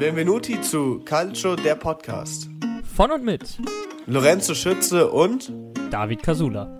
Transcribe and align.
Benvenuti 0.00 0.58
zu 0.62 1.00
Calcio, 1.04 1.56
der 1.56 1.74
Podcast. 1.74 2.48
Von 2.96 3.10
und 3.10 3.22
mit 3.22 3.58
Lorenzo 4.06 4.54
Schütze 4.54 5.10
und 5.10 5.52
David 5.90 6.22
Casula. 6.22 6.78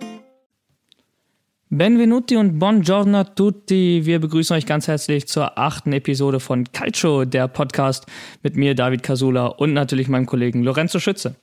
Benvenuti 1.69 2.35
und 2.35 2.57
buongiorno 2.57 3.19
a 3.19 3.23
tutti. 3.23 4.07
Wir 4.07 4.19
begrüßen 4.19 4.55
euch 4.55 4.65
ganz 4.65 4.87
herzlich 4.87 5.27
zur 5.27 5.59
achten 5.59 5.93
Episode 5.93 6.39
von 6.39 6.63
Calcio, 6.71 7.25
der 7.25 7.47
Podcast 7.47 8.07
mit 8.41 8.55
mir, 8.55 8.73
David 8.73 9.03
Casula 9.03 9.45
und 9.45 9.73
natürlich 9.73 10.07
meinem 10.07 10.25
Kollegen 10.25 10.63
Lorenzo 10.63 10.97
Schütze. 10.97 11.35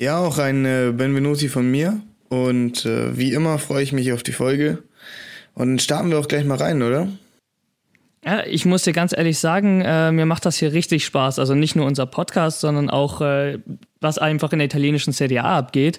Ja, 0.00 0.18
auch 0.18 0.38
ein 0.38 0.64
äh, 0.64 0.92
Benvenuti 0.92 1.48
von 1.48 1.70
mir. 1.70 2.00
Und 2.30 2.84
äh, 2.84 3.16
wie 3.16 3.32
immer 3.32 3.60
freue 3.60 3.84
ich 3.84 3.92
mich 3.92 4.12
auf 4.12 4.24
die 4.24 4.32
Folge. 4.32 4.82
Und 5.54 5.80
starten 5.80 6.10
wir 6.10 6.18
auch 6.18 6.26
gleich 6.26 6.44
mal 6.44 6.58
rein, 6.58 6.82
oder? 6.82 7.06
Ja, 8.24 8.44
ich 8.46 8.64
muss 8.64 8.84
dir 8.84 8.92
ganz 8.92 9.12
ehrlich 9.16 9.38
sagen, 9.38 9.80
äh, 9.80 10.12
mir 10.12 10.26
macht 10.26 10.46
das 10.46 10.56
hier 10.56 10.72
richtig 10.72 11.04
Spaß. 11.04 11.40
Also 11.40 11.54
nicht 11.54 11.74
nur 11.74 11.86
unser 11.86 12.06
Podcast, 12.06 12.60
sondern 12.60 12.88
auch, 12.88 13.20
äh, 13.20 13.58
was 14.00 14.18
einfach 14.18 14.52
in 14.52 14.60
der 14.60 14.66
italienischen 14.66 15.12
Serie 15.12 15.42
A 15.42 15.58
abgeht. 15.58 15.98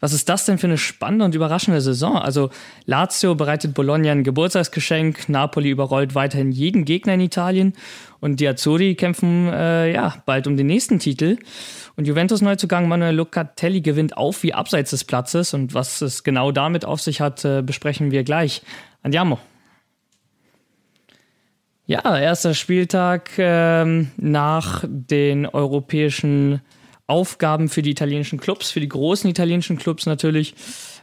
Was 0.00 0.12
ist 0.12 0.28
das 0.28 0.44
denn 0.44 0.58
für 0.58 0.68
eine 0.68 0.78
spannende 0.78 1.24
und 1.24 1.34
überraschende 1.34 1.80
Saison? 1.80 2.16
Also 2.16 2.50
Lazio 2.86 3.34
bereitet 3.34 3.74
Bologna 3.74 4.12
ein 4.12 4.22
Geburtstagsgeschenk, 4.22 5.28
Napoli 5.28 5.70
überrollt 5.70 6.14
weiterhin 6.14 6.52
jeden 6.52 6.84
Gegner 6.84 7.14
in 7.14 7.20
Italien 7.20 7.72
und 8.20 8.38
die 8.38 8.46
Azzurri 8.46 8.94
kämpfen 8.94 9.48
äh, 9.48 9.92
ja 9.92 10.22
bald 10.24 10.46
um 10.46 10.56
den 10.56 10.68
nächsten 10.68 11.00
Titel. 11.00 11.36
Und 11.96 12.06
Juventus 12.06 12.40
Neuzugang 12.40 12.86
Manuel 12.86 13.16
Locatelli 13.16 13.80
gewinnt 13.80 14.16
auf 14.16 14.44
wie 14.44 14.54
abseits 14.54 14.90
des 14.90 15.02
Platzes 15.02 15.52
und 15.52 15.74
was 15.74 16.00
es 16.00 16.22
genau 16.22 16.52
damit 16.52 16.84
auf 16.84 17.00
sich 17.00 17.20
hat, 17.20 17.44
äh, 17.44 17.60
besprechen 17.62 18.12
wir 18.12 18.22
gleich. 18.22 18.62
Andiamo. 19.02 19.40
Ja, 21.88 22.18
erster 22.18 22.52
Spieltag 22.52 23.30
ähm, 23.38 24.10
nach 24.18 24.84
den 24.86 25.46
europäischen 25.46 26.60
Aufgaben 27.06 27.70
für 27.70 27.80
die 27.80 27.92
italienischen 27.92 28.38
Clubs, 28.38 28.70
für 28.70 28.80
die 28.80 28.90
großen 28.90 29.30
italienischen 29.30 29.78
Clubs 29.78 30.04
natürlich. 30.04 30.54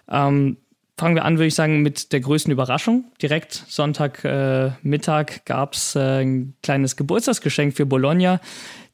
Ähm, 0.07 0.57
fangen 0.95 1.15
wir 1.15 1.25
an, 1.25 1.39
würde 1.39 1.47
ich 1.47 1.55
sagen, 1.55 1.81
mit 1.81 2.13
der 2.13 2.19
größten 2.19 2.53
Überraschung. 2.53 3.05
Direkt 3.19 3.65
Sonntagmittag 3.67 5.37
äh, 5.37 5.39
gab 5.43 5.73
es 5.73 5.95
äh, 5.95 6.21
ein 6.21 6.53
kleines 6.61 6.95
Geburtstagsgeschenk 6.95 7.75
für 7.75 7.87
Bologna. 7.87 8.39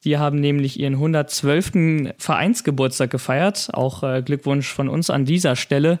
Die 0.04 0.16
haben 0.16 0.40
nämlich 0.40 0.80
ihren 0.80 0.94
112. 0.94 2.14
Vereinsgeburtstag 2.16 3.10
gefeiert. 3.10 3.68
Auch 3.74 4.02
äh, 4.02 4.22
Glückwunsch 4.22 4.72
von 4.72 4.88
uns 4.88 5.10
an 5.10 5.26
dieser 5.26 5.56
Stelle. 5.56 6.00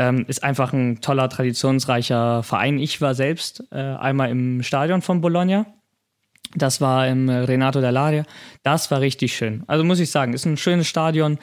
Ähm, 0.00 0.24
ist 0.28 0.42
einfach 0.42 0.72
ein 0.72 1.02
toller, 1.02 1.28
traditionsreicher 1.28 2.42
Verein. 2.42 2.78
Ich 2.78 3.02
war 3.02 3.14
selbst 3.14 3.64
äh, 3.70 3.76
einmal 3.76 4.30
im 4.30 4.62
Stadion 4.62 5.02
von 5.02 5.20
Bologna. 5.20 5.66
Das 6.54 6.80
war 6.80 7.06
im 7.06 7.28
Renato 7.28 7.80
dell'Aria. 7.80 8.24
Das 8.62 8.90
war 8.90 9.02
richtig 9.02 9.36
schön. 9.36 9.62
Also 9.66 9.84
muss 9.84 10.00
ich 10.00 10.10
sagen, 10.10 10.32
ist 10.32 10.46
ein 10.46 10.56
schönes 10.56 10.88
Stadion. 10.88 11.38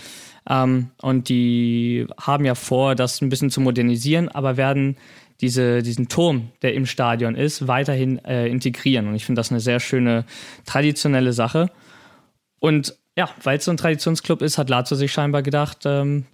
Ähm, 0.50 0.90
und 1.02 1.30
die 1.30 2.08
haben 2.20 2.46
ja 2.46 2.56
vor, 2.56 2.96
das 2.96 3.22
ein 3.22 3.30
bisschen 3.30 3.52
zu 3.52 3.62
modernisieren, 3.62 4.28
aber 4.28 4.58
werden 4.58 4.98
diese, 5.40 5.84
diesen 5.84 6.08
Turm, 6.08 6.52
der 6.64 6.74
im 6.74 6.88
Stadion 6.88 7.36
ist, 7.36 7.68
weiterhin 7.68 8.18
äh, 8.26 8.48
integrieren. 8.48 9.08
Und 9.08 9.14
ich 9.14 9.26
finde 9.26 9.40
das 9.40 9.52
eine 9.52 9.60
sehr 9.60 9.80
schöne 9.80 10.26
traditionelle 10.66 11.32
Sache. 11.32 11.70
Und 12.60 12.96
ja, 13.16 13.30
weil 13.44 13.60
es 13.60 13.66
so 13.66 13.72
ein 13.72 13.78
Traditionsclub 13.78 14.42
ist, 14.42 14.58
hat 14.58 14.70
Lazio 14.70 14.98
sich 14.98 15.12
scheinbar 15.12 15.44
gedacht, 15.44 15.80
ähm, 15.86 16.26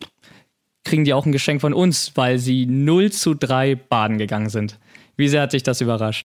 kriegen 0.84 1.06
die 1.06 1.14
auch 1.14 1.26
ein 1.26 1.32
Geschenk 1.32 1.62
von 1.62 1.74
uns, 1.74 2.12
weil 2.16 2.40
sie 2.40 2.66
0 2.66 3.12
zu 3.12 3.34
3 3.34 3.76
baden 3.76 4.18
gegangen 4.18 4.50
sind. 4.50 4.80
Wie 5.16 5.30
sehr 5.30 5.42
hat 5.42 5.54
dich 5.54 5.64
das 5.64 5.82
überrascht? 5.82 6.24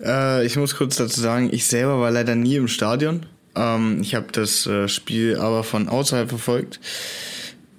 Äh, 0.00 0.44
ich 0.46 0.56
muss 0.56 0.76
kurz 0.76 0.96
dazu 0.96 1.20
sagen, 1.20 1.50
ich 1.52 1.66
selber 1.66 2.00
war 2.00 2.10
leider 2.10 2.34
nie 2.34 2.56
im 2.56 2.68
Stadion. 2.68 3.26
Ähm, 3.54 3.98
ich 4.00 4.14
habe 4.14 4.26
das 4.32 4.66
äh, 4.66 4.88
Spiel 4.88 5.36
aber 5.36 5.64
von 5.64 5.88
außerhalb 5.88 6.28
verfolgt, 6.28 6.80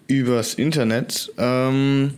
übers 0.07 0.53
Internet. 0.53 1.31
Ähm, 1.37 2.13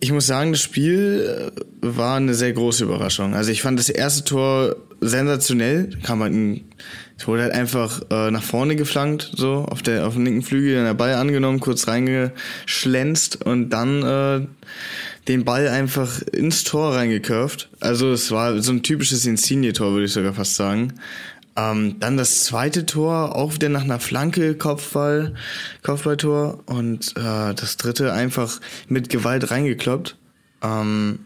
ich 0.00 0.12
muss 0.12 0.26
sagen, 0.26 0.52
das 0.52 0.60
Spiel 0.60 1.52
äh, 1.56 1.60
war 1.80 2.16
eine 2.16 2.34
sehr 2.34 2.52
große 2.52 2.84
Überraschung. 2.84 3.34
Also 3.34 3.50
ich 3.50 3.62
fand 3.62 3.78
das 3.78 3.88
erste 3.88 4.24
Tor 4.24 4.76
sensationell. 5.00 5.90
Kann 6.02 6.18
man, 6.18 6.60
es 7.16 7.28
wurde 7.28 7.42
halt 7.42 7.52
einfach 7.52 8.02
äh, 8.10 8.30
nach 8.30 8.42
vorne 8.42 8.74
geflankt, 8.74 9.30
so 9.36 9.66
auf 9.70 9.82
der 9.82 10.06
auf 10.06 10.14
dem 10.14 10.24
linken 10.24 10.42
Flügel, 10.42 10.74
dann 10.74 10.84
der 10.84 10.94
Ball 10.94 11.14
angenommen, 11.14 11.60
kurz 11.60 11.86
reingeschlänzt 11.86 13.44
und 13.44 13.70
dann 13.70 14.02
äh, 14.02 14.46
den 15.28 15.44
Ball 15.44 15.68
einfach 15.68 16.20
ins 16.22 16.64
Tor 16.64 16.94
reingecurved. 16.94 17.68
Also 17.80 18.12
es 18.12 18.30
war 18.30 18.60
so 18.60 18.72
ein 18.72 18.82
typisches 18.82 19.24
Insigne-Tor, 19.26 19.92
würde 19.92 20.06
ich 20.06 20.12
sogar 20.12 20.34
fast 20.34 20.56
sagen. 20.56 20.94
Ähm, 21.56 21.96
dann 22.00 22.16
das 22.16 22.40
zweite 22.40 22.84
Tor, 22.84 23.36
auch 23.36 23.54
wieder 23.54 23.68
nach 23.68 23.84
einer 23.84 24.00
Flanke, 24.00 24.56
Kopfball, 24.56 25.34
Kopfballtor. 25.82 26.64
Und 26.66 27.16
äh, 27.16 27.54
das 27.54 27.76
dritte 27.76 28.12
einfach 28.12 28.60
mit 28.88 29.08
Gewalt 29.08 29.50
reingekloppt. 29.50 30.16
Ähm, 30.62 31.20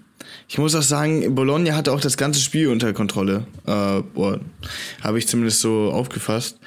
ich 0.48 0.56
muss 0.56 0.74
auch 0.74 0.82
sagen, 0.82 1.34
Bologna 1.34 1.76
hatte 1.76 1.92
auch 1.92 2.00
das 2.00 2.16
ganze 2.16 2.40
Spiel 2.40 2.68
unter 2.68 2.92
Kontrolle. 2.94 3.46
Äh, 3.66 4.00
Habe 5.02 5.18
ich 5.18 5.28
zumindest 5.28 5.60
so 5.60 5.90
aufgefasst. 5.92 6.58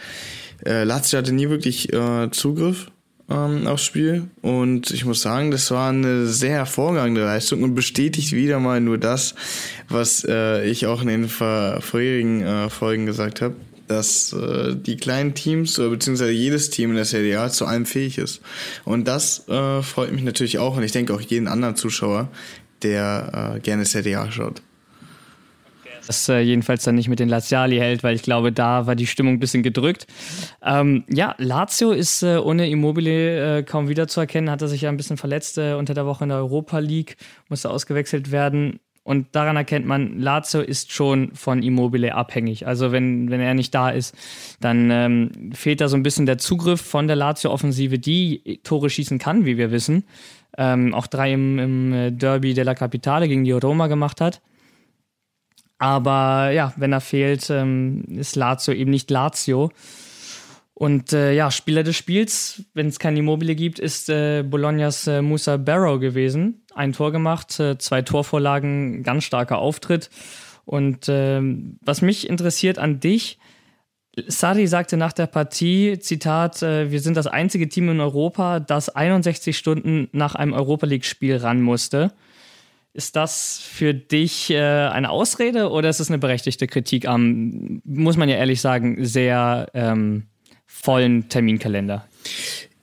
Äh, 0.63 0.83
Lazio 0.83 1.17
hatte 1.17 1.33
nie 1.33 1.49
wirklich 1.49 1.91
äh, 1.91 2.29
Zugriff 2.29 2.91
ähm, 3.27 3.65
aufs 3.65 3.83
Spiel. 3.83 4.29
Und 4.43 4.91
ich 4.91 5.03
muss 5.05 5.21
sagen, 5.21 5.49
das 5.49 5.71
war 5.71 5.89
eine 5.89 6.27
sehr 6.27 6.57
hervorragende 6.57 7.21
Leistung 7.21 7.63
und 7.63 7.73
bestätigt 7.73 8.33
wieder 8.33 8.59
mal 8.59 8.81
nur 8.81 8.99
das, 8.99 9.33
was 9.89 10.25
äh, 10.29 10.63
ich 10.69 10.85
auch 10.85 11.01
in 11.01 11.07
den 11.07 11.27
vorherigen 11.27 12.43
äh, 12.43 12.69
Folgen 12.69 13.07
gesagt 13.07 13.41
habe, 13.41 13.55
dass 13.87 14.31
äh, 14.33 14.75
die 14.75 14.95
kleinen 14.95 15.33
Teams 15.33 15.77
oder 15.77 15.89
beziehungsweise 15.89 16.31
jedes 16.31 16.69
Team 16.69 16.91
in 16.91 16.95
der 16.95 17.05
Serie 17.05 17.39
A 17.39 17.49
zu 17.49 17.65
allem 17.65 17.85
fähig 17.85 18.17
ist. 18.17 18.41
Und 18.85 19.07
das 19.07 19.47
äh, 19.49 19.81
freut 19.81 20.13
mich 20.13 20.23
natürlich 20.23 20.59
auch 20.59 20.77
und 20.77 20.83
ich 20.83 20.93
denke 20.93 21.13
auch 21.13 21.21
jeden 21.21 21.47
anderen 21.47 21.75
Zuschauer, 21.75 22.29
der 22.83 23.55
äh, 23.55 23.59
gerne 23.59 23.85
Serie 23.85 24.19
A 24.19 24.31
schaut 24.31 24.61
das 26.07 26.27
äh, 26.29 26.39
jedenfalls 26.39 26.83
dann 26.83 26.95
nicht 26.95 27.07
mit 27.07 27.19
den 27.19 27.29
Laziali 27.29 27.77
hält, 27.77 28.03
weil 28.03 28.15
ich 28.15 28.21
glaube, 28.21 28.51
da 28.51 28.85
war 28.87 28.95
die 28.95 29.07
Stimmung 29.07 29.35
ein 29.35 29.39
bisschen 29.39 29.63
gedrückt. 29.63 30.07
Ähm, 30.61 31.03
ja, 31.09 31.35
Lazio 31.37 31.91
ist 31.91 32.23
äh, 32.23 32.37
ohne 32.37 32.69
Immobile 32.69 33.59
äh, 33.59 33.63
kaum 33.63 33.87
wiederzuerkennen, 33.87 34.49
hatte 34.49 34.67
sich 34.67 34.81
ja 34.81 34.89
ein 34.89 34.97
bisschen 34.97 35.17
verletzt 35.17 35.57
äh, 35.57 35.73
unter 35.73 35.93
der 35.93 36.05
Woche 36.05 36.25
in 36.25 36.29
der 36.29 36.39
Europa 36.39 36.79
League, 36.79 37.17
musste 37.49 37.69
ausgewechselt 37.69 38.31
werden. 38.31 38.79
Und 39.03 39.35
daran 39.35 39.55
erkennt 39.55 39.87
man, 39.87 40.19
Lazio 40.19 40.61
ist 40.61 40.91
schon 40.91 41.33
von 41.33 41.63
Immobile 41.63 42.13
abhängig. 42.13 42.67
Also 42.67 42.91
wenn, 42.91 43.31
wenn 43.31 43.39
er 43.39 43.55
nicht 43.55 43.73
da 43.73 43.89
ist, 43.89 44.15
dann 44.59 44.91
ähm, 44.91 45.53
fehlt 45.53 45.81
da 45.81 45.87
so 45.87 45.95
ein 45.97 46.03
bisschen 46.03 46.27
der 46.27 46.37
Zugriff 46.37 46.81
von 46.81 47.07
der 47.07 47.15
Lazio-Offensive, 47.15 47.97
die 47.97 48.59
Tore 48.63 48.91
schießen 48.91 49.17
kann, 49.17 49.45
wie 49.45 49.57
wir 49.57 49.71
wissen. 49.71 50.03
Ähm, 50.57 50.93
auch 50.93 51.07
drei 51.07 51.33
im, 51.33 51.59
im 51.59 51.93
äh, 51.93 52.11
Derby 52.11 52.53
della 52.53 52.75
Capitale 52.75 53.27
gegen 53.27 53.43
die 53.43 53.51
Roma 53.51 53.87
gemacht 53.87 54.21
hat. 54.21 54.41
Aber 55.77 56.51
ja, 56.51 56.73
wenn 56.75 56.93
er 56.93 57.01
fehlt, 57.01 57.49
ähm, 57.49 58.03
ist 58.09 58.35
Lazio 58.35 58.73
eben 58.73 58.91
nicht 58.91 59.09
Lazio. 59.09 59.71
Und 60.81 61.13
äh, 61.13 61.33
ja, 61.33 61.51
Spieler 61.51 61.83
des 61.83 61.95
Spiels, 61.95 62.63
wenn 62.73 62.87
es 62.87 62.99
kein 62.99 63.15
Immobile 63.15 63.55
gibt, 63.55 63.79
ist 63.79 64.09
äh, 64.09 64.43
Bolognas 64.43 65.05
äh, 65.07 65.21
Musa 65.21 65.57
Barrow 65.57 65.99
gewesen. 65.99 66.65
Ein 66.73 66.93
Tor 66.93 67.11
gemacht, 67.11 67.59
äh, 67.59 67.77
zwei 67.77 68.01
Torvorlagen, 68.01 69.03
ganz 69.03 69.23
starker 69.23 69.59
Auftritt. 69.59 70.09
Und 70.65 71.05
ähm, 71.07 71.77
was 71.81 72.01
mich 72.01 72.27
interessiert 72.29 72.79
an 72.79 72.99
dich, 72.99 73.37
Sari 74.27 74.67
sagte 74.67 74.97
nach 74.97 75.13
der 75.13 75.27
Partie, 75.27 75.97
Zitat, 75.99 76.61
äh, 76.61 76.91
wir 76.91 76.99
sind 76.99 77.15
das 77.15 77.27
einzige 77.27 77.69
Team 77.69 77.89
in 77.89 77.99
Europa, 78.01 78.59
das 78.59 78.89
61 78.89 79.57
Stunden 79.57 80.09
nach 80.11 80.35
einem 80.35 80.53
Europa 80.53 80.85
League-Spiel 80.85 81.37
ran 81.37 81.61
musste. 81.61 82.11
Ist 82.93 83.15
das 83.15 83.59
für 83.59 83.93
dich 83.93 84.49
äh, 84.49 84.59
eine 84.59 85.09
Ausrede 85.09 85.69
oder 85.69 85.89
ist 85.89 86.01
es 86.01 86.09
eine 86.09 86.17
berechtigte 86.17 86.67
Kritik 86.67 87.07
am, 87.07 87.81
muss 87.85 88.17
man 88.17 88.27
ja 88.27 88.35
ehrlich 88.35 88.59
sagen, 88.59 88.97
sehr 89.05 89.67
ähm, 89.73 90.27
vollen 90.65 91.29
Terminkalender? 91.29 92.05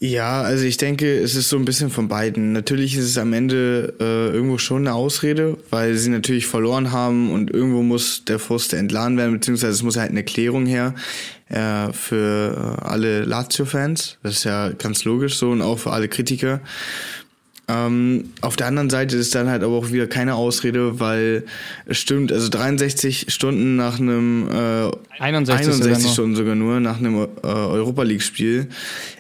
Ja, 0.01 0.43
also 0.43 0.65
ich 0.65 0.77
denke, 0.77 1.19
es 1.19 1.35
ist 1.35 1.49
so 1.49 1.57
ein 1.57 1.65
bisschen 1.65 1.91
von 1.91 2.07
beiden. 2.07 2.53
Natürlich 2.53 2.95
ist 2.97 3.05
es 3.05 3.19
am 3.19 3.33
Ende 3.33 3.95
äh, 3.99 4.33
irgendwo 4.33 4.57
schon 4.57 4.87
eine 4.87 4.95
Ausrede, 4.95 5.59
weil 5.71 5.97
sie 5.97 6.11
natürlich 6.11 6.47
verloren 6.47 6.93
haben 6.93 7.33
und 7.33 7.51
irgendwo 7.51 7.83
muss 7.83 8.25
der 8.25 8.39
Frust 8.39 8.75
entladen 8.75 9.17
werden, 9.17 9.33
beziehungsweise 9.33 9.73
es 9.73 9.83
muss 9.83 9.97
halt 9.97 10.11
eine 10.11 10.23
Klärung 10.23 10.67
her 10.67 10.95
äh, 11.49 11.93
für 11.93 12.79
alle 12.81 13.25
Lazio-Fans. 13.25 14.19
Das 14.23 14.35
ist 14.35 14.45
ja 14.45 14.69
ganz 14.69 15.03
logisch 15.03 15.37
so 15.37 15.51
und 15.51 15.63
auch 15.63 15.81
für 15.81 15.91
alle 15.91 16.07
Kritiker. 16.07 16.61
Ähm, 17.71 18.31
auf 18.41 18.57
der 18.57 18.67
anderen 18.67 18.89
Seite 18.89 19.17
ist 19.17 19.35
dann 19.35 19.49
halt 19.49 19.63
aber 19.63 19.75
auch 19.75 19.93
wieder 19.93 20.07
keine 20.07 20.35
Ausrede, 20.37 21.01
weil 21.01 21.45
es 21.85 21.99
stimmt, 21.99 22.33
also 22.33 22.49
63 22.49 23.27
Stunden 23.29 23.77
nach 23.77 24.01
einem 24.01 24.49
äh, 24.49 24.91
61, 25.19 25.67
61 25.67 25.77
sogar 25.77 26.13
Stunden 26.13 26.37
sogar 26.37 26.55
nur 26.55 26.81
nach 26.81 26.99
einem 26.99 27.17
äh, 27.17 27.47
Europa 27.47 28.05
League 28.05 28.23
Spiel. 28.23 28.69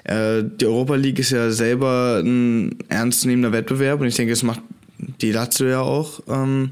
Äh, 0.05 0.45
die 0.45 0.65
Europa 0.65 0.95
League 0.95 1.19
ist 1.19 1.31
ja 1.31 1.51
selber 1.51 2.23
ein 2.25 2.77
ernstzunehmender 2.89 3.53
Wettbewerb 3.53 4.01
und 4.01 4.07
ich 4.07 4.17
denke, 4.17 4.33
es 4.33 4.43
macht 4.43 4.63
die 5.21 5.33
Lazio 5.33 5.67
ja 5.69 5.81
auch. 5.81 6.21
Ähm, 6.29 6.71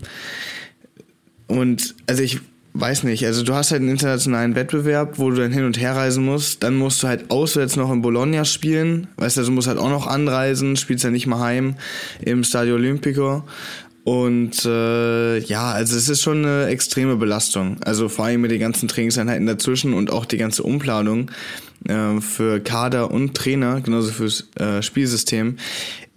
und 1.47 1.95
also 2.07 2.23
ich 2.23 2.41
weiß 2.81 3.05
nicht, 3.05 3.25
also 3.27 3.43
du 3.43 3.55
hast 3.55 3.71
halt 3.71 3.81
einen 3.81 3.91
internationalen 3.91 4.55
Wettbewerb, 4.55 5.19
wo 5.19 5.31
du 5.31 5.37
dann 5.37 5.53
hin 5.53 5.65
und 5.65 5.81
her 5.81 5.97
reisen 5.97 6.25
musst. 6.25 6.63
Dann 6.63 6.77
musst 6.77 7.03
du 7.03 7.09
halt 7.09 7.31
auswärts 7.31 7.77
noch 7.77 7.91
in 7.93 8.03
Bologna 8.03 8.45
spielen. 8.45 9.09
Weißt 9.17 9.37
du, 9.37 9.41
also 9.41 9.51
du 9.51 9.55
musst 9.55 9.69
halt 9.69 9.79
auch 9.79 9.89
noch 9.89 10.07
anreisen, 10.07 10.77
spielst 10.77 11.05
ja 11.05 11.11
nicht 11.11 11.27
mal 11.27 11.41
heim 11.41 11.77
im 12.21 12.45
Stadio 12.45 12.75
Olimpico. 12.75 13.45
Und 14.05 14.65
äh, 14.65 15.39
ja, 15.39 15.73
also 15.73 15.97
es 15.97 16.09
ist 16.09 16.23
schon 16.23 16.45
eine 16.45 16.67
extreme 16.67 17.17
Belastung. 17.17 17.79
Also 17.85 18.09
vor 18.09 18.27
allem 18.27 18.41
mit 18.43 18.53
den 18.53 18.61
ganzen 18.61 18.87
Trainingseinheiten 18.89 19.47
dazwischen 19.47 19.95
und 19.95 20.13
auch 20.13 20.27
die 20.27 20.37
ganze 20.37 20.63
Umplanung 20.63 21.33
äh, 21.89 22.21
für 22.21 22.61
Kader 22.61 23.11
und 23.11 23.35
Trainer, 23.35 23.81
genauso 23.81 24.13
fürs 24.13 24.49
äh, 24.61 24.81
Spielsystem. 24.81 25.57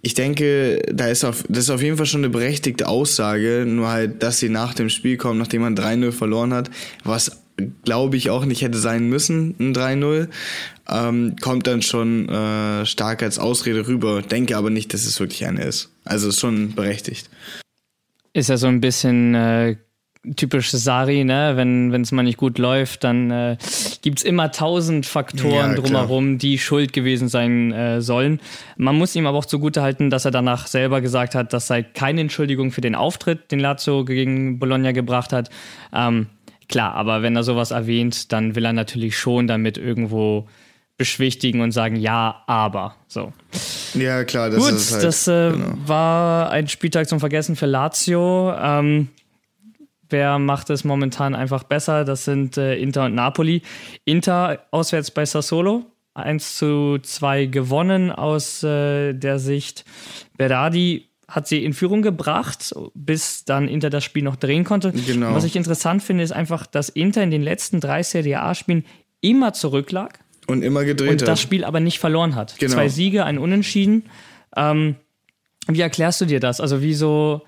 Ich 0.02 0.14
denke, 0.14 0.80
da 0.92 1.08
ist 1.08 1.24
auf, 1.24 1.44
das 1.48 1.64
ist 1.64 1.70
auf 1.70 1.82
jeden 1.82 1.96
Fall 1.96 2.06
schon 2.06 2.20
eine 2.20 2.30
berechtigte 2.30 2.88
Aussage, 2.88 3.64
nur 3.66 3.88
halt, 3.88 4.22
dass 4.22 4.38
sie 4.38 4.48
nach 4.48 4.72
dem 4.72 4.88
Spiel 4.88 5.16
kommen, 5.16 5.38
nachdem 5.38 5.62
man 5.62 5.76
3-0 5.76 6.12
verloren 6.12 6.54
hat, 6.54 6.70
was 7.04 7.42
glaube 7.84 8.16
ich 8.16 8.30
auch 8.30 8.44
nicht 8.46 8.62
hätte 8.62 8.78
sein 8.78 9.08
müssen, 9.08 9.54
ein 9.58 9.74
3-0, 9.74 10.28
ähm, 10.88 11.36
kommt 11.40 11.66
dann 11.66 11.82
schon 11.82 12.28
äh, 12.28 12.86
stark 12.86 13.22
als 13.22 13.38
Ausrede 13.38 13.86
rüber. 13.86 14.22
Denke 14.22 14.56
aber 14.56 14.70
nicht, 14.70 14.94
dass 14.94 15.04
es 15.04 15.20
wirklich 15.20 15.44
eine 15.46 15.64
ist. 15.64 15.90
Also 16.04 16.28
ist 16.28 16.40
schon 16.40 16.74
berechtigt. 16.74 17.28
Ist 18.32 18.48
ja 18.48 18.56
so 18.56 18.68
ein 18.68 18.80
bisschen 18.80 19.34
äh, 19.34 19.76
typisch 20.36 20.70
Sari, 20.70 21.24
ne? 21.24 21.52
Wenn 21.56 21.92
es 21.94 22.12
mal 22.12 22.22
nicht 22.22 22.36
gut 22.36 22.58
läuft, 22.58 23.04
dann 23.04 23.30
äh, 23.30 23.56
gibt 24.02 24.18
es 24.18 24.24
immer 24.24 24.52
tausend 24.52 25.06
Faktoren 25.06 25.70
ja, 25.70 25.74
drumherum, 25.74 26.38
die 26.38 26.58
schuld 26.58 26.92
gewesen 26.92 27.28
sein 27.28 27.72
äh, 27.72 28.02
sollen. 28.02 28.40
Man 28.76 28.96
muss 28.96 29.16
ihm 29.16 29.26
aber 29.26 29.38
auch 29.38 29.46
zugutehalten, 29.46 30.10
dass 30.10 30.24
er 30.24 30.30
danach 30.30 30.66
selber 30.66 31.00
gesagt 31.00 31.34
hat, 31.34 31.52
das 31.52 31.66
sei 31.66 31.82
keine 31.82 32.20
Entschuldigung 32.20 32.70
für 32.70 32.82
den 32.82 32.94
Auftritt, 32.94 33.50
den 33.50 33.60
Lazio 33.60 34.04
gegen 34.04 34.58
Bologna 34.58 34.92
gebracht 34.92 35.32
hat. 35.32 35.48
Ähm, 35.92 36.26
klar, 36.68 36.94
aber 36.94 37.22
wenn 37.22 37.34
er 37.34 37.42
sowas 37.42 37.70
erwähnt, 37.70 38.32
dann 38.32 38.54
will 38.54 38.64
er 38.64 38.74
natürlich 38.74 39.18
schon 39.18 39.46
damit 39.46 39.78
irgendwo 39.78 40.46
beschwichtigen 40.98 41.62
und 41.62 41.72
sagen, 41.72 41.96
ja, 41.96 42.42
aber. 42.46 42.94
So. 43.08 43.32
Ja, 43.94 44.22
klar, 44.24 44.50
das 44.50 44.62
Gut, 44.62 44.72
ist 44.72 44.92
halt, 44.92 45.02
das 45.02 45.26
äh, 45.28 45.52
genau. 45.52 45.72
war 45.86 46.50
ein 46.50 46.68
Spieltag 46.68 47.08
zum 47.08 47.20
Vergessen 47.20 47.56
für 47.56 47.64
Lazio. 47.64 48.52
Ähm, 48.54 49.08
wer 50.10 50.38
macht 50.38 50.70
es 50.70 50.84
momentan 50.84 51.34
einfach 51.34 51.62
besser? 51.64 52.04
Das 52.04 52.24
sind 52.24 52.56
äh, 52.56 52.76
Inter 52.76 53.06
und 53.06 53.14
Napoli. 53.14 53.62
Inter 54.04 54.66
auswärts 54.70 55.10
bei 55.10 55.24
Sassolo. 55.24 55.86
1 56.14 56.56
zu 56.58 56.98
2 56.98 57.46
gewonnen 57.46 58.10
aus 58.10 58.62
äh, 58.62 59.12
der 59.14 59.38
Sicht. 59.38 59.84
Berardi 60.36 61.06
hat 61.28 61.46
sie 61.46 61.64
in 61.64 61.72
Führung 61.72 62.02
gebracht, 62.02 62.74
bis 62.94 63.44
dann 63.44 63.68
Inter 63.68 63.90
das 63.90 64.02
Spiel 64.02 64.24
noch 64.24 64.36
drehen 64.36 64.64
konnte. 64.64 64.92
Genau. 64.92 65.34
Was 65.34 65.44
ich 65.44 65.54
interessant 65.54 66.02
finde, 66.02 66.24
ist 66.24 66.32
einfach, 66.32 66.66
dass 66.66 66.88
Inter 66.88 67.22
in 67.22 67.30
den 67.30 67.42
letzten 67.42 67.80
drei 67.80 68.02
Serie 68.02 68.42
A-Spielen 68.42 68.84
immer 69.20 69.52
zurücklag. 69.52 70.18
Und 70.48 70.62
immer 70.62 70.84
gedreht 70.84 71.10
Und 71.10 71.22
das 71.22 71.40
Spiel 71.40 71.64
aber 71.64 71.78
nicht 71.78 72.00
verloren 72.00 72.34
hat. 72.34 72.58
Genau. 72.58 72.72
Zwei 72.72 72.88
Siege, 72.88 73.24
ein 73.24 73.38
Unentschieden. 73.38 74.04
Ähm, 74.56 74.96
wie 75.68 75.80
erklärst 75.80 76.20
du 76.20 76.24
dir 76.24 76.40
das? 76.40 76.60
Also 76.60 76.82
wieso, 76.82 77.42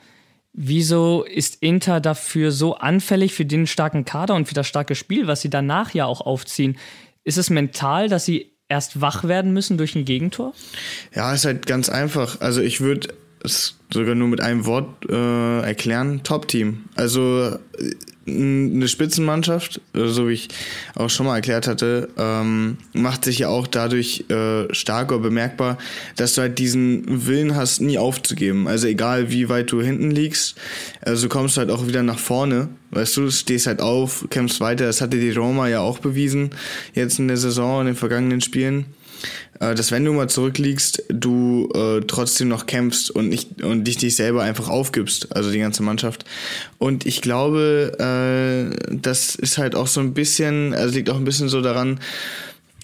wieso 0.53 1.25
ist 1.25 1.63
Inter 1.63 2.01
dafür 2.01 2.53
so 2.53 2.77
anfällig 2.77 3.35
für 3.35 3.45
den 3.45 3.67
starken 3.67 4.05
Kader 4.05 4.35
und 4.35 4.47
für 4.49 4.55
das 4.55 4.67
starke 4.67 4.95
Spiel, 4.95 5.27
was 5.27 5.41
sie 5.41 5.51
danach 5.51 5.95
ja 5.95 6.07
auch 6.07 6.21
aufziehen? 6.21 6.79
Ist 7.25 7.39
es 7.39 7.51
mental, 7.51 8.09
dass 8.09 8.25
sie 8.25 8.53
erst 8.69 9.01
wach 9.01 9.25
werden 9.25 9.53
müssen 9.53 9.79
durch 9.79 9.95
ein 9.95 10.05
Gegentor? 10.05 10.55
Ja, 11.15 11.33
ist 11.33 11.45
halt 11.45 11.67
ganz 11.67 11.89
einfach. 11.89 12.41
Also 12.41 12.61
ich 12.61 12.81
würde 12.81 13.15
es 13.45 13.79
sogar 13.93 14.15
nur 14.15 14.29
mit 14.29 14.41
einem 14.41 14.67
Wort 14.67 15.09
äh, 15.09 15.61
erklären. 15.61 16.23
Top-Team. 16.23 16.85
Also 16.95 17.59
eine 18.27 18.89
Spitzenmannschaft, 18.89 19.81
äh, 19.95 20.07
so 20.07 20.29
wie 20.29 20.35
ich 20.35 20.49
auch 20.95 21.11
schon 21.11 21.27
mal 21.27 21.37
erklärt 21.37 21.67
hatte, 21.67 22.09
ähm, 22.17 22.79
macht 22.93 23.25
sich 23.25 23.41
ja 23.41 23.49
auch 23.49 23.67
dadurch 23.67 24.25
äh, 24.29 24.73
stark 24.73 25.13
oder 25.13 25.23
bemerkbar, 25.23 25.79
dass 26.17 26.35
du 26.35 26.43
halt 26.43 26.59
diesen 26.59 27.27
Willen 27.27 27.57
hast, 27.57 27.81
nie 27.81 27.99
aufzugeben. 27.99 28.69
Also 28.69 28.87
egal 28.87 29.31
wie 29.31 29.49
weit 29.49 29.73
du 29.73 29.83
hinten 29.83 30.11
liegst, 30.11 30.57
also 31.01 31.29
kommst 31.29 31.57
du 31.57 31.61
halt 31.61 31.71
auch 31.71 31.87
wieder 31.87 32.03
nach 32.03 32.19
vorne. 32.19 32.69
Weißt 32.91 33.17
du, 33.17 33.31
stehst 33.31 33.67
halt 33.67 33.81
auf, 33.81 34.27
kämpfst 34.29 34.61
weiter. 34.61 34.85
Das 34.85 35.01
hatte 35.01 35.19
die 35.19 35.31
Roma 35.31 35.69
ja 35.69 35.81
auch 35.81 35.99
bewiesen, 35.99 36.51
jetzt 36.95 37.19
in 37.19 37.29
der 37.29 37.39
Saison, 37.39 37.81
in 37.81 37.87
den 37.87 37.97
vergangenen 37.97 38.43
Spielen 38.43 38.87
dass 39.59 39.93
wenn 39.93 40.05
du 40.05 40.13
mal 40.13 40.29
zurückliegst, 40.29 41.05
du 41.09 41.69
äh, 41.75 42.01
trotzdem 42.07 42.49
noch 42.49 42.67
kämpfst 42.67 43.11
und 43.11 43.29
nicht 43.29 43.63
und 43.63 43.85
dich 43.85 43.97
dich 43.97 44.17
selber 44.17 44.43
einfach 44.43 44.69
aufgibst, 44.69 45.35
also 45.35 45.51
die 45.51 45.59
ganze 45.59 45.83
Mannschaft. 45.83 46.25
Und 46.79 47.07
ich 47.07 47.21
glaube, 47.23 47.93
äh, 47.99 48.95
das 48.95 49.35
ist 49.35 49.59
halt 49.59 49.75
auch 49.75 49.87
so 49.87 50.01
ein 50.01 50.15
bisschen, 50.15 50.75
also 50.75 50.95
liegt 50.95 51.11
auch 51.11 51.17
ein 51.17 51.25
bisschen 51.25 51.49
so 51.49 51.61
daran, 51.61 52.01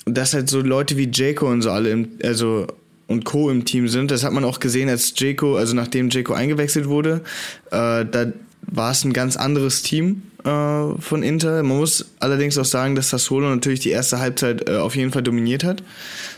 dass 0.05 0.35
halt 0.35 0.49
so 0.49 0.61
Leute 0.61 0.97
wie 0.97 1.11
Jayco 1.13 1.51
und 1.51 1.63
so 1.63 1.71
alle 1.71 1.91
im, 1.91 2.09
also 2.23 2.67
und 3.09 3.25
Co. 3.25 3.51
im 3.51 3.65
Team 3.65 3.89
sind. 3.89 4.11
Das 4.11 4.23
hat 4.23 4.33
man 4.33 4.45
auch 4.45 4.61
gesehen, 4.61 4.89
als 4.89 5.15
Jayco, 5.17 5.57
also 5.57 5.75
nachdem 5.75 6.11
Jayco 6.11 6.35
eingewechselt 6.35 6.87
wurde, 6.87 7.23
äh, 7.71 8.05
da 8.05 8.33
war 8.63 8.93
es 8.93 9.05
ein 9.05 9.13
ganz 9.13 9.37
anderes 9.37 9.83
Team 9.83 10.23
äh, 10.45 11.01
von 11.01 11.23
Inter. 11.23 11.63
Man 11.63 11.79
muss 11.79 12.07
allerdings 12.21 12.59
auch 12.59 12.65
sagen, 12.65 12.95
dass 12.95 13.11
Sassuolo 13.11 13.49
natürlich 13.49 13.81
die 13.81 13.91
erste 13.91 14.19
Halbzeit 14.19 14.69
äh, 14.69 14.77
auf 14.77 14.97
jeden 14.97 15.13
Fall 15.13 15.23
dominiert 15.23 15.65
hat. 15.65 15.83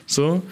So. 0.06 0.43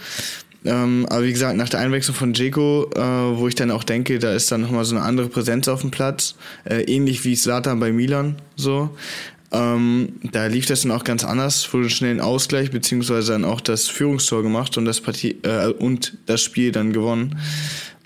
Ähm, 0.64 1.06
aber 1.08 1.24
wie 1.24 1.32
gesagt, 1.32 1.56
nach 1.56 1.68
der 1.68 1.80
Einwechslung 1.80 2.16
von 2.16 2.32
Dzeko, 2.32 2.90
äh, 2.94 3.00
wo 3.38 3.46
ich 3.48 3.54
dann 3.54 3.70
auch 3.70 3.84
denke, 3.84 4.18
da 4.18 4.32
ist 4.32 4.50
dann 4.50 4.60
nochmal 4.60 4.84
so 4.84 4.96
eine 4.96 5.04
andere 5.04 5.28
Präsenz 5.28 5.68
auf 5.68 5.82
dem 5.82 5.90
Platz, 5.90 6.34
äh, 6.64 6.82
ähnlich 6.82 7.24
wie 7.24 7.36
Slatan 7.36 7.78
bei 7.80 7.92
Milan, 7.92 8.36
so. 8.56 8.90
Ähm, 9.50 10.14
da 10.32 10.46
lief 10.46 10.66
das 10.66 10.82
dann 10.82 10.90
auch 10.90 11.04
ganz 11.04 11.24
anders, 11.24 11.72
wurde 11.72 11.88
schnell 11.88 12.10
ein 12.10 12.20
Ausgleich, 12.20 12.70
beziehungsweise 12.70 13.32
dann 13.32 13.44
auch 13.44 13.62
das 13.62 13.88
Führungstor 13.88 14.42
gemacht 14.42 14.76
und 14.76 14.84
das 14.84 15.00
Partie, 15.00 15.38
äh, 15.42 15.68
und 15.68 16.18
das 16.26 16.42
Spiel 16.42 16.70
dann 16.72 16.92
gewonnen. 16.92 17.38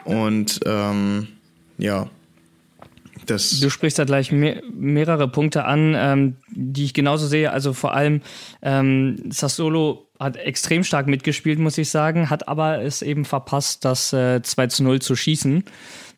Und 0.04 0.60
ähm, 0.66 1.28
ja, 1.78 2.10
das 3.26 3.60
du 3.60 3.70
sprichst 3.70 3.98
da 3.98 4.04
gleich 4.04 4.32
mehr, 4.32 4.62
mehrere 4.72 5.28
Punkte 5.28 5.64
an, 5.64 5.94
ähm, 5.96 6.36
die 6.50 6.84
ich 6.84 6.94
genauso 6.94 7.26
sehe. 7.26 7.52
Also 7.52 7.72
vor 7.72 7.94
allem 7.94 8.20
ähm, 8.62 9.30
Sassolo 9.30 10.08
hat 10.18 10.36
extrem 10.36 10.84
stark 10.84 11.06
mitgespielt, 11.06 11.58
muss 11.58 11.78
ich 11.78 11.90
sagen, 11.90 12.30
hat 12.30 12.48
aber 12.48 12.82
es 12.82 13.02
eben 13.02 13.24
verpasst, 13.24 13.84
das 13.84 14.12
äh, 14.12 14.42
2 14.42 14.66
zu 14.68 14.84
0 14.84 15.00
zu 15.00 15.16
schießen, 15.16 15.64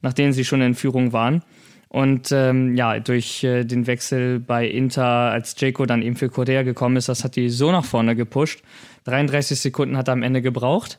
nachdem 0.03 0.33
sie 0.33 0.45
schon 0.45 0.61
in 0.61 0.75
Führung 0.75 1.13
waren. 1.13 1.43
Und 1.89 2.33
ähm, 2.33 2.75
ja, 2.77 2.99
durch 2.99 3.45
äh, 3.45 3.63
den 3.63 3.87
Wechsel 3.87 4.41
bei 4.41 4.67
Inter, 4.67 5.05
als 5.05 5.55
Jaco 5.59 5.87
dann 5.87 6.03
eben 6.03 6.17
für 6.17 6.29
Korea 6.29 6.65
gekommen 6.65 6.97
ist, 6.97 7.09
das 7.09 7.23
hat 7.23 7.37
die 7.37 7.51
so 7.51 7.71
nach 7.71 7.85
vorne 7.85 8.17
gepusht. 8.17 8.65
33 9.05 9.61
Sekunden 9.61 9.97
hat 9.97 10.09
er 10.09 10.15
am 10.15 10.25
Ende 10.25 10.43
gebraucht, 10.43 10.99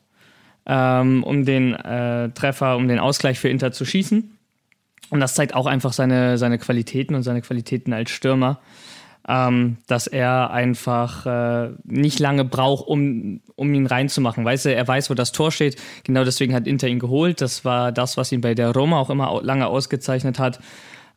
ähm, 0.66 1.22
um 1.24 1.44
den 1.44 1.74
äh, 1.74 2.30
Treffer, 2.30 2.78
um 2.78 2.88
den 2.88 3.00
Ausgleich 3.00 3.40
für 3.40 3.50
Inter 3.50 3.74
zu 3.74 3.84
schießen. 3.84 4.35
Und 5.10 5.20
das 5.20 5.36
zeigt 5.36 5.54
auch 5.54 5.66
einfach 5.66 5.94
seine, 5.94 6.38
seine 6.38 6.58
Qualitäten 6.58 7.16
und 7.16 7.24
seine 7.24 7.42
Qualitäten 7.42 7.94
als 7.94 8.10
Stürmer, 8.10 8.60
ähm, 9.28 9.78
dass 9.88 10.08
er 10.08 10.52
einfach 10.52 11.26
äh, 11.26 11.74
nicht 11.84 12.20
lange 12.20 12.46
braucht, 12.46 12.88
um, 12.88 13.42
um 13.56 13.74
ihn 13.74 13.86
reinzumachen. 13.86 14.46
Weißt 14.46 14.66
du, 14.66 14.74
er 14.74 14.88
weiß, 14.88 15.10
wo 15.10 15.14
das 15.14 15.32
Tor 15.32 15.52
steht. 15.52 15.82
Genau 16.04 16.24
deswegen 16.24 16.54
hat 16.54 16.68
Inter 16.68 16.88
ihn 16.88 17.00
geholt. 17.00 17.42
Das 17.42 17.66
war 17.66 17.92
das, 17.92 18.18
was 18.18 18.32
ihn 18.32 18.42
bei 18.42 18.56
der 18.56 18.72
Roma 18.72 19.00
auch 19.00 19.10
immer 19.10 19.42
lange 19.44 19.68
ausgezeichnet 19.68 20.40
hat. 20.40 20.60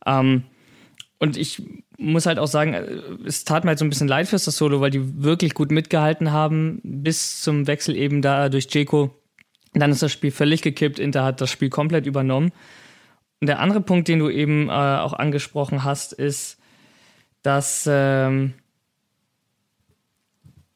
Ähm, 0.05 0.43
und 1.19 1.35
ich 1.35 1.61
muss 1.97 2.25
halt 2.25 2.39
auch 2.39 2.47
sagen, 2.47 2.73
äh, 2.73 2.85
es 3.25 3.43
tat 3.43 3.63
mir 3.63 3.69
halt 3.69 3.79
so 3.79 3.85
ein 3.85 3.89
bisschen 3.89 4.07
leid 4.07 4.27
fürs 4.27 4.45
das 4.45 4.57
Solo, 4.57 4.81
weil 4.81 4.91
die 4.91 5.23
wirklich 5.23 5.53
gut 5.53 5.71
mitgehalten 5.71 6.31
haben, 6.31 6.79
bis 6.83 7.41
zum 7.41 7.67
Wechsel 7.67 7.95
eben 7.95 8.21
da 8.21 8.49
durch 8.49 8.67
Jeko. 8.69 9.13
Dann 9.73 9.91
ist 9.91 10.01
das 10.01 10.11
Spiel 10.11 10.31
völlig 10.31 10.61
gekippt. 10.61 10.97
Inter 10.97 11.23
hat 11.23 11.41
das 11.41 11.51
Spiel 11.51 11.69
komplett 11.69 12.05
übernommen. 12.05 12.51
Der 13.41 13.59
andere 13.59 13.81
Punkt, 13.81 14.07
den 14.07 14.19
du 14.19 14.29
eben 14.29 14.67
äh, 14.67 14.71
auch 14.71 15.13
angesprochen 15.13 15.83
hast, 15.83 16.13
ist, 16.13 16.57
dass 17.41 17.87
ähm, 17.89 18.53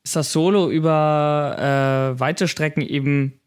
Sassolo 0.04 0.70
über 0.70 2.14
äh, 2.16 2.20
weite 2.20 2.48
Strecken 2.48 2.82
eben 2.82 3.40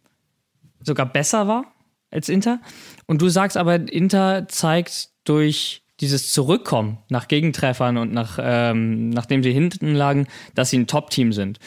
sogar 0.81 1.07
besser 1.07 1.49
war 1.49 1.65
als 2.11 2.29
Inter. 2.29 2.61
Und 3.07 3.23
du 3.23 3.29
sagst 3.29 3.57
aber, 3.57 3.75
Inter 3.75 4.49
zeigt 4.49 5.11
durch 5.25 5.83
dieses 6.01 6.33
Zurückkommen 6.33 6.99
nach 7.09 7.29
Gegentreffern 7.29 7.97
und 7.97 8.13
nach, 8.13 8.39
ähm, 8.41 9.09
nachdem 9.11 9.43
sie 9.43 9.53
hinten 9.53 9.95
lagen, 9.95 10.27
dass 10.55 10.71
sie 10.71 10.79
ein 10.79 10.87
Top-Team 10.87 11.33
sind. 11.33 11.59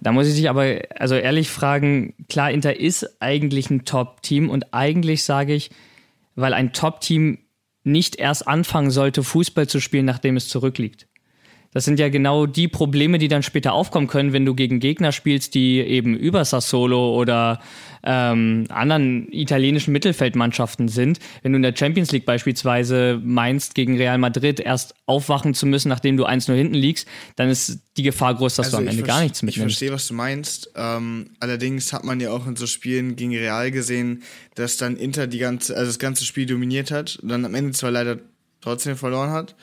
Da 0.00 0.10
muss 0.12 0.26
ich 0.26 0.34
dich 0.34 0.48
aber 0.48 0.78
also 0.96 1.14
ehrlich 1.14 1.50
fragen, 1.50 2.14
klar, 2.28 2.50
Inter 2.50 2.78
ist 2.78 3.20
eigentlich 3.20 3.70
ein 3.70 3.84
Top-Team 3.84 4.50
und 4.50 4.72
eigentlich 4.72 5.22
sage 5.22 5.54
ich, 5.54 5.70
weil 6.34 6.54
ein 6.54 6.72
Top-Team 6.72 7.38
nicht 7.84 8.16
erst 8.16 8.46
anfangen 8.46 8.90
sollte, 8.90 9.22
Fußball 9.22 9.68
zu 9.68 9.80
spielen, 9.80 10.04
nachdem 10.04 10.36
es 10.36 10.48
zurückliegt. 10.48 11.08
Das 11.72 11.84
sind 11.84 11.98
ja 11.98 12.08
genau 12.10 12.46
die 12.46 12.68
Probleme, 12.68 13.18
die 13.18 13.28
dann 13.28 13.42
später 13.42 13.72
aufkommen 13.72 14.06
können, 14.06 14.32
wenn 14.32 14.44
du 14.44 14.54
gegen 14.54 14.78
Gegner 14.78 15.10
spielst, 15.10 15.54
die 15.54 15.78
eben 15.78 16.16
über 16.16 16.44
Sassolo 16.44 17.16
oder 17.18 17.60
ähm, 18.04 18.66
anderen 18.68 19.32
italienischen 19.32 19.92
Mittelfeldmannschaften 19.92 20.88
sind. 20.88 21.18
Wenn 21.42 21.52
du 21.52 21.56
in 21.56 21.62
der 21.62 21.74
Champions 21.74 22.12
League 22.12 22.26
beispielsweise 22.26 23.20
meinst, 23.22 23.74
gegen 23.74 23.96
Real 23.96 24.18
Madrid 24.18 24.60
erst 24.60 24.94
aufwachen 25.06 25.54
zu 25.54 25.66
müssen, 25.66 25.88
nachdem 25.88 26.16
du 26.16 26.26
1-0 26.26 26.52
hinten 26.54 26.74
liegst, 26.74 27.08
dann 27.36 27.48
ist 27.48 27.80
die 27.96 28.02
Gefahr 28.02 28.34
groß, 28.34 28.56
dass 28.56 28.66
also 28.66 28.78
du 28.78 28.82
am 28.82 28.88
Ende 28.88 29.02
gar 29.02 29.22
nichts 29.22 29.42
mitnimmst. 29.42 29.58
Ich 29.58 29.78
verstehe, 29.78 29.92
was 29.92 30.08
du 30.08 30.14
meinst. 30.14 30.70
Ähm, 30.74 31.30
allerdings 31.40 31.92
hat 31.92 32.04
man 32.04 32.20
ja 32.20 32.30
auch 32.32 32.46
in 32.46 32.56
so 32.56 32.66
Spielen 32.66 33.16
gegen 33.16 33.34
Real 33.36 33.70
gesehen, 33.70 34.22
dass 34.56 34.76
dann 34.76 34.96
Inter 34.96 35.26
die 35.26 35.38
ganze, 35.38 35.76
also 35.76 35.86
das 35.86 35.98
ganze 35.98 36.24
Spiel 36.24 36.46
dominiert 36.46 36.90
hat 36.90 37.16
und 37.22 37.28
dann 37.28 37.44
am 37.44 37.54
Ende 37.54 37.72
zwar 37.72 37.90
leider 37.90 38.18
trotzdem 38.60 38.96
verloren 38.96 39.30
hat. 39.30 39.54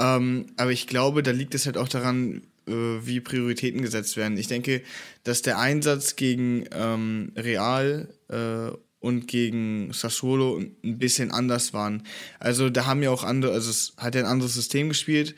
Ähm, 0.00 0.46
aber 0.56 0.72
ich 0.72 0.86
glaube, 0.86 1.22
da 1.22 1.30
liegt 1.30 1.54
es 1.54 1.66
halt 1.66 1.76
auch 1.76 1.88
daran, 1.88 2.42
äh, 2.66 2.72
wie 2.72 3.20
Prioritäten 3.20 3.82
gesetzt 3.82 4.16
werden. 4.16 4.38
Ich 4.38 4.48
denke, 4.48 4.82
dass 5.24 5.42
der 5.42 5.58
Einsatz 5.58 6.16
gegen 6.16 6.64
ähm, 6.72 7.32
Real 7.36 8.08
äh, 8.28 8.74
und 9.00 9.28
gegen 9.28 9.92
Sassuolo 9.92 10.58
ein 10.58 10.98
bisschen 10.98 11.30
anders 11.30 11.74
waren. 11.74 12.02
Also 12.38 12.70
da 12.70 12.86
haben 12.86 13.02
ja 13.02 13.10
auch 13.10 13.24
andere, 13.24 13.52
also 13.52 13.70
es 13.70 13.92
hat 13.98 14.14
ja 14.14 14.22
ein 14.22 14.26
anderes 14.26 14.54
System 14.54 14.88
gespielt 14.88 15.34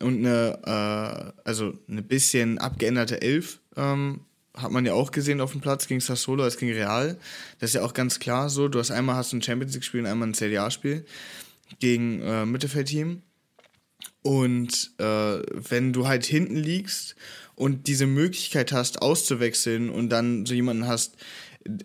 und 0.00 0.18
eine, 0.18 0.58
äh, 0.64 1.48
also 1.48 1.74
eine 1.88 2.02
bisschen 2.02 2.58
abgeänderte 2.58 3.20
Elf 3.20 3.60
ähm, 3.76 4.20
hat 4.54 4.72
man 4.72 4.84
ja 4.84 4.92
auch 4.92 5.10
gesehen 5.12 5.40
auf 5.40 5.52
dem 5.52 5.60
Platz 5.60 5.86
gegen 5.86 6.00
Sassuolo 6.00 6.44
als 6.44 6.56
gegen 6.56 6.72
Real. 6.72 7.18
Das 7.60 7.70
ist 7.70 7.74
ja 7.74 7.82
auch 7.82 7.94
ganz 7.94 8.18
klar 8.18 8.48
so. 8.48 8.68
Du 8.68 8.78
hast 8.78 8.90
einmal 8.90 9.16
hast 9.16 9.32
du 9.32 9.36
ein 9.36 9.42
Champions 9.42 9.74
League 9.74 9.84
Spiel 9.84 10.00
und 10.00 10.06
einmal 10.06 10.28
ein 10.28 10.34
CDA 10.34 10.70
Spiel 10.70 11.04
gegen 11.78 12.20
äh, 12.22 12.46
Mittelfeldteam. 12.46 13.22
Und 14.28 14.90
äh, 14.98 15.04
wenn 15.04 15.94
du 15.94 16.06
halt 16.06 16.26
hinten 16.26 16.56
liegst 16.56 17.16
und 17.54 17.86
diese 17.86 18.06
Möglichkeit 18.06 18.72
hast, 18.72 19.00
auszuwechseln 19.00 19.88
und 19.88 20.10
dann 20.10 20.44
so 20.44 20.52
jemanden 20.52 20.86
hast, 20.86 21.16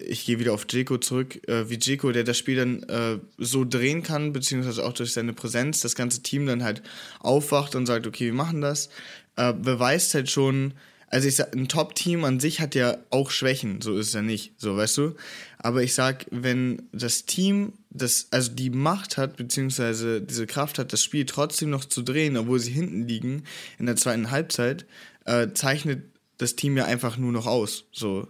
ich 0.01 0.25
gehe 0.25 0.39
wieder 0.39 0.51
auf 0.51 0.65
Jeko 0.69 0.97
zurück, 0.97 1.39
äh, 1.47 1.69
wie 1.69 1.79
Jeko, 1.81 2.11
der 2.11 2.25
das 2.25 2.37
Spiel 2.37 2.57
dann 2.57 2.83
äh, 2.83 3.19
so 3.37 3.63
drehen 3.63 4.03
kann, 4.03 4.33
beziehungsweise 4.33 4.83
auch 4.83 4.91
durch 4.91 5.13
seine 5.13 5.31
Präsenz 5.31 5.79
das 5.79 5.95
ganze 5.95 6.21
Team 6.21 6.45
dann 6.45 6.65
halt 6.65 6.83
aufwacht 7.21 7.75
und 7.75 7.85
sagt, 7.85 8.07
okay, 8.07 8.25
wir 8.25 8.33
machen 8.33 8.59
das, 8.59 8.89
äh, 9.37 9.53
beweist 9.53 10.13
halt 10.13 10.29
schon, 10.29 10.73
also 11.07 11.29
ich 11.29 11.37
sag, 11.37 11.55
ein 11.55 11.69
Top-Team 11.69 12.25
an 12.25 12.41
sich 12.41 12.59
hat 12.59 12.75
ja 12.75 12.97
auch 13.09 13.31
Schwächen, 13.31 13.79
so 13.79 13.95
ist 13.97 14.07
es 14.07 14.13
ja 14.13 14.21
nicht, 14.21 14.51
so 14.57 14.75
weißt 14.75 14.97
du. 14.97 15.15
Aber 15.59 15.81
ich 15.81 15.93
sag, 15.93 16.25
wenn 16.29 16.89
das 16.91 17.23
Team 17.23 17.71
das, 17.93 18.27
also 18.31 18.51
die 18.51 18.69
Macht 18.69 19.17
hat, 19.17 19.37
beziehungsweise 19.37 20.21
diese 20.21 20.47
Kraft 20.47 20.79
hat, 20.79 20.93
das 20.93 21.03
Spiel 21.03 21.25
trotzdem 21.25 21.69
noch 21.69 21.85
zu 21.85 22.01
drehen, 22.01 22.37
obwohl 22.37 22.59
sie 22.59 22.71
hinten 22.71 23.07
liegen 23.07 23.43
in 23.77 23.85
der 23.85 23.95
zweiten 23.95 24.31
Halbzeit, 24.31 24.85
äh, 25.25 25.49
zeichnet 25.53 26.03
das 26.37 26.55
Team 26.55 26.75
ja 26.75 26.85
einfach 26.85 27.17
nur 27.17 27.31
noch 27.31 27.45
aus. 27.45 27.85
So. 27.91 28.27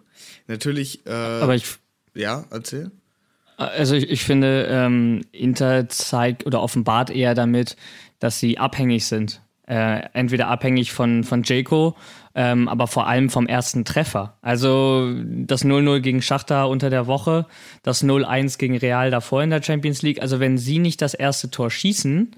Natürlich, 0.47 1.05
äh, 1.05 1.11
Aber 1.11 1.55
ich. 1.55 1.65
Ja, 2.13 2.45
erzähl. 2.51 2.91
Also 3.57 3.95
ich, 3.95 4.09
ich 4.09 4.23
finde, 4.23 4.67
ähm, 4.69 5.21
Inter 5.31 5.87
zeigt 5.89 6.45
oder 6.45 6.61
offenbart 6.61 7.09
eher 7.09 7.33
damit, 7.33 7.75
dass 8.19 8.39
sie 8.39 8.57
abhängig 8.57 9.05
sind. 9.05 9.41
Äh, 9.65 10.09
entweder 10.13 10.49
abhängig 10.49 10.91
von, 10.91 11.23
von 11.23 11.43
Jaco 11.43 11.95
ähm, 12.35 12.67
aber 12.67 12.87
vor 12.87 13.07
allem 13.07 13.29
vom 13.29 13.47
ersten 13.47 13.85
Treffer. 13.85 14.37
Also 14.41 15.13
das 15.23 15.63
0-0 15.63 15.99
gegen 15.99 16.21
Schachter 16.21 16.67
unter 16.67 16.89
der 16.89 17.07
Woche, 17.07 17.45
das 17.83 18.03
0-1 18.03 18.57
gegen 18.57 18.77
Real 18.77 19.11
davor 19.11 19.43
in 19.43 19.49
der 19.49 19.61
Champions 19.61 20.01
League. 20.01 20.21
Also 20.21 20.39
wenn 20.39 20.57
sie 20.57 20.79
nicht 20.79 21.01
das 21.01 21.13
erste 21.13 21.51
Tor 21.51 21.69
schießen, 21.69 22.35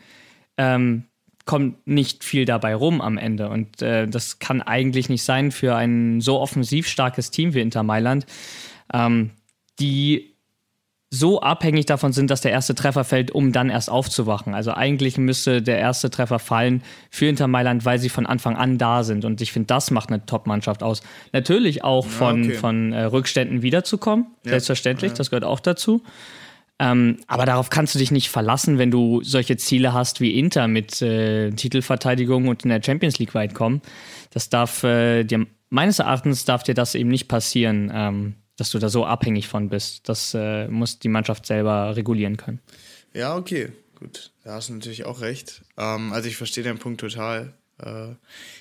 ähm, 0.58 1.06
kommt 1.46 1.86
nicht 1.88 2.24
viel 2.24 2.46
dabei 2.46 2.76
rum 2.76 3.02
am 3.02 3.18
Ende. 3.18 3.50
Und 3.50 3.82
äh, 3.82 4.08
das 4.08 4.40
kann 4.40 4.62
eigentlich 4.62 5.10
nicht 5.10 5.24
sein 5.24 5.52
für 5.52 5.76
ein 5.76 6.20
so 6.20 6.40
offensiv 6.40 6.88
starkes 6.88 7.32
Team 7.32 7.54
wie 7.54 7.62
Inter 7.62 7.84
Mailand, 7.84 8.26
ähm, 8.94 9.32
die 9.80 10.35
so 11.16 11.42
abhängig 11.42 11.86
davon 11.86 12.14
sind, 12.14 12.30
dass 12.30 12.42
der 12.42 12.52
erste 12.52 12.76
Treffer 12.76 13.04
fällt, 13.04 13.32
um 13.32 13.52
dann 13.52 13.70
erst 13.70 13.90
aufzuwachen. 13.90 14.54
Also 14.54 14.72
eigentlich 14.72 15.18
müsste 15.18 15.62
der 15.62 15.80
erste 15.80 16.10
Treffer 16.10 16.40
fallen 16.40 16.84
für 17.10 17.28
Inter 17.28 17.48
Mailand, 17.48 17.86
weil 17.86 18.00
sie 18.00 18.10
von 18.10 18.26
Anfang 18.26 18.56
an 18.56 18.78
da 18.78 19.04
sind. 19.04 19.26
Und 19.26 19.42
ich 19.42 19.52
finde, 19.52 19.68
das 19.68 19.92
macht 19.92 20.10
eine 20.10 20.26
Top-Mannschaft 20.26 20.84
aus. 20.84 21.02
Natürlich 21.32 21.84
auch 21.84 22.06
von, 22.06 22.44
ja, 22.44 22.50
okay. 22.50 22.58
von 22.58 22.94
äh, 22.94 23.04
Rückständen 23.04 23.62
wiederzukommen, 23.62 24.28
ja. 24.44 24.52
selbstverständlich, 24.52 25.12
ja. 25.12 25.18
das 25.18 25.30
gehört 25.30 25.46
auch 25.46 25.60
dazu. 25.60 26.02
Ähm, 26.78 27.20
aber 27.28 27.46
darauf 27.46 27.70
kannst 27.70 27.96
du 27.96 28.00
dich 28.00 28.12
nicht 28.12 28.30
verlassen, 28.30 28.78
wenn 28.78 28.92
du 28.92 29.24
solche 29.24 29.56
Ziele 29.56 29.94
hast 29.94 30.20
wie 30.20 30.38
Inter 30.38 30.68
mit 30.68 31.02
äh, 31.02 31.52
Titelverteidigung 31.52 32.50
und 32.50 32.64
in 32.64 32.70
der 32.70 32.82
Champions 32.84 33.18
League 33.18 33.34
weit 33.34 33.54
kommen. 33.54 33.82
Das 34.32 34.50
darf 34.50 34.84
äh, 34.84 35.24
dir, 35.24 35.48
meines 35.70 36.00
Erachtens 36.00 36.44
darf 36.44 36.64
dir 36.64 36.74
das 36.74 36.94
eben 36.96 37.10
nicht 37.10 37.30
passieren. 37.30 37.90
Ähm, 37.94 38.36
dass 38.58 38.72
du 38.72 38.80
da 38.80 38.90
so 38.90 39.06
abhängig 39.06 39.48
von 39.48 39.70
bist. 39.70 40.08
Das 40.10 40.34
äh, 40.34 40.68
muss 40.68 41.00
die 41.00 41.10
Mannschaft 41.10 41.46
selber 41.46 41.96
regulieren 41.96 42.38
können. 42.38 42.60
Ja, 43.14 43.36
okay, 43.36 43.72
gut. 43.96 44.32
Da 44.44 44.54
hast 44.54 44.70
du 44.70 44.74
natürlich 44.74 45.06
auch 45.06 45.22
recht. 45.22 45.64
Ähm, 45.78 46.14
also 46.14 46.28
ich 46.28 46.38
verstehe 46.38 46.64
deinen 46.64 46.80
Punkt 46.80 47.02
total. 47.02 47.54
Äh, 47.82 48.14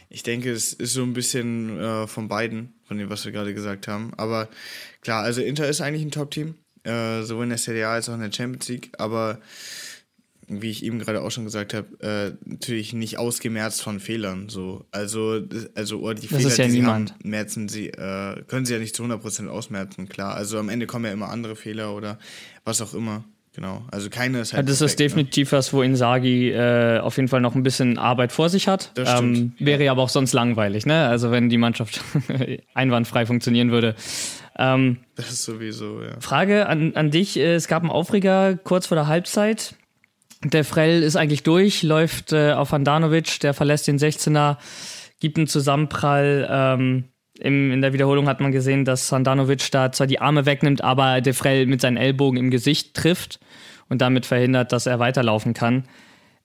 ich 0.08 0.22
denke, 0.22 0.52
es 0.52 0.72
ist 0.72 0.92
so 0.92 1.02
ein 1.02 1.12
bisschen 1.12 1.78
äh, 1.78 2.06
von 2.06 2.28
beiden, 2.28 2.74
von 2.84 2.98
dem, 2.98 3.10
was 3.10 3.24
wir 3.24 3.32
gerade 3.32 3.54
gesagt 3.54 3.88
haben. 3.88 4.12
Aber 4.16 4.48
klar, 5.00 5.22
also 5.22 5.40
Inter 5.40 5.68
ist 5.68 5.80
eigentlich 5.80 6.04
ein 6.04 6.10
Top-Team, 6.10 6.54
äh, 6.84 7.22
sowohl 7.22 7.44
in 7.44 7.50
der 7.50 7.58
Serie 7.58 7.88
A 7.88 7.94
als 7.94 8.08
auch 8.08 8.14
in 8.14 8.20
der 8.20 8.32
Champions 8.32 8.68
League. 8.68 8.92
Aber 8.98 9.40
wie 10.46 10.70
ich 10.70 10.84
eben 10.84 10.98
gerade 10.98 11.22
auch 11.22 11.30
schon 11.30 11.44
gesagt 11.44 11.74
habe, 11.74 11.86
äh, 12.00 12.48
natürlich 12.48 12.92
nicht 12.92 13.18
ausgemerzt 13.18 13.82
von 13.82 14.00
Fehlern. 14.00 14.48
So. 14.48 14.84
Also, 14.90 15.40
also 15.74 16.00
oder 16.00 16.14
die 16.14 16.28
das 16.28 16.42
Fehler, 16.42 16.56
ja 16.56 16.66
die 16.66 16.72
niemand. 16.72 17.08
sie 17.08 17.14
haben, 17.14 17.30
merzen 17.30 17.68
sie, 17.68 17.88
äh, 17.88 18.42
können 18.46 18.66
sie 18.66 18.74
ja 18.74 18.78
nicht 18.78 18.94
zu 18.94 19.04
100% 19.04 19.48
ausmerzen, 19.48 20.08
klar. 20.08 20.34
Also 20.34 20.58
am 20.58 20.68
Ende 20.68 20.86
kommen 20.86 21.04
ja 21.04 21.12
immer 21.12 21.30
andere 21.30 21.56
Fehler 21.56 21.94
oder 21.94 22.18
was 22.64 22.80
auch 22.80 22.94
immer. 22.94 23.24
Genau. 23.54 23.84
Also 23.92 24.10
keine 24.10 24.40
ist 24.40 24.52
halt. 24.52 24.68
Das 24.68 24.78
perfekt, 24.78 24.92
ist 24.92 24.98
ne? 24.98 25.04
definitiv 25.04 25.52
ne? 25.52 25.58
was, 25.58 25.72
wo 25.72 25.82
Insagi 25.82 26.50
äh, 26.50 26.98
auf 26.98 27.16
jeden 27.16 27.28
Fall 27.28 27.40
noch 27.40 27.54
ein 27.54 27.62
bisschen 27.62 27.98
Arbeit 27.98 28.32
vor 28.32 28.48
sich 28.48 28.66
hat. 28.66 28.90
Das. 28.94 29.20
Ähm, 29.20 29.52
wäre 29.60 29.84
ja 29.84 29.92
aber 29.92 30.02
auch 30.02 30.08
sonst 30.08 30.32
langweilig, 30.32 30.86
ne? 30.86 31.06
Also 31.06 31.30
wenn 31.30 31.48
die 31.48 31.56
Mannschaft 31.56 32.00
einwandfrei 32.74 33.26
funktionieren 33.26 33.70
würde. 33.70 33.94
Ähm, 34.58 34.98
das 35.14 35.30
ist 35.30 35.44
sowieso, 35.44 36.02
ja. 36.02 36.20
Frage 36.20 36.66
an, 36.66 36.96
an 36.96 37.12
dich: 37.12 37.36
äh, 37.38 37.54
Es 37.54 37.68
gab 37.68 37.82
einen 37.82 37.92
Aufreger 37.92 38.56
kurz 38.56 38.88
vor 38.88 38.96
der 38.96 39.06
Halbzeit 39.06 39.76
der 40.44 40.64
Frell 40.64 41.02
ist 41.02 41.16
eigentlich 41.16 41.42
durch, 41.42 41.82
läuft 41.82 42.32
äh, 42.32 42.52
auf 42.52 42.72
Handanovic, 42.72 43.40
der 43.40 43.54
verlässt 43.54 43.86
den 43.86 43.98
16er, 43.98 44.58
gibt 45.20 45.38
einen 45.38 45.46
Zusammenprall. 45.46 46.46
Ähm, 46.50 47.04
im, 47.40 47.72
in 47.72 47.80
der 47.82 47.92
Wiederholung 47.92 48.28
hat 48.28 48.40
man 48.40 48.52
gesehen, 48.52 48.84
dass 48.84 49.10
Handanovic 49.10 49.70
da 49.72 49.90
zwar 49.90 50.06
die 50.06 50.20
Arme 50.20 50.46
wegnimmt, 50.46 50.82
aber 50.82 51.20
De 51.20 51.32
Frell 51.32 51.66
mit 51.66 51.80
seinen 51.80 51.96
Ellbogen 51.96 52.38
im 52.38 52.50
Gesicht 52.50 52.94
trifft 52.94 53.40
und 53.88 54.00
damit 54.00 54.26
verhindert, 54.26 54.72
dass 54.72 54.86
er 54.86 54.98
weiterlaufen 54.98 55.54
kann. 55.54 55.84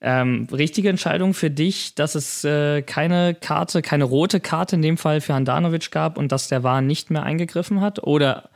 Ähm, 0.02 0.48
richtige 0.50 0.88
Entscheidung 0.88 1.34
für 1.34 1.50
dich, 1.50 1.94
dass 1.94 2.14
es 2.14 2.42
äh, 2.44 2.80
keine 2.80 3.34
Karte, 3.34 3.82
keine 3.82 4.04
rote 4.04 4.40
Karte 4.40 4.76
in 4.76 4.82
dem 4.82 4.96
Fall 4.96 5.20
für 5.20 5.34
Handanovic 5.34 5.90
gab 5.90 6.16
und 6.16 6.32
dass 6.32 6.48
der 6.48 6.62
War 6.62 6.80
nicht 6.80 7.10
mehr 7.10 7.22
eingegriffen 7.22 7.82
hat? 7.82 8.02
Oder 8.02 8.48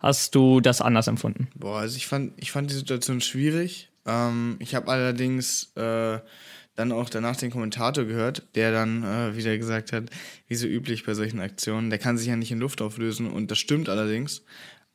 hast 0.00 0.34
du 0.34 0.60
das 0.60 0.80
anders 0.80 1.06
empfunden? 1.06 1.48
Boah, 1.54 1.80
also 1.80 1.96
ich 1.98 2.06
fand, 2.06 2.32
ich 2.38 2.50
fand 2.50 2.70
die 2.70 2.74
Situation 2.74 3.20
schwierig. 3.20 3.90
Ähm, 4.06 4.56
ich 4.60 4.74
habe 4.74 4.90
allerdings 4.90 5.72
äh, 5.76 6.18
dann 6.76 6.92
auch 6.92 7.10
danach 7.10 7.36
den 7.36 7.50
Kommentator 7.50 8.04
gehört, 8.04 8.42
der 8.54 8.70
dann 8.70 9.02
äh, 9.02 9.36
wieder 9.36 9.56
gesagt 9.58 9.92
hat, 9.92 10.10
wie 10.46 10.54
so 10.54 10.66
üblich 10.66 11.04
bei 11.04 11.14
solchen 11.14 11.40
Aktionen, 11.40 11.90
der 11.90 11.98
kann 11.98 12.18
sich 12.18 12.28
ja 12.28 12.36
nicht 12.36 12.52
in 12.52 12.60
Luft 12.60 12.80
auflösen 12.82 13.30
und 13.30 13.50
das 13.50 13.58
stimmt 13.58 13.88
allerdings. 13.88 14.42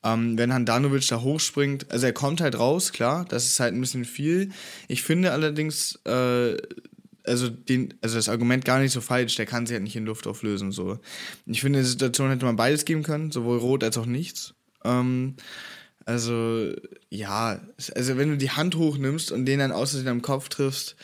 Ähm, 0.04 0.38
wenn 0.38 0.54
Handanovic 0.54 1.08
da 1.08 1.22
hochspringt, 1.22 1.92
also 1.92 2.06
er 2.06 2.14
kommt 2.14 2.42
halt 2.42 2.58
raus, 2.58 2.92
klar, 2.92 3.26
das 3.30 3.46
ist 3.46 3.60
halt 3.60 3.74
ein 3.74 3.82
bisschen 3.82 4.06
viel. 4.06 4.52
Ich 4.88 5.04
finde 5.04 5.32
allerdings, 5.32 6.00
äh, 6.06 6.58
also, 7.24 7.50
den, 7.50 7.94
also 8.02 8.16
das 8.16 8.30
Argument 8.30 8.66
gar 8.66 8.80
nicht 8.80 8.94
so 8.94 9.02
falsch, 9.02 9.36
der 9.36 9.46
kann 9.46 9.68
sich 9.68 9.76
halt 9.76 9.84
nicht 9.84 9.96
in 9.96 10.06
Luft 10.06 10.26
auflösen. 10.26 10.72
So. 10.72 11.00
Ich 11.46 11.62
finde, 11.62 11.80
in 11.80 11.84
der 11.84 11.92
Situation 11.92 12.30
hätte 12.30 12.46
man 12.46 12.56
beides 12.56 12.86
geben 12.86 13.04
können, 13.04 13.32
sowohl 13.32 13.60
rot 13.60 13.84
als 13.84 13.98
auch 13.98 14.08
nichts. 14.08 14.56
Ähm, 14.84 15.36
also, 16.12 16.74
ja, 17.10 17.62
also 17.96 18.18
wenn 18.18 18.30
du 18.30 18.38
die 18.38 18.52
Hand 18.52 18.76
hochnimmst 18.76 19.32
und 19.32 19.46
den 19.46 19.60
dann 19.60 19.72
außer 19.72 20.04
deinem 20.04 20.22
Kopf 20.22 20.50
triffst, 20.50 20.98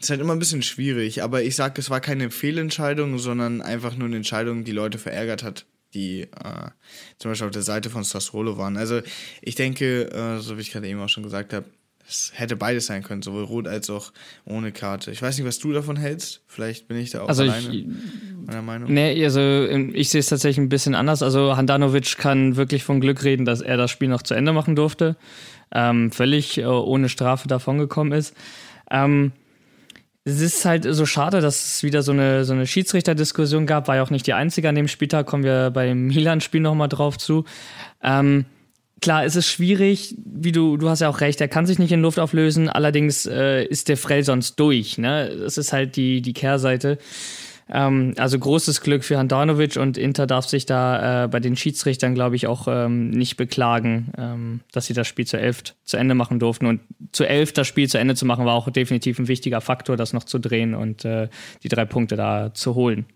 ist 0.00 0.10
halt 0.10 0.20
immer 0.20 0.32
ein 0.32 0.40
bisschen 0.40 0.62
schwierig. 0.62 1.22
Aber 1.22 1.42
ich 1.42 1.54
sag, 1.54 1.78
es 1.78 1.88
war 1.88 2.00
keine 2.00 2.32
Fehlentscheidung, 2.32 3.18
sondern 3.18 3.62
einfach 3.62 3.94
nur 3.94 4.08
eine 4.08 4.16
Entscheidung, 4.16 4.64
die 4.64 4.72
Leute 4.72 4.98
verärgert 4.98 5.44
hat, 5.44 5.66
die 5.94 6.22
äh, 6.22 6.70
zum 7.18 7.30
Beispiel 7.30 7.46
auf 7.46 7.52
der 7.52 7.62
Seite 7.62 7.90
von 7.90 8.02
Sassuolo 8.02 8.58
waren. 8.58 8.76
Also 8.76 9.02
ich 9.40 9.54
denke, 9.54 10.10
äh, 10.10 10.40
so 10.40 10.56
wie 10.56 10.62
ich 10.62 10.72
gerade 10.72 10.88
eben 10.88 11.00
auch 11.00 11.08
schon 11.08 11.22
gesagt 11.22 11.52
habe, 11.52 11.66
es 12.10 12.32
hätte 12.34 12.56
beides 12.56 12.86
sein 12.86 13.02
können, 13.02 13.22
sowohl 13.22 13.44
rot 13.44 13.68
als 13.68 13.88
auch 13.88 14.12
ohne 14.44 14.72
Karte. 14.72 15.10
Ich 15.10 15.22
weiß 15.22 15.38
nicht, 15.38 15.46
was 15.46 15.58
du 15.58 15.72
davon 15.72 15.96
hältst. 15.96 16.42
Vielleicht 16.46 16.88
bin 16.88 16.98
ich 16.98 17.10
da 17.10 17.22
auch 17.22 17.28
also 17.28 17.44
alleine 17.44 17.74
ich, 17.74 17.86
meiner 18.46 18.62
Meinung. 18.62 18.92
Nee, 18.92 19.24
also 19.24 19.40
ähm, 19.40 19.92
ich 19.94 20.10
sehe 20.10 20.18
es 20.18 20.26
tatsächlich 20.26 20.58
ein 20.58 20.68
bisschen 20.68 20.94
anders. 20.94 21.22
Also 21.22 21.56
Handanovic 21.56 22.18
kann 22.18 22.56
wirklich 22.56 22.84
von 22.84 23.00
Glück 23.00 23.22
reden, 23.24 23.44
dass 23.44 23.60
er 23.60 23.76
das 23.76 23.90
Spiel 23.90 24.08
noch 24.08 24.22
zu 24.22 24.34
Ende 24.34 24.52
machen 24.52 24.76
durfte. 24.76 25.16
Ähm, 25.72 26.10
völlig 26.10 26.58
äh, 26.58 26.64
ohne 26.64 27.08
Strafe 27.08 27.46
davongekommen 27.46 28.12
ist. 28.12 28.34
Ähm, 28.90 29.32
es 30.24 30.40
ist 30.40 30.64
halt 30.64 30.86
so 30.88 31.06
schade, 31.06 31.40
dass 31.40 31.64
es 31.76 31.82
wieder 31.82 32.02
so 32.02 32.12
eine, 32.12 32.44
so 32.44 32.52
eine 32.52 32.66
Schiedsrichterdiskussion 32.66 33.66
gab. 33.66 33.88
War 33.88 33.96
ja 33.96 34.02
auch 34.02 34.10
nicht 34.10 34.26
die 34.26 34.34
einzige 34.34 34.68
an 34.68 34.74
dem 34.74 34.88
Spieltag, 34.88 35.26
kommen 35.26 35.44
wir 35.44 35.70
beim 35.70 36.08
Milan-Spiel 36.08 36.60
nochmal 36.60 36.88
drauf 36.88 37.16
zu. 37.16 37.44
Ähm, 38.02 38.44
klar, 39.00 39.24
es 39.24 39.36
ist 39.36 39.46
schwierig, 39.46 40.14
wie 40.24 40.52
du, 40.52 40.76
du 40.76 40.88
hast 40.88 41.00
ja 41.00 41.08
auch 41.08 41.20
recht, 41.20 41.40
er 41.40 41.48
kann 41.48 41.66
sich 41.66 41.78
nicht 41.78 41.92
in 41.92 42.02
Luft 42.02 42.18
auflösen, 42.18 42.68
allerdings 42.68 43.26
äh, 43.26 43.64
ist 43.64 43.88
der 43.88 43.96
Frell 43.96 44.24
sonst 44.24 44.56
durch. 44.60 44.98
Ne? 44.98 45.36
Das 45.40 45.58
ist 45.58 45.72
halt 45.72 45.96
die, 45.96 46.22
die 46.22 46.32
Kehrseite. 46.32 46.98
Ähm, 47.72 48.14
also 48.16 48.38
großes 48.38 48.80
Glück 48.80 49.04
für 49.04 49.16
Handanovic 49.16 49.76
und 49.76 49.96
Inter 49.96 50.26
darf 50.26 50.46
sich 50.46 50.66
da 50.66 51.24
äh, 51.24 51.28
bei 51.28 51.40
den 51.40 51.56
Schiedsrichtern, 51.56 52.14
glaube 52.14 52.36
ich, 52.36 52.46
auch 52.46 52.66
ähm, 52.68 53.10
nicht 53.10 53.36
beklagen, 53.36 54.12
ähm, 54.18 54.60
dass 54.72 54.86
sie 54.86 54.94
das 54.94 55.06
Spiel 55.06 55.26
zu 55.26 55.38
elf 55.38 55.62
zu 55.84 55.96
Ende 55.96 56.14
machen 56.14 56.40
durften. 56.40 56.66
Und 56.66 56.80
zu 57.12 57.24
elf 57.24 57.52
das 57.52 57.68
Spiel 57.68 57.88
zu 57.88 57.98
Ende 57.98 58.16
zu 58.16 58.26
machen, 58.26 58.44
war 58.44 58.54
auch 58.54 58.70
definitiv 58.70 59.18
ein 59.18 59.28
wichtiger 59.28 59.60
Faktor, 59.60 59.96
das 59.96 60.12
noch 60.12 60.24
zu 60.24 60.38
drehen 60.38 60.74
und 60.74 61.04
äh, 61.04 61.28
die 61.62 61.68
drei 61.68 61.84
Punkte 61.84 62.16
da 62.16 62.52
zu 62.54 62.74
holen. 62.74 63.06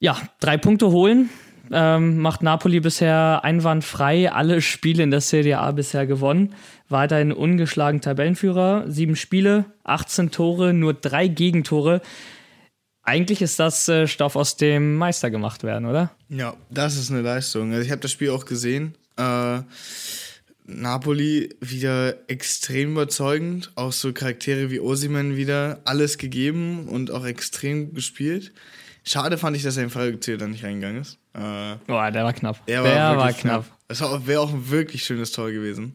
Ja, 0.00 0.16
drei 0.40 0.56
Punkte 0.58 0.90
holen. 0.90 1.28
Ähm, 1.70 2.18
macht 2.18 2.42
Napoli 2.42 2.80
bisher 2.80 3.40
einwandfrei 3.44 4.32
alle 4.32 4.60
Spiele 4.60 5.02
in 5.02 5.10
der 5.10 5.20
Serie 5.20 5.58
A 5.58 5.72
bisher 5.72 6.06
gewonnen. 6.06 6.54
Weiterhin 6.88 7.32
ungeschlagen 7.32 8.00
Tabellenführer. 8.00 8.84
Sieben 8.88 9.16
Spiele, 9.16 9.66
18 9.84 10.30
Tore, 10.30 10.72
nur 10.72 10.94
drei 10.94 11.28
Gegentore 11.28 12.00
eigentlich 13.08 13.40
ist 13.40 13.58
das 13.58 13.88
äh, 13.88 14.06
Stoff, 14.06 14.36
aus 14.36 14.58
dem 14.58 14.96
Meister 14.96 15.30
gemacht 15.30 15.64
werden, 15.64 15.86
oder? 15.86 16.10
Ja, 16.28 16.54
das 16.68 16.96
ist 16.96 17.10
eine 17.10 17.22
Leistung. 17.22 17.72
Also 17.72 17.82
ich 17.82 17.90
habe 17.90 18.02
das 18.02 18.12
Spiel 18.12 18.28
auch 18.28 18.44
gesehen. 18.44 18.96
Äh, 19.16 19.62
Napoli 20.66 21.56
wieder 21.60 22.28
extrem 22.28 22.92
überzeugend. 22.92 23.72
Auch 23.76 23.92
so 23.92 24.12
Charaktere 24.12 24.70
wie 24.70 24.78
Osimen 24.78 25.36
wieder 25.36 25.80
alles 25.86 26.18
gegeben 26.18 26.86
und 26.86 27.10
auch 27.10 27.24
extrem 27.24 27.94
gespielt. 27.94 28.52
Schade 29.04 29.38
fand 29.38 29.56
ich, 29.56 29.62
dass 29.62 29.78
er 29.78 29.88
Fallgezählt 29.88 30.42
dann 30.42 30.50
nicht 30.50 30.64
reingegangen 30.64 31.00
ist. 31.00 31.18
Äh, 31.38 31.76
Boah, 31.86 32.10
der 32.10 32.24
war 32.24 32.32
knapp. 32.32 32.64
Der, 32.66 32.82
der 32.82 32.94
war, 32.94 33.16
war 33.16 33.32
knapp. 33.32 33.64
knapp. 33.64 33.78
Das 33.88 34.26
wäre 34.26 34.40
auch 34.40 34.52
ein 34.52 34.70
wirklich 34.70 35.04
schönes 35.04 35.32
Tor 35.32 35.50
gewesen. 35.50 35.94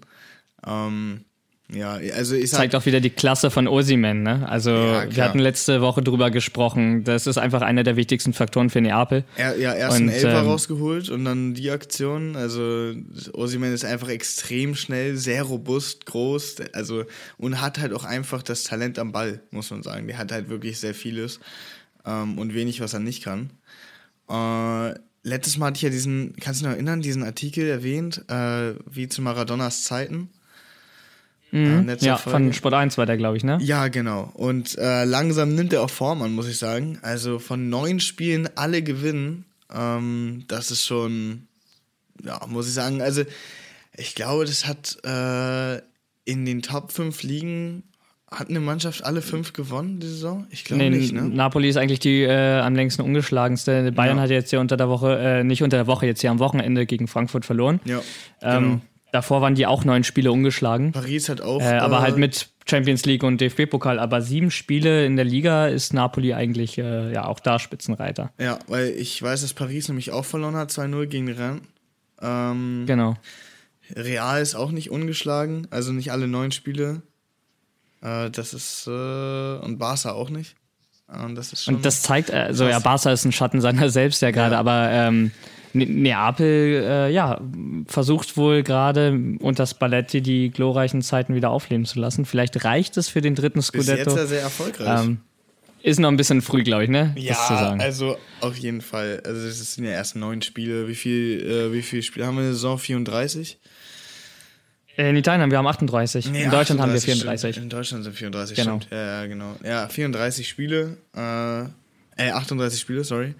Ähm, 0.65 1.25
ja, 1.71 1.93
also 1.93 2.35
ich 2.35 2.50
sag, 2.50 2.59
zeigt 2.59 2.75
auch 2.75 2.85
wieder 2.85 3.00
die 3.00 3.09
Klasse 3.09 3.50
von 3.50 3.67
Osimen. 3.67 4.21
Ne? 4.21 4.47
Also 4.47 4.71
ja, 4.71 5.15
wir 5.15 5.23
hatten 5.23 5.39
letzte 5.39 5.81
Woche 5.81 6.01
drüber 6.01 6.29
gesprochen. 6.29 7.03
Das 7.03 7.25
ist 7.25 7.38
einfach 7.38 7.62
einer 7.62 7.83
der 7.83 7.95
wichtigsten 7.95 8.33
Faktoren 8.33 8.69
für 8.69 8.81
Neapel. 8.81 9.23
Er, 9.38 9.57
ja, 9.57 9.73
erst 9.73 9.97
und, 9.97 10.09
einen 10.09 10.15
Elfer 10.15 10.41
ähm, 10.41 10.47
rausgeholt 10.47 11.09
und 11.09 11.25
dann 11.25 11.53
die 11.53 11.71
Aktion. 11.71 12.35
Also 12.35 12.93
Osimen 13.33 13.73
ist 13.73 13.85
einfach 13.85 14.09
extrem 14.09 14.75
schnell, 14.75 15.17
sehr 15.17 15.43
robust, 15.43 16.05
groß. 16.05 16.57
Also 16.73 17.05
und 17.38 17.62
hat 17.62 17.79
halt 17.79 17.93
auch 17.93 18.03
einfach 18.03 18.43
das 18.43 18.63
Talent 18.63 19.00
am 19.00 19.12
Ball, 19.12 19.41
muss 19.51 19.71
man 19.71 19.83
sagen. 19.83 20.07
Der 20.07 20.17
hat 20.17 20.31
halt 20.31 20.50
wirklich 20.50 20.79
sehr 20.79 20.93
vieles 20.93 21.39
ähm, 22.05 22.38
und 22.38 22.53
wenig, 22.53 22.81
was 22.81 22.93
er 22.93 23.00
nicht 23.00 23.23
kann. 23.23 23.50
Äh, 24.29 24.93
letztes 25.24 25.58
Mal 25.58 25.68
hatte 25.68 25.77
ich 25.77 25.82
ja 25.82 25.89
diesen, 25.89 26.36
kannst 26.39 26.62
du 26.62 26.65
dich 26.65 26.70
noch 26.70 26.75
erinnern, 26.75 27.01
diesen 27.01 27.24
Artikel 27.24 27.68
erwähnt, 27.68 28.24
äh, 28.30 28.74
wie 28.89 29.08
zu 29.08 29.22
Maradonas 29.22 29.84
Zeiten 29.84 30.30
Mhm. 31.53 31.88
Äh, 31.88 31.98
ja, 32.00 32.18
Folge. 32.18 32.32
von 32.32 32.53
Sport 32.53 32.74
1 32.74 32.98
war 32.98 33.06
der, 33.06 33.15
glaube 33.15 33.38
ich, 33.38 33.44
ne? 33.44 33.60
Ja, 33.62 33.88
genau. 33.88 34.32
Und 34.34 34.75
äh, 34.80 35.03
langsam 35.06 35.53
nimmt 35.53 35.72
er 35.72 35.84
auch 35.84 35.89
Form 35.89 36.24
an, 36.24 36.34
muss 36.34 36.48
ich 36.48 36.58
sagen. 36.58 36.98
Also 37.03 37.38
von 37.38 37.70
neun 37.70 38.00
Spielen 38.00 38.50
alle 38.56 38.82
gewinnen. 38.82 39.46
Ähm, 39.72 40.46
das 40.48 40.72
ist 40.72 40.84
schon, 40.84 41.48
ja, 42.24 42.42
muss 42.48 42.68
ich 42.68 42.74
sagen. 42.74 43.03
Also 43.03 43.22
ich 43.96 44.15
glaube, 44.15 44.46
das 44.46 44.65
hat 44.65 44.98
äh, 45.06 45.77
in 46.25 46.44
den 46.46 46.63
Top 46.63 46.92
5 46.92 47.22
Ligen 47.22 47.84
hat 48.33 48.49
eine 48.49 48.59
Mannschaft 48.59 49.03
alle 49.03 49.21
fünf 49.21 49.53
gewonnen 49.53 49.99
die 49.99 50.07
Saison? 50.07 50.47
Ich 50.49 50.65
glaube 50.65 50.83
nee, 50.83 50.89
nicht, 50.89 51.13
ne? 51.13 51.23
Napoli 51.23 51.69
ist 51.69 51.77
eigentlich 51.77 51.99
die 51.99 52.23
äh, 52.23 52.59
am 52.59 52.75
längsten 52.75 53.01
ungeschlagenste. 53.01 53.91
Bayern 53.91 54.17
ja. 54.17 54.23
hat 54.23 54.29
jetzt 54.29 54.51
ja 54.51 54.59
unter 54.59 54.77
der 54.77 54.89
Woche, 54.89 55.17
äh, 55.17 55.43
nicht 55.43 55.63
unter 55.63 55.77
der 55.77 55.87
Woche, 55.87 56.05
jetzt 56.05 56.21
hier 56.21 56.31
am 56.31 56.39
Wochenende 56.39 56.85
gegen 56.85 57.07
Frankfurt 57.07 57.45
verloren. 57.45 57.79
Ja, 57.85 58.01
ähm, 58.41 58.63
genau. 58.63 58.81
Davor 59.13 59.41
waren 59.41 59.53
die 59.53 59.67
auch 59.67 59.85
neun 59.85 60.03
Spiele 60.03 60.31
ungeschlagen. 60.31 60.91
Paris 60.91 61.29
hat 61.29 61.39
auch. 61.39 61.61
Äh, 61.61 61.75
aber 61.75 62.01
halt 62.01 62.17
mit 62.17 62.49
Champions 62.67 63.05
League 63.05 63.21
und 63.21 63.39
DFB-Pokal. 63.39 63.99
Aber 63.99 64.21
sieben 64.21 64.49
Spiele 64.49 65.05
in 65.05 65.15
der 65.15 65.25
Liga 65.25 65.67
ist 65.67 65.93
Napoli 65.93 66.33
eigentlich 66.33 66.79
äh, 66.79 67.13
ja 67.13 67.27
auch 67.27 67.39
da 67.39 67.59
Spitzenreiter. 67.59 68.31
Ja, 68.39 68.57
weil 68.67 68.89
ich 68.89 69.21
weiß, 69.21 69.41
dass 69.41 69.53
Paris 69.53 69.87
nämlich 69.87 70.11
auch 70.11 70.25
verloren 70.25 70.55
hat, 70.55 70.72
2-0 70.72 71.05
gegen 71.05 71.29
Rennes. 71.29 71.61
Ähm, 72.24 72.85
genau. 72.87 73.15
Real 73.96 74.41
ist 74.41 74.55
auch 74.55 74.72
nicht 74.72 74.89
ungeschlagen, 74.89 75.67
also 75.69 75.91
nicht 75.91 76.11
alle 76.11 76.27
neun 76.27 76.51
Spiele. 76.51 77.03
Äh, 78.03 78.29
das 78.29 78.53
ist. 78.53 78.87
Äh, 78.87 78.89
und 78.89 79.77
Barca 79.79 80.11
auch 80.11 80.29
nicht. 80.29 80.55
Und 81.07 81.35
das 81.35 81.53
ist 81.53 81.63
schon. 81.63 81.75
Und 81.75 81.85
das 81.85 82.01
zeigt, 82.01 82.31
also 82.31 82.68
ja, 82.68 82.79
Barca 82.79 83.11
ist 83.11 83.25
ein 83.25 83.31
Schatten 83.31 83.61
seiner 83.61 83.89
selbst 83.92 84.22
ja 84.22 84.31
gerade, 84.31 84.53
ja. 84.53 84.59
aber. 84.59 84.89
Ähm, 84.92 85.31
Ne-, 85.75 85.87
Neapel, 85.87 86.83
äh, 86.85 87.11
ja, 87.11 87.42
versucht 87.87 88.37
wohl 88.37 88.61
gerade 88.61 89.20
unter 89.39 89.66
Spalletti 89.66 90.22
die 90.22 90.51
glorreichen 90.51 91.01
Zeiten 91.01 91.33
wieder 91.33 91.50
aufleben 91.50 91.85
zu 91.85 92.00
lassen. 92.00 92.25
Vielleicht 92.25 92.63
reicht 92.63 92.96
es 92.98 93.09
für 93.09 93.22
den 93.22 93.33
dritten 93.33 93.59
Scudetto. 93.59 93.96
Bis 93.96 94.05
jetzt 94.05 94.16
ja 94.16 94.25
sehr 94.27 94.42
erfolgreich. 94.42 95.03
Ähm, 95.03 95.22
ist 95.81 96.00
noch 96.00 96.09
ein 96.09 96.18
bisschen 96.18 96.42
früh, 96.42 96.63
glaube 96.63 96.83
ich, 96.83 96.89
ne? 96.89 97.13
Ja, 97.18 97.75
also 97.79 98.18
auf 98.39 98.55
jeden 98.55 98.81
Fall. 98.81 99.22
Also 99.25 99.48
es 99.48 99.75
sind 99.75 99.83
ja 99.83 99.92
erst 99.92 100.16
neun 100.16 100.42
Spiele. 100.42 100.87
Wie 100.87 100.96
viel, 100.96 101.42
äh, 101.42 101.74
wie 101.74 101.81
viele 101.81 102.03
Spiele 102.03 102.25
haben 102.25 102.35
wir 102.35 102.42
in 102.42 102.48
der 102.50 102.53
Saison? 102.53 102.77
34? 102.77 103.59
In 104.96 105.16
Italien 105.16 105.42
haben 105.42 105.51
wir 105.51 105.60
38. 105.60 106.29
Nee, 106.29 106.44
in 106.44 106.51
Deutschland 106.51 106.79
38, 106.79 106.82
haben 106.82 106.94
wir 106.94 107.01
34. 107.01 107.56
Stimmt. 107.56 107.64
In 107.64 107.70
Deutschland 107.70 108.03
sind 108.03 108.16
34, 108.16 108.56
genau. 108.56 108.79
stimmt. 108.79 108.88
Ja, 108.92 109.25
genau. 109.25 109.56
Ja, 109.64 109.88
34 109.88 110.48
Spiele. 110.48 110.98
Äh, 111.16 111.64
äh, 112.16 112.32
38 112.32 112.79
Spiele, 112.79 113.03
sorry. 113.03 113.34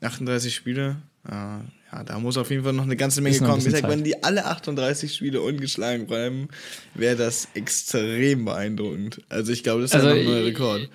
38 0.00 0.54
Spiele. 0.54 0.96
Äh, 1.28 1.32
ja, 1.32 2.04
da 2.04 2.18
muss 2.18 2.36
auf 2.36 2.50
jeden 2.50 2.64
Fall 2.64 2.72
noch 2.72 2.84
eine 2.84 2.96
ganze 2.96 3.20
Menge 3.20 3.38
kommen. 3.38 3.58
Ich 3.58 3.70
sag, 3.70 3.88
wenn 3.88 4.04
die 4.04 4.22
alle 4.24 4.46
38 4.46 5.14
Spiele 5.14 5.40
ungeschlagen 5.40 6.06
bleiben, 6.06 6.48
wäre 6.94 7.16
das 7.16 7.48
extrem 7.54 8.44
beeindruckend. 8.44 9.22
Also 9.28 9.52
ich 9.52 9.62
glaube, 9.62 9.82
das 9.82 9.90
ist 9.90 9.96
also 9.96 10.08
ein 10.08 10.24
neuer 10.24 10.44
Rekord. 10.44 10.82
Ich 10.82 10.90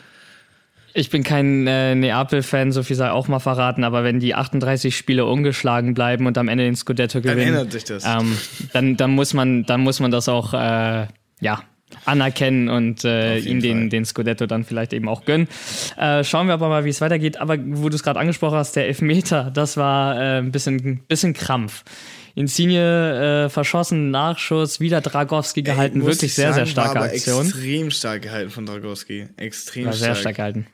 bin 1.09 1.23
kein 1.23 1.67
äh, 1.67 1.95
Neapel-Fan, 1.95 2.71
so 2.71 2.83
viel 2.83 2.95
sei 2.95 3.11
auch 3.11 3.27
mal 3.27 3.39
verraten, 3.39 3.83
aber 3.83 4.03
wenn 4.03 4.19
die 4.19 4.35
38 4.35 4.95
Spiele 4.95 5.25
ungeschlagen 5.25 5.93
bleiben 5.93 6.25
und 6.25 6.37
am 6.37 6.47
Ende 6.47 6.63
den 6.63 6.75
Scudetto 6.75 7.21
gewinnen, 7.21 7.39
dann 7.39 7.47
ändert 7.47 7.71
sich 7.71 7.83
das. 7.83 8.05
Ähm, 8.05 8.37
dann, 8.73 8.97
dann, 8.97 9.11
muss 9.11 9.33
man, 9.33 9.65
dann 9.65 9.81
muss 9.81 9.99
man 9.99 10.11
das 10.11 10.27
auch 10.29 10.53
äh, 10.53 11.07
ja, 11.39 11.63
anerkennen 12.05 12.69
und 12.69 13.03
äh, 13.03 13.37
ihm 13.39 13.61
den, 13.61 13.89
den 13.89 14.05
Scudetto 14.05 14.45
dann 14.45 14.63
vielleicht 14.63 14.93
eben 14.93 15.07
auch 15.07 15.25
gönnen. 15.25 15.47
Äh, 15.97 16.23
schauen 16.23 16.47
wir 16.47 16.53
aber 16.53 16.69
mal, 16.69 16.85
wie 16.85 16.89
es 16.89 17.01
weitergeht. 17.01 17.37
Aber 17.37 17.57
wo 17.59 17.89
du 17.89 17.95
es 17.95 18.03
gerade 18.03 18.19
angesprochen 18.19 18.57
hast, 18.57 18.75
der 18.75 18.87
Elfmeter, 18.87 19.51
das 19.53 19.77
war 19.77 20.19
äh, 20.19 20.37
ein 20.39 20.51
bisschen, 20.51 21.01
bisschen 21.07 21.33
Krampf. 21.33 21.83
Insigne 22.33 23.45
äh, 23.45 23.49
verschossen, 23.49 24.09
Nachschuss, 24.09 24.79
wieder 24.79 25.01
Dragowski 25.01 25.63
gehalten, 25.63 26.01
Ey, 26.01 26.07
wirklich 26.07 26.33
sehr, 26.33 26.53
sagen, 26.53 26.65
sehr 26.65 26.71
starke 26.71 26.95
war 26.95 27.03
aber 27.03 27.13
Aktion. 27.13 27.45
Extrem 27.45 27.91
stark 27.91 28.21
gehalten 28.21 28.49
von 28.51 28.65
Dragowski. 28.65 29.27
Extrem 29.35 29.85
war 29.85 29.93
sehr 29.93 30.15
stark 30.15 30.37
gehalten. 30.37 30.67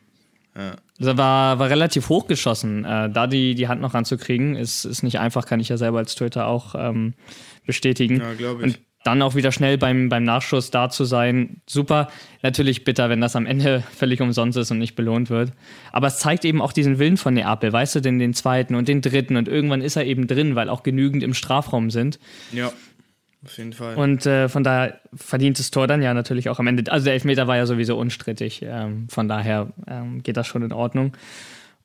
Ja. 0.58 0.76
Also 1.00 1.18
war, 1.18 1.60
war 1.60 1.70
relativ 1.70 2.10
hochgeschossen. 2.10 2.84
Äh, 2.84 3.10
da 3.12 3.28
die, 3.28 3.54
die 3.54 3.68
Hand 3.68 3.82
noch 3.82 3.94
ranzukriegen, 3.94 4.56
ist, 4.56 4.86
ist 4.86 5.04
nicht 5.04 5.20
einfach, 5.20 5.46
kann 5.46 5.60
ich 5.60 5.70
ja 5.70 5.78
selber 5.78 6.00
als 6.00 6.16
Töter 6.16 6.48
auch 6.48 6.74
ähm, 6.76 7.14
bestätigen. 7.66 8.20
Ja, 8.20 8.34
glaube 8.34 8.62
ich. 8.62 8.76
Und 8.76 8.80
dann 9.04 9.22
auch 9.22 9.36
wieder 9.36 9.52
schnell 9.52 9.78
beim, 9.78 10.10
beim 10.10 10.24
Nachschuss 10.24 10.72
da 10.72 10.90
zu 10.90 11.06
sein, 11.06 11.62
super. 11.68 12.10
Natürlich 12.42 12.84
bitter, 12.84 13.10
wenn 13.10 13.22
das 13.22 13.36
am 13.36 13.46
Ende 13.46 13.84
völlig 13.96 14.20
umsonst 14.20 14.58
ist 14.58 14.72
und 14.72 14.80
nicht 14.80 14.96
belohnt 14.96 15.30
wird. 15.30 15.54
Aber 15.92 16.08
es 16.08 16.18
zeigt 16.18 16.44
eben 16.44 16.62
auch 16.62 16.74
diesen 16.74 16.98
Willen 16.98 17.18
von 17.18 17.36
Neapel, 17.36 17.72
weißt 17.72 17.96
du, 17.96 18.00
denn 18.02 18.20
den 18.20 18.34
zweiten 18.34 18.76
und 18.76 18.88
den 18.88 19.02
dritten 19.02 19.38
und 19.38 19.48
irgendwann 19.48 19.82
ist 19.82 19.96
er 19.96 20.06
eben 20.06 20.28
drin, 20.28 20.56
weil 20.56 20.70
auch 20.70 20.84
genügend 20.84 21.24
im 21.24 21.34
Strafraum 21.34 21.92
sind. 21.92 22.20
Ja. 22.52 22.74
Auf 23.46 23.58
jeden 23.58 23.74
Fall. 23.74 23.96
Und 23.96 24.26
äh, 24.26 24.50
von 24.50 24.64
daher 24.64 25.00
verdient 25.14 25.60
das 25.60 25.72
Tor 25.72 25.88
dann 25.88 26.02
ja 26.02 26.14
natürlich 26.14 26.50
auch 26.50 26.60
am 26.60 26.68
Ende. 26.68 26.92
Also 26.92 27.06
der 27.06 27.14
Elfmeter 27.14 27.48
war 27.48 27.56
ja 27.56 27.66
sowieso 27.66 27.98
unstrittig. 27.98 28.62
Ähm, 28.64 29.08
von 29.10 29.28
daher 29.28 29.72
ähm, 29.88 30.24
geht 30.24 30.38
das 30.38 30.48
schon 30.48 30.64
in 30.64 30.74
Ordnung. 30.74 31.14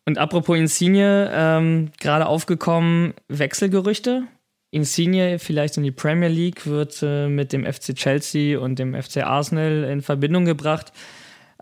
Und 0.04 0.18
apropos 0.18 0.56
Insigne, 0.56 1.30
ähm, 1.32 1.90
gerade 2.00 2.26
aufgekommen, 2.26 3.14
Wechselgerüchte. 3.28 4.24
Insigne 4.70 5.38
vielleicht 5.38 5.76
in 5.76 5.82
die 5.82 5.90
Premier 5.90 6.28
League 6.28 6.66
wird 6.66 7.00
äh, 7.02 7.28
mit 7.28 7.52
dem 7.52 7.70
FC 7.70 7.94
Chelsea 7.94 8.58
und 8.58 8.78
dem 8.78 9.00
FC 9.00 9.18
Arsenal 9.18 9.84
in 9.84 10.00
Verbindung 10.00 10.46
gebracht. 10.46 10.92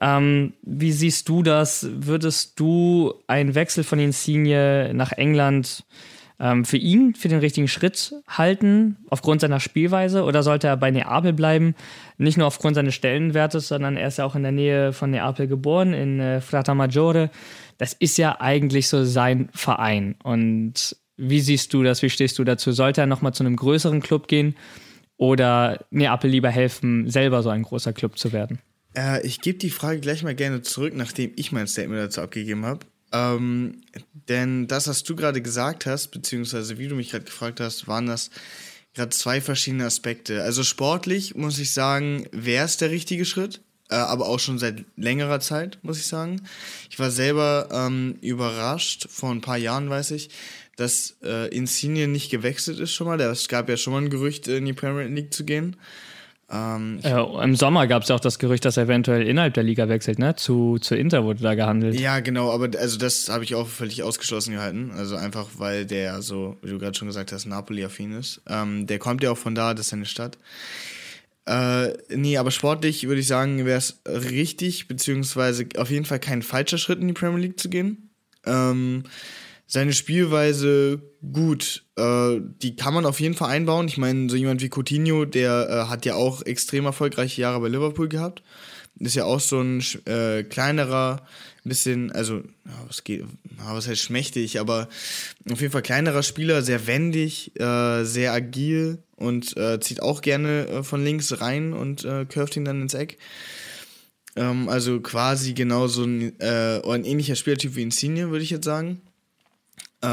Ähm, 0.00 0.54
wie 0.62 0.92
siehst 0.92 1.28
du 1.28 1.42
das? 1.42 1.86
Würdest 1.92 2.58
du 2.58 3.14
einen 3.26 3.54
Wechsel 3.54 3.84
von 3.84 3.98
Insigne 3.98 4.92
nach 4.94 5.12
England 5.12 5.84
ähm, 6.40 6.64
für 6.64 6.78
ihn, 6.78 7.14
für 7.14 7.28
den 7.28 7.38
richtigen 7.38 7.68
Schritt 7.68 8.14
halten, 8.26 8.96
aufgrund 9.08 9.42
seiner 9.42 9.60
Spielweise? 9.60 10.24
Oder 10.24 10.42
sollte 10.42 10.66
er 10.66 10.76
bei 10.76 10.90
Neapel 10.90 11.32
bleiben? 11.32 11.74
Nicht 12.18 12.38
nur 12.38 12.46
aufgrund 12.46 12.74
seines 12.74 12.94
Stellenwertes, 12.94 13.68
sondern 13.68 13.96
er 13.96 14.08
ist 14.08 14.18
ja 14.18 14.24
auch 14.24 14.34
in 14.34 14.42
der 14.42 14.52
Nähe 14.52 14.92
von 14.92 15.10
Neapel 15.10 15.46
geboren, 15.46 15.92
in 15.92 16.18
äh, 16.18 16.40
Maggiore. 16.74 17.30
Das 17.78 17.92
ist 17.92 18.18
ja 18.18 18.40
eigentlich 18.40 18.88
so 18.88 19.04
sein 19.04 19.50
Verein. 19.52 20.16
Und 20.22 20.96
wie 21.16 21.40
siehst 21.40 21.72
du 21.74 21.82
das? 21.82 22.02
Wie 22.02 22.10
stehst 22.10 22.38
du 22.38 22.44
dazu? 22.44 22.72
Sollte 22.72 23.02
er 23.02 23.06
nochmal 23.06 23.34
zu 23.34 23.44
einem 23.44 23.56
größeren 23.56 24.00
Club 24.00 24.26
gehen 24.26 24.56
oder 25.18 25.84
Neapel 25.90 26.30
lieber 26.30 26.48
helfen, 26.48 27.10
selber 27.10 27.42
so 27.42 27.50
ein 27.50 27.62
großer 27.62 27.92
Club 27.92 28.18
zu 28.18 28.32
werden? 28.32 28.58
Äh, 28.96 29.24
ich 29.26 29.40
gebe 29.40 29.58
die 29.58 29.70
Frage 29.70 30.00
gleich 30.00 30.22
mal 30.22 30.34
gerne 30.34 30.62
zurück, 30.62 30.94
nachdem 30.96 31.32
ich 31.36 31.52
mein 31.52 31.66
Statement 31.66 32.00
dazu 32.00 32.22
abgegeben 32.22 32.64
habe. 32.64 32.86
Ähm, 33.12 33.82
denn 34.28 34.68
das, 34.68 34.86
was 34.86 35.02
du 35.02 35.16
gerade 35.16 35.42
gesagt 35.42 35.86
hast, 35.86 36.08
beziehungsweise 36.08 36.78
wie 36.78 36.88
du 36.88 36.94
mich 36.94 37.10
gerade 37.10 37.24
gefragt 37.24 37.60
hast, 37.60 37.88
waren 37.88 38.06
das 38.06 38.30
gerade 38.94 39.10
zwei 39.10 39.40
verschiedene 39.40 39.84
Aspekte. 39.84 40.42
Also 40.42 40.62
sportlich 40.62 41.34
muss 41.34 41.58
ich 41.58 41.72
sagen, 41.72 42.26
wäre 42.32 42.64
es 42.64 42.76
der 42.76 42.90
richtige 42.90 43.24
Schritt, 43.24 43.60
äh, 43.88 43.94
aber 43.94 44.28
auch 44.28 44.38
schon 44.38 44.58
seit 44.58 44.84
längerer 44.96 45.40
Zeit, 45.40 45.78
muss 45.82 45.98
ich 45.98 46.06
sagen. 46.06 46.42
Ich 46.90 46.98
war 46.98 47.10
selber 47.10 47.68
ähm, 47.72 48.16
überrascht, 48.20 49.08
vor 49.10 49.30
ein 49.30 49.40
paar 49.40 49.58
Jahren 49.58 49.90
weiß 49.90 50.12
ich, 50.12 50.30
dass 50.76 51.16
äh, 51.22 51.48
Insigne 51.54 52.08
nicht 52.08 52.30
gewechselt 52.30 52.78
ist 52.78 52.92
schon 52.92 53.06
mal. 53.06 53.20
Es 53.20 53.48
gab 53.48 53.68
ja 53.68 53.76
schon 53.76 53.92
mal 53.92 54.02
ein 54.02 54.10
Gerücht, 54.10 54.48
in 54.48 54.64
die 54.64 54.72
Premier 54.72 55.06
League 55.08 55.34
zu 55.34 55.44
gehen. 55.44 55.76
Ähm, 56.52 56.98
äh, 57.04 57.44
Im 57.44 57.54
Sommer 57.54 57.86
gab 57.86 58.02
es 58.02 58.08
ja 58.08 58.16
auch 58.16 58.20
das 58.20 58.40
Gerücht, 58.40 58.64
dass 58.64 58.76
er 58.76 58.84
eventuell 58.84 59.26
innerhalb 59.26 59.54
der 59.54 59.62
Liga 59.62 59.88
wechselt, 59.88 60.18
ne? 60.18 60.34
Zu, 60.34 60.78
zu 60.80 60.96
Inter 60.96 61.24
wurde 61.24 61.42
da 61.42 61.54
gehandelt. 61.54 61.98
Ja, 61.98 62.18
genau, 62.20 62.50
aber 62.50 62.68
also 62.78 62.98
das 62.98 63.28
habe 63.28 63.44
ich 63.44 63.54
auch 63.54 63.68
völlig 63.68 64.02
ausgeschlossen 64.02 64.54
gehalten. 64.54 64.90
Also 64.96 65.14
einfach, 65.14 65.48
weil 65.58 65.86
der 65.86 66.22
so, 66.22 66.56
wie 66.62 66.70
du 66.70 66.78
gerade 66.78 66.98
schon 66.98 67.06
gesagt 67.06 67.30
hast, 67.30 67.46
Napoli-affin 67.46 68.12
ist. 68.12 68.42
Ähm, 68.48 68.86
der 68.86 68.98
kommt 68.98 69.22
ja 69.22 69.30
auch 69.30 69.38
von 69.38 69.54
da, 69.54 69.74
das 69.74 69.86
ist 69.86 69.90
seine 69.90 70.06
Stadt. 70.06 70.38
Äh, 71.46 71.94
nee, 72.14 72.36
aber 72.36 72.50
sportlich 72.50 73.06
würde 73.06 73.20
ich 73.20 73.26
sagen, 73.26 73.64
wäre 73.64 73.78
es 73.78 74.00
richtig, 74.06 74.88
beziehungsweise 74.88 75.66
auf 75.76 75.90
jeden 75.90 76.04
Fall 76.04 76.20
kein 76.20 76.42
falscher 76.42 76.78
Schritt 76.78 77.00
in 77.00 77.08
die 77.08 77.14
Premier 77.14 77.40
League 77.40 77.60
zu 77.60 77.68
gehen. 77.68 78.10
Ähm, 78.44 79.04
seine 79.70 79.92
Spielweise 79.92 81.00
gut. 81.32 81.84
Äh, 81.96 82.40
die 82.60 82.74
kann 82.74 82.92
man 82.92 83.06
auf 83.06 83.20
jeden 83.20 83.34
Fall 83.34 83.50
einbauen. 83.50 83.86
Ich 83.86 83.98
meine, 83.98 84.28
so 84.28 84.34
jemand 84.34 84.62
wie 84.62 84.68
Coutinho, 84.68 85.24
der 85.24 85.68
äh, 85.70 85.88
hat 85.88 86.04
ja 86.04 86.16
auch 86.16 86.42
extrem 86.42 86.86
erfolgreiche 86.86 87.40
Jahre 87.40 87.60
bei 87.60 87.68
Liverpool 87.68 88.08
gehabt. 88.08 88.42
Ist 88.98 89.14
ja 89.14 89.24
auch 89.24 89.38
so 89.38 89.60
ein 89.60 89.82
äh, 90.06 90.42
kleinerer, 90.42 91.24
bisschen, 91.62 92.10
also, 92.10 92.42
was 92.88 93.04
geht, 93.04 93.24
was 93.58 93.86
heißt 93.86 94.02
schmächtig, 94.02 94.58
aber 94.58 94.88
auf 95.50 95.60
jeden 95.60 95.72
Fall 95.72 95.82
kleinerer 95.82 96.24
Spieler, 96.24 96.62
sehr 96.62 96.88
wendig, 96.88 97.52
äh, 97.60 98.02
sehr 98.04 98.32
agil 98.32 98.98
und 99.14 99.56
äh, 99.56 99.78
zieht 99.78 100.02
auch 100.02 100.20
gerne 100.20 100.66
äh, 100.66 100.82
von 100.82 101.04
links 101.04 101.40
rein 101.40 101.74
und 101.74 102.04
äh, 102.04 102.24
curft 102.24 102.56
ihn 102.56 102.64
dann 102.64 102.82
ins 102.82 102.94
Eck. 102.94 103.18
Ähm, 104.34 104.68
also 104.68 105.00
quasi 105.00 105.54
genauso 105.54 106.02
ein, 106.04 106.38
äh, 106.40 106.80
ein 106.84 107.04
ähnlicher 107.04 107.36
Spielertyp 107.36 107.76
wie 107.76 107.82
Insigne, 107.82 108.30
würde 108.30 108.42
ich 108.42 108.50
jetzt 108.50 108.64
sagen. 108.64 109.00
Äh, 110.02 110.06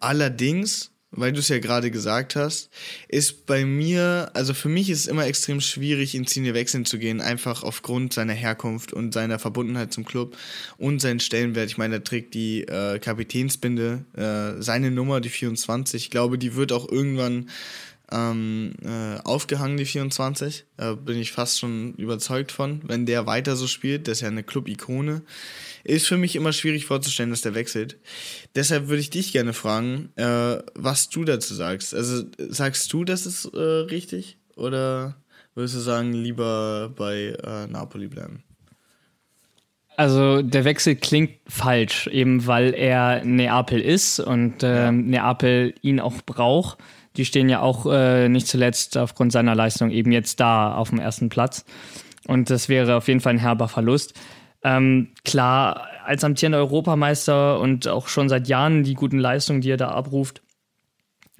allerdings, 0.00 0.90
weil 1.10 1.32
du 1.32 1.38
es 1.38 1.48
ja 1.48 1.58
gerade 1.58 1.90
gesagt 1.90 2.36
hast, 2.36 2.70
ist 3.08 3.46
bei 3.46 3.64
mir, 3.64 4.30
also 4.34 4.52
für 4.52 4.68
mich 4.68 4.90
ist 4.90 5.00
es 5.00 5.06
immer 5.06 5.26
extrem 5.26 5.60
schwierig, 5.60 6.14
in 6.14 6.26
Ziele 6.26 6.54
wechseln 6.54 6.84
zu 6.84 6.98
gehen, 6.98 7.20
einfach 7.20 7.62
aufgrund 7.62 8.12
seiner 8.12 8.34
Herkunft 8.34 8.92
und 8.92 9.14
seiner 9.14 9.38
Verbundenheit 9.38 9.92
zum 9.92 10.04
Club 10.04 10.36
und 10.76 11.00
seinen 11.00 11.20
Stellenwert. 11.20 11.70
Ich 11.70 11.78
meine, 11.78 11.96
er 11.96 12.04
trägt 12.04 12.34
die 12.34 12.62
äh, 12.62 12.98
Kapitänsbinde, 12.98 14.04
äh, 14.14 14.62
seine 14.62 14.90
Nummer, 14.90 15.20
die 15.20 15.30
24. 15.30 16.04
Ich 16.04 16.10
glaube, 16.10 16.36
die 16.36 16.54
wird 16.56 16.72
auch 16.72 16.88
irgendwann 16.90 17.48
ähm, 18.10 18.72
äh, 18.82 19.18
aufgehangen, 19.24 19.76
die 19.76 19.84
24. 19.84 20.64
Da 20.76 20.94
bin 20.94 21.18
ich 21.18 21.32
fast 21.32 21.58
schon 21.58 21.94
überzeugt 21.94 22.52
von. 22.52 22.80
Wenn 22.84 23.06
der 23.06 23.26
weiter 23.26 23.56
so 23.56 23.66
spielt, 23.66 24.08
das 24.08 24.18
ist 24.18 24.22
ja 24.22 24.28
eine 24.28 24.42
Club-Ikone, 24.42 25.22
ist 25.84 26.06
für 26.06 26.16
mich 26.16 26.36
immer 26.36 26.52
schwierig 26.52 26.86
vorzustellen, 26.86 27.30
dass 27.30 27.42
der 27.42 27.54
wechselt. 27.54 27.98
Deshalb 28.54 28.88
würde 28.88 29.00
ich 29.00 29.10
dich 29.10 29.32
gerne 29.32 29.52
fragen, 29.52 30.10
äh, 30.16 30.58
was 30.74 31.08
du 31.10 31.24
dazu 31.24 31.54
sagst. 31.54 31.94
Also 31.94 32.24
sagst 32.38 32.92
du, 32.92 33.04
das 33.04 33.26
ist 33.26 33.46
äh, 33.46 33.58
richtig? 33.58 34.38
Oder 34.56 35.16
würdest 35.54 35.76
du 35.76 35.80
sagen, 35.80 36.12
lieber 36.12 36.92
bei 36.96 37.36
äh, 37.42 37.66
Napoli 37.66 38.08
bleiben? 38.08 38.42
Also 39.96 40.42
der 40.42 40.64
Wechsel 40.64 40.94
klingt 40.94 41.32
falsch, 41.48 42.06
eben 42.06 42.46
weil 42.46 42.72
er 42.72 43.24
Neapel 43.24 43.80
ist 43.80 44.20
und 44.20 44.62
äh. 44.62 44.92
Neapel 44.92 45.74
ihn 45.82 45.98
auch 45.98 46.22
braucht 46.24 46.78
die 47.18 47.24
stehen 47.24 47.48
ja 47.48 47.60
auch 47.60 47.84
äh, 47.86 48.28
nicht 48.28 48.46
zuletzt 48.46 48.96
aufgrund 48.96 49.32
seiner 49.32 49.54
Leistung 49.54 49.90
eben 49.90 50.12
jetzt 50.12 50.40
da 50.40 50.74
auf 50.74 50.90
dem 50.90 51.00
ersten 51.00 51.28
Platz. 51.28 51.64
Und 52.26 52.48
das 52.48 52.68
wäre 52.68 52.96
auf 52.96 53.08
jeden 53.08 53.20
Fall 53.20 53.34
ein 53.34 53.38
herber 53.38 53.68
Verlust. 53.68 54.14
Ähm, 54.62 55.08
klar, 55.24 55.88
als 56.04 56.24
amtierender 56.24 56.58
Europameister 56.58 57.60
und 57.60 57.88
auch 57.88 58.08
schon 58.08 58.28
seit 58.28 58.48
Jahren 58.48 58.84
die 58.84 58.94
guten 58.94 59.18
Leistungen, 59.18 59.60
die 59.60 59.70
er 59.70 59.76
da 59.76 59.88
abruft, 59.88 60.42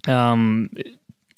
ähm, 0.06 0.70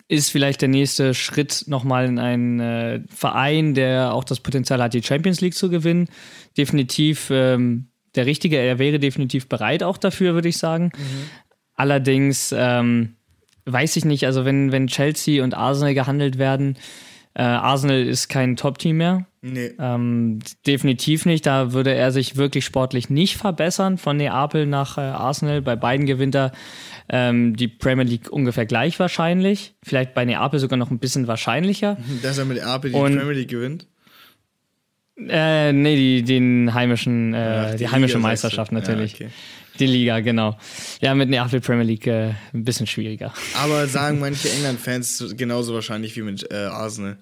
ist 0.09 0.31
vielleicht 0.31 0.61
der 0.63 0.69
nächste 0.69 1.15
Schritt 1.15 1.65
nochmal 1.67 2.07
in 2.07 2.19
einen 2.19 2.61
äh, 2.61 3.01
Verein, 3.09 3.75
der 3.75 4.13
auch 4.13 4.25
das 4.25 4.41
Potenzial 4.41 4.83
hat, 4.83 4.95
die 4.95 5.03
Champions 5.03 5.41
League 5.41 5.55
zu 5.55 5.71
gewinnen. 5.71 6.09
Definitiv 6.57 7.29
ähm, 7.31 7.91
der 8.15 8.27
Richtige, 8.27 8.57
er 8.57 8.79
wäre 8.79 8.99
definitiv 8.99 9.49
bereit 9.49 9.83
auch 9.83 9.99
dafür, 9.99 10.35
würde 10.35 10.49
ich 10.49 10.59
sagen. 10.59 10.93
Mhm. 10.97 11.31
Allerdings 11.77 12.53
ähm, 12.57 13.17
weiß 13.73 13.97
ich 13.97 14.05
nicht, 14.05 14.27
also 14.27 14.45
wenn, 14.45 14.73
wenn 14.73 14.87
Chelsea 14.87 15.43
und 15.43 15.55
Arsenal 15.55 15.95
gehandelt 15.95 16.39
werden, 16.39 16.77
äh, 17.35 17.43
Arsenal 17.43 18.07
ist 18.07 18.29
kein 18.29 18.57
Top-Team 18.57 18.97
mehr. 18.97 19.27
Nee. 19.43 19.73
Ähm, 19.79 20.41
definitiv 20.67 21.27
nicht. 21.27 21.47
Da 21.47 21.73
würde 21.73 21.95
er 21.95 22.11
sich 22.11 22.37
wirklich 22.37 22.65
sportlich 22.65 23.09
nicht 23.09 23.37
verbessern 23.37 23.99
von 23.99 24.17
Neapel 24.17 24.67
nach 24.67 24.99
äh, 24.99 25.03
Arsenal. 25.03 25.63
Bei 25.63 25.77
beiden 25.77 26.07
gewinnt 26.07 26.35
er 26.35 26.53
ähm, 27.09 27.57
die 27.57 27.69
Premier 27.69 28.05
League 28.05 28.31
ungefähr 28.31 28.67
gleich 28.67 28.99
wahrscheinlich. 28.99 29.75
Vielleicht 29.83 30.13
bei 30.13 30.25
Neapel 30.25 30.59
sogar 30.59 30.77
noch 30.77 30.91
ein 30.91 30.99
bisschen 30.99 31.29
wahrscheinlicher. 31.29 31.97
Dass 32.23 32.39
er 32.39 32.45
mit 32.45 32.59
Neapel 32.59 32.91
die 32.91 32.97
und, 32.97 33.17
Premier 33.17 33.35
League 33.35 33.51
gewinnt? 33.51 33.87
Äh, 35.17 35.73
nee, 35.73 35.97
die, 35.97 36.23
den 36.23 36.75
heimischen, 36.75 37.35
äh, 37.35 37.37
Ach, 37.37 37.71
die, 37.73 37.79
die 37.79 37.89
heimische 37.89 38.19
Meisterschaft 38.19 38.73
natürlich. 38.73 39.19
Ja, 39.19 39.27
okay. 39.27 39.35
Die 39.81 39.87
Liga, 39.87 40.21
genau. 40.21 40.59
Ja, 41.01 41.15
mit 41.15 41.31
Neapel 41.31 41.61
Premier 41.61 41.85
League 41.85 42.07
äh, 42.07 42.35
ein 42.53 42.65
bisschen 42.65 42.87
schwieriger. 42.87 43.33
Aber 43.55 43.87
sagen 43.89 44.21
manche 44.21 44.51
England-Fans 44.51 45.35
genauso 45.37 45.75
wahrscheinlich 45.75 46.15
wie 46.17 46.23
mit 46.23 46.51
äh, 46.53 46.57
Arsenal. 46.67 47.17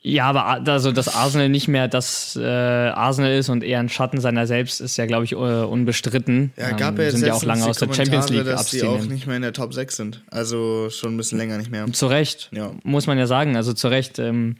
Ja, 0.00 0.26
aber 0.26 0.44
also, 0.44 0.92
dass 0.92 1.14
Arsenal 1.14 1.48
nicht 1.48 1.66
mehr 1.66 1.88
das 1.88 2.36
äh, 2.36 2.44
Arsenal 2.44 3.32
ist 3.32 3.48
und 3.48 3.64
eher 3.64 3.80
ein 3.80 3.88
Schatten 3.88 4.20
seiner 4.20 4.46
selbst, 4.46 4.80
ist 4.80 4.96
ja, 4.96 5.06
glaube 5.06 5.24
ich, 5.24 5.34
unbestritten. 5.34 6.52
Ja, 6.56 6.70
gab 6.70 6.94
ähm, 6.94 6.98
ja 6.98 7.04
jetzt 7.04 7.16
sind 7.16 7.26
ja 7.26 7.34
auch 7.34 7.42
lange 7.42 7.66
aus 7.66 7.78
der 7.78 7.92
Champions 7.92 8.28
League 8.28 8.44
dass 8.44 8.70
die 8.70 8.84
auch 8.84 9.04
nicht 9.04 9.26
mehr 9.26 9.36
in 9.36 9.42
der 9.42 9.52
Top 9.52 9.74
6 9.74 9.96
sind. 9.96 10.22
Also 10.30 10.88
schon 10.90 11.14
ein 11.14 11.16
bisschen 11.16 11.38
länger 11.38 11.58
nicht 11.58 11.70
mehr. 11.70 11.90
Zu 11.92 12.06
Recht, 12.06 12.48
ja. 12.52 12.70
muss 12.84 13.06
man 13.06 13.18
ja 13.18 13.26
sagen. 13.26 13.56
Also 13.56 13.72
zu 13.72 13.88
Recht, 13.88 14.18
ähm, 14.18 14.56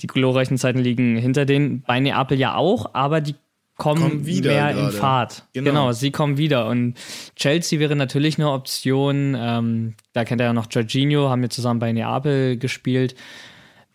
die 0.00 0.08
glorreichen 0.08 0.58
Zeiten 0.58 0.80
liegen 0.80 1.16
hinter 1.16 1.46
denen. 1.46 1.82
Bei 1.82 1.98
Neapel 1.98 2.38
ja 2.38 2.54
auch, 2.54 2.94
aber 2.94 3.20
die 3.20 3.34
kommen, 3.76 4.02
kommen 4.02 4.26
wieder 4.26 4.50
mehr 4.52 4.72
gerade. 4.72 4.80
in 4.80 4.92
Fahrt. 4.92 5.44
Genau. 5.52 5.70
genau. 5.70 5.92
sie 5.92 6.10
kommen 6.10 6.38
wieder. 6.38 6.66
Und 6.68 6.94
Chelsea 7.36 7.80
wäre 7.80 7.96
natürlich 7.96 8.38
eine 8.38 8.50
Option. 8.50 9.36
Ähm, 9.38 9.94
da 10.12 10.24
kennt 10.24 10.40
er 10.40 10.48
ja 10.48 10.52
noch 10.52 10.66
Jorginho, 10.70 11.28
haben 11.28 11.42
wir 11.42 11.50
zusammen 11.50 11.80
bei 11.80 11.92
Neapel 11.92 12.56
gespielt. 12.58 13.14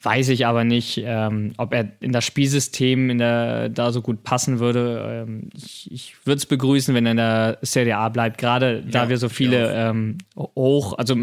Weiß 0.03 0.29
ich 0.29 0.45
aber 0.45 0.63
nicht, 0.63 1.01
ähm, 1.03 1.53
ob 1.57 1.73
er 1.73 1.91
in 2.01 2.11
das 2.11 2.23
Spielsystem 2.23 3.09
in 3.09 3.17
der, 3.17 3.69
da 3.69 3.91
so 3.91 4.03
gut 4.03 4.23
passen 4.23 4.59
würde. 4.59 5.25
Ähm, 5.27 5.49
ich 5.55 5.91
ich 5.91 6.15
würde 6.23 6.37
es 6.37 6.45
begrüßen, 6.45 6.93
wenn 6.93 7.07
er 7.07 7.11
in 7.11 7.17
der 7.17 7.57
Serie 7.63 7.97
A 7.97 8.09
bleibt, 8.09 8.37
gerade 8.37 8.83
da 8.83 9.03
ja, 9.03 9.09
wir 9.09 9.17
so 9.17 9.27
viele 9.27 9.73
ähm, 9.73 10.19
hoch, 10.37 10.95
also 10.99 11.15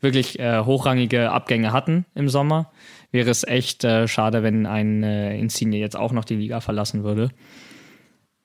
wirklich 0.00 0.38
äh, 0.38 0.60
hochrangige 0.64 1.30
Abgänge 1.30 1.72
hatten 1.72 2.06
im 2.14 2.30
Sommer. 2.30 2.72
Wäre 3.12 3.30
es 3.30 3.44
echt 3.44 3.84
äh, 3.84 4.08
schade, 4.08 4.42
wenn 4.42 4.64
ein 4.64 5.02
äh, 5.02 5.38
Insigne 5.38 5.76
jetzt 5.76 5.96
auch 5.96 6.12
noch 6.12 6.24
die 6.24 6.36
Liga 6.36 6.60
verlassen 6.60 7.04
würde. 7.04 7.28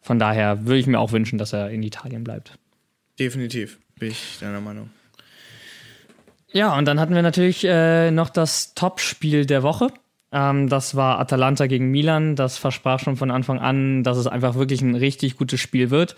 Von 0.03 0.19
daher 0.19 0.65
würde 0.65 0.79
ich 0.79 0.87
mir 0.87 0.99
auch 0.99 1.11
wünschen, 1.11 1.39
dass 1.39 1.53
er 1.53 1.71
in 1.71 1.81
Italien 1.81 2.23
bleibt. 2.23 2.59
Definitiv, 3.17 3.79
bin 3.97 4.11
ich 4.11 4.37
deiner 4.39 4.61
Meinung. 4.61 4.89
Ja, 6.51 6.77
und 6.77 6.85
dann 6.85 6.99
hatten 6.99 7.15
wir 7.15 7.23
natürlich 7.23 7.65
äh, 7.65 8.11
noch 8.11 8.29
das 8.29 8.75
Top-Spiel 8.75 9.45
der 9.47 9.63
Woche. 9.63 9.87
Ähm, 10.31 10.69
das 10.69 10.95
war 10.95 11.19
Atalanta 11.19 11.67
gegen 11.67 11.89
Milan. 11.89 12.35
Das 12.35 12.57
versprach 12.57 12.99
schon 12.99 13.15
von 13.15 13.31
Anfang 13.31 13.59
an, 13.59 14.03
dass 14.03 14.17
es 14.17 14.27
einfach 14.27 14.55
wirklich 14.55 14.81
ein 14.81 14.95
richtig 14.95 15.37
gutes 15.37 15.59
Spiel 15.59 15.89
wird. 15.89 16.15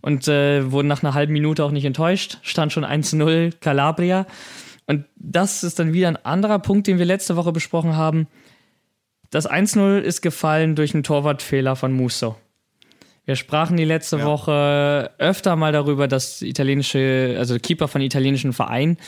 Und 0.00 0.28
äh, 0.28 0.70
wurden 0.70 0.88
nach 0.88 1.02
einer 1.02 1.14
halben 1.14 1.32
Minute 1.32 1.64
auch 1.64 1.70
nicht 1.70 1.84
enttäuscht. 1.84 2.38
Stand 2.42 2.72
schon 2.72 2.84
1-0 2.84 3.52
Calabria. 3.60 4.26
Und 4.86 5.06
das 5.16 5.64
ist 5.64 5.78
dann 5.78 5.92
wieder 5.92 6.08
ein 6.08 6.24
anderer 6.24 6.58
Punkt, 6.60 6.86
den 6.86 6.98
wir 6.98 7.06
letzte 7.06 7.36
Woche 7.36 7.52
besprochen 7.52 7.96
haben. 7.96 8.26
Das 9.30 9.50
1-0 9.50 9.98
ist 9.98 10.22
gefallen 10.22 10.76
durch 10.76 10.94
einen 10.94 11.02
Torwartfehler 11.02 11.74
von 11.74 11.92
Musso. 11.92 12.36
Wir 13.26 13.36
sprachen 13.36 13.76
die 13.76 13.84
letzte 13.84 14.18
ja. 14.18 14.26
Woche 14.26 15.10
öfter 15.18 15.56
mal 15.56 15.72
darüber, 15.72 16.08
dass 16.08 16.42
italienische, 16.42 17.36
also 17.38 17.58
Keeper 17.58 17.88
von 17.88 18.02
italienischen 18.02 18.52
Vereinen 18.52 18.98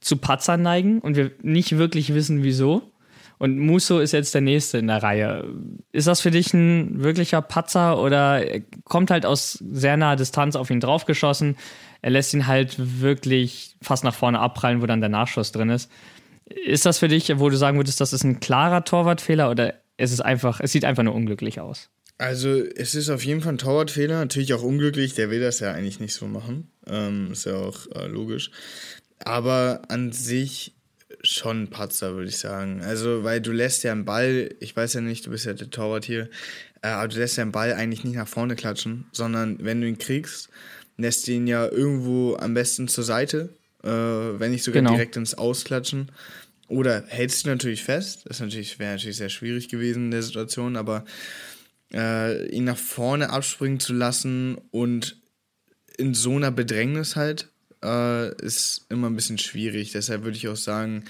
zu 0.00 0.16
Patzern 0.16 0.62
neigen 0.62 1.00
und 1.00 1.16
wir 1.16 1.32
nicht 1.42 1.76
wirklich 1.76 2.14
wissen, 2.14 2.42
wieso. 2.42 2.82
Und 3.38 3.58
Musso 3.58 3.98
ist 3.98 4.12
jetzt 4.12 4.32
der 4.32 4.42
Nächste 4.42 4.78
in 4.78 4.86
der 4.86 5.02
Reihe. 5.02 5.44
Ist 5.90 6.06
das 6.06 6.20
für 6.20 6.30
dich 6.30 6.54
ein 6.54 7.02
wirklicher 7.02 7.42
Patzer 7.42 8.00
oder 8.00 8.42
kommt 8.84 9.10
halt 9.10 9.26
aus 9.26 9.62
sehr 9.70 9.96
naher 9.96 10.16
Distanz 10.16 10.54
auf 10.54 10.70
ihn 10.70 10.80
draufgeschossen? 10.80 11.56
Er 12.00 12.10
lässt 12.10 12.32
ihn 12.32 12.46
halt 12.46 12.76
wirklich 12.78 13.76
fast 13.82 14.04
nach 14.04 14.14
vorne 14.14 14.38
abprallen, 14.38 14.82
wo 14.82 14.86
dann 14.86 15.00
der 15.00 15.10
Nachschuss 15.10 15.50
drin 15.50 15.70
ist. 15.70 15.90
Ist 16.44 16.86
das 16.86 16.98
für 16.98 17.08
dich, 17.08 17.38
wo 17.38 17.50
du 17.50 17.56
sagen 17.56 17.76
würdest, 17.76 18.00
das 18.00 18.12
ist 18.12 18.22
ein 18.22 18.38
klarer 18.38 18.84
Torwartfehler 18.84 19.50
oder 19.50 19.74
es 19.96 20.12
ist 20.12 20.20
einfach, 20.20 20.60
es 20.60 20.70
sieht 20.70 20.84
einfach 20.84 21.02
nur 21.02 21.14
unglücklich 21.14 21.60
aus. 21.60 21.90
Also 22.18 22.62
es 22.62 22.94
ist 22.94 23.10
auf 23.10 23.24
jeden 23.24 23.40
Fall 23.40 23.54
ein 23.54 23.58
Torwartfehler, 23.58 24.18
natürlich 24.18 24.54
auch 24.54 24.62
unglücklich, 24.62 25.14
der 25.14 25.30
will 25.30 25.40
das 25.40 25.60
ja 25.60 25.72
eigentlich 25.72 25.98
nicht 25.98 26.14
so 26.14 26.26
machen, 26.26 26.70
ähm, 26.86 27.32
ist 27.32 27.46
ja 27.46 27.56
auch 27.56 27.86
äh, 27.94 28.06
logisch. 28.06 28.50
Aber 29.18 29.82
an 29.88 30.12
sich 30.12 30.74
schon 31.22 31.64
ein 31.64 31.70
Patzer, 31.70 32.14
würde 32.14 32.28
ich 32.28 32.38
sagen. 32.38 32.82
Also, 32.82 33.24
weil 33.24 33.40
du 33.40 33.52
lässt 33.52 33.82
ja 33.82 33.92
einen 33.92 34.04
Ball, 34.04 34.54
ich 34.60 34.76
weiß 34.76 34.94
ja 34.94 35.00
nicht, 35.00 35.26
du 35.26 35.30
bist 35.30 35.46
ja 35.46 35.54
der 35.54 35.70
Torwart 35.70 36.04
hier, 36.04 36.28
äh, 36.82 36.88
aber 36.88 37.08
du 37.08 37.18
lässt 37.18 37.36
ja 37.36 37.42
einen 37.42 37.52
Ball 37.52 37.72
eigentlich 37.72 38.04
nicht 38.04 38.16
nach 38.16 38.28
vorne 38.28 38.56
klatschen, 38.56 39.06
sondern 39.12 39.58
wenn 39.64 39.80
du 39.80 39.88
ihn 39.88 39.98
kriegst, 39.98 40.50
lässt 40.96 41.26
du 41.26 41.32
ihn 41.32 41.46
ja 41.46 41.66
irgendwo 41.66 42.36
am 42.36 42.54
besten 42.54 42.88
zur 42.88 43.04
Seite, 43.04 43.50
äh, 43.82 43.88
wenn 43.88 44.52
nicht 44.52 44.64
sogar 44.64 44.82
genau. 44.82 44.92
direkt 44.92 45.16
ins 45.16 45.34
Ausklatschen. 45.34 46.12
Oder 46.68 47.04
hältst 47.08 47.44
du 47.44 47.50
natürlich 47.50 47.84
fest, 47.84 48.22
das 48.26 48.40
natürlich, 48.40 48.78
wäre 48.78 48.94
natürlich 48.94 49.18
sehr 49.18 49.28
schwierig 49.28 49.68
gewesen 49.68 50.06
in 50.06 50.10
der 50.10 50.22
Situation, 50.22 50.76
aber 50.76 51.04
äh, 51.94 52.46
ihn 52.48 52.64
nach 52.64 52.76
vorne 52.76 53.30
abspringen 53.30 53.80
zu 53.80 53.92
lassen 53.92 54.58
und 54.70 55.16
in 55.96 56.12
so 56.12 56.36
einer 56.36 56.50
Bedrängnis 56.50 57.14
halt, 57.16 57.48
äh, 57.82 58.34
ist 58.42 58.86
immer 58.88 59.08
ein 59.08 59.16
bisschen 59.16 59.38
schwierig. 59.38 59.92
Deshalb 59.92 60.24
würde 60.24 60.36
ich 60.36 60.48
auch 60.48 60.56
sagen, 60.56 61.04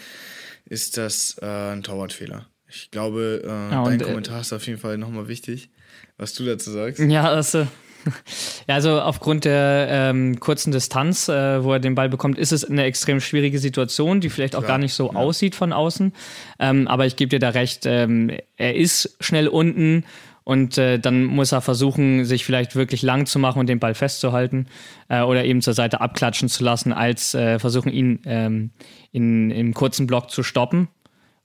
ist 0.66 0.96
das 0.96 1.36
äh, 1.40 1.46
ein 1.46 1.82
Torwartfehler. 1.82 2.46
Ich 2.68 2.90
glaube, 2.90 3.42
äh, 3.44 3.48
ja, 3.48 3.84
dein 3.84 4.00
äh, 4.00 4.04
Kommentar 4.04 4.40
ist 4.40 4.52
auf 4.52 4.66
jeden 4.66 4.80
Fall 4.80 4.98
nochmal 4.98 5.28
wichtig, 5.28 5.70
was 6.18 6.34
du 6.34 6.44
dazu 6.44 6.70
sagst. 6.70 6.98
Ja, 6.98 7.30
also, 7.30 7.60
ja, 8.68 8.74
also 8.74 9.00
aufgrund 9.00 9.44
der 9.44 9.86
ähm, 9.90 10.40
kurzen 10.40 10.72
Distanz, 10.72 11.28
äh, 11.28 11.62
wo 11.62 11.72
er 11.72 11.80
den 11.80 11.94
Ball 11.94 12.08
bekommt, 12.08 12.38
ist 12.38 12.52
es 12.52 12.64
eine 12.64 12.84
extrem 12.84 13.20
schwierige 13.20 13.58
Situation, 13.58 14.20
die 14.20 14.28
vielleicht 14.28 14.56
auch 14.56 14.60
Klar, 14.60 14.72
gar 14.72 14.78
nicht 14.78 14.94
so 14.94 15.12
ja. 15.12 15.18
aussieht 15.18 15.54
von 15.54 15.72
außen. 15.72 16.12
Ähm, 16.58 16.88
aber 16.88 17.06
ich 17.06 17.16
gebe 17.16 17.30
dir 17.30 17.38
da 17.38 17.50
recht, 17.50 17.86
ähm, 17.86 18.30
er 18.56 18.74
ist 18.74 19.16
schnell 19.20 19.48
unten 19.48 20.04
und 20.44 20.76
äh, 20.76 20.98
dann 20.98 21.24
muss 21.24 21.52
er 21.52 21.62
versuchen, 21.62 22.24
sich 22.24 22.44
vielleicht 22.44 22.76
wirklich 22.76 23.02
lang 23.02 23.26
zu 23.26 23.38
machen 23.38 23.58
und 23.58 23.66
den 23.66 23.80
Ball 23.80 23.94
festzuhalten 23.94 24.66
äh, 25.08 25.22
oder 25.22 25.44
eben 25.44 25.62
zur 25.62 25.72
Seite 25.72 26.00
abklatschen 26.00 26.48
zu 26.48 26.62
lassen, 26.62 26.92
als 26.92 27.34
äh, 27.34 27.58
versuchen, 27.58 27.90
ihn 27.90 28.20
ähm, 28.26 28.70
in, 29.10 29.50
im 29.50 29.72
kurzen 29.72 30.06
Block 30.06 30.30
zu 30.30 30.42
stoppen, 30.42 30.88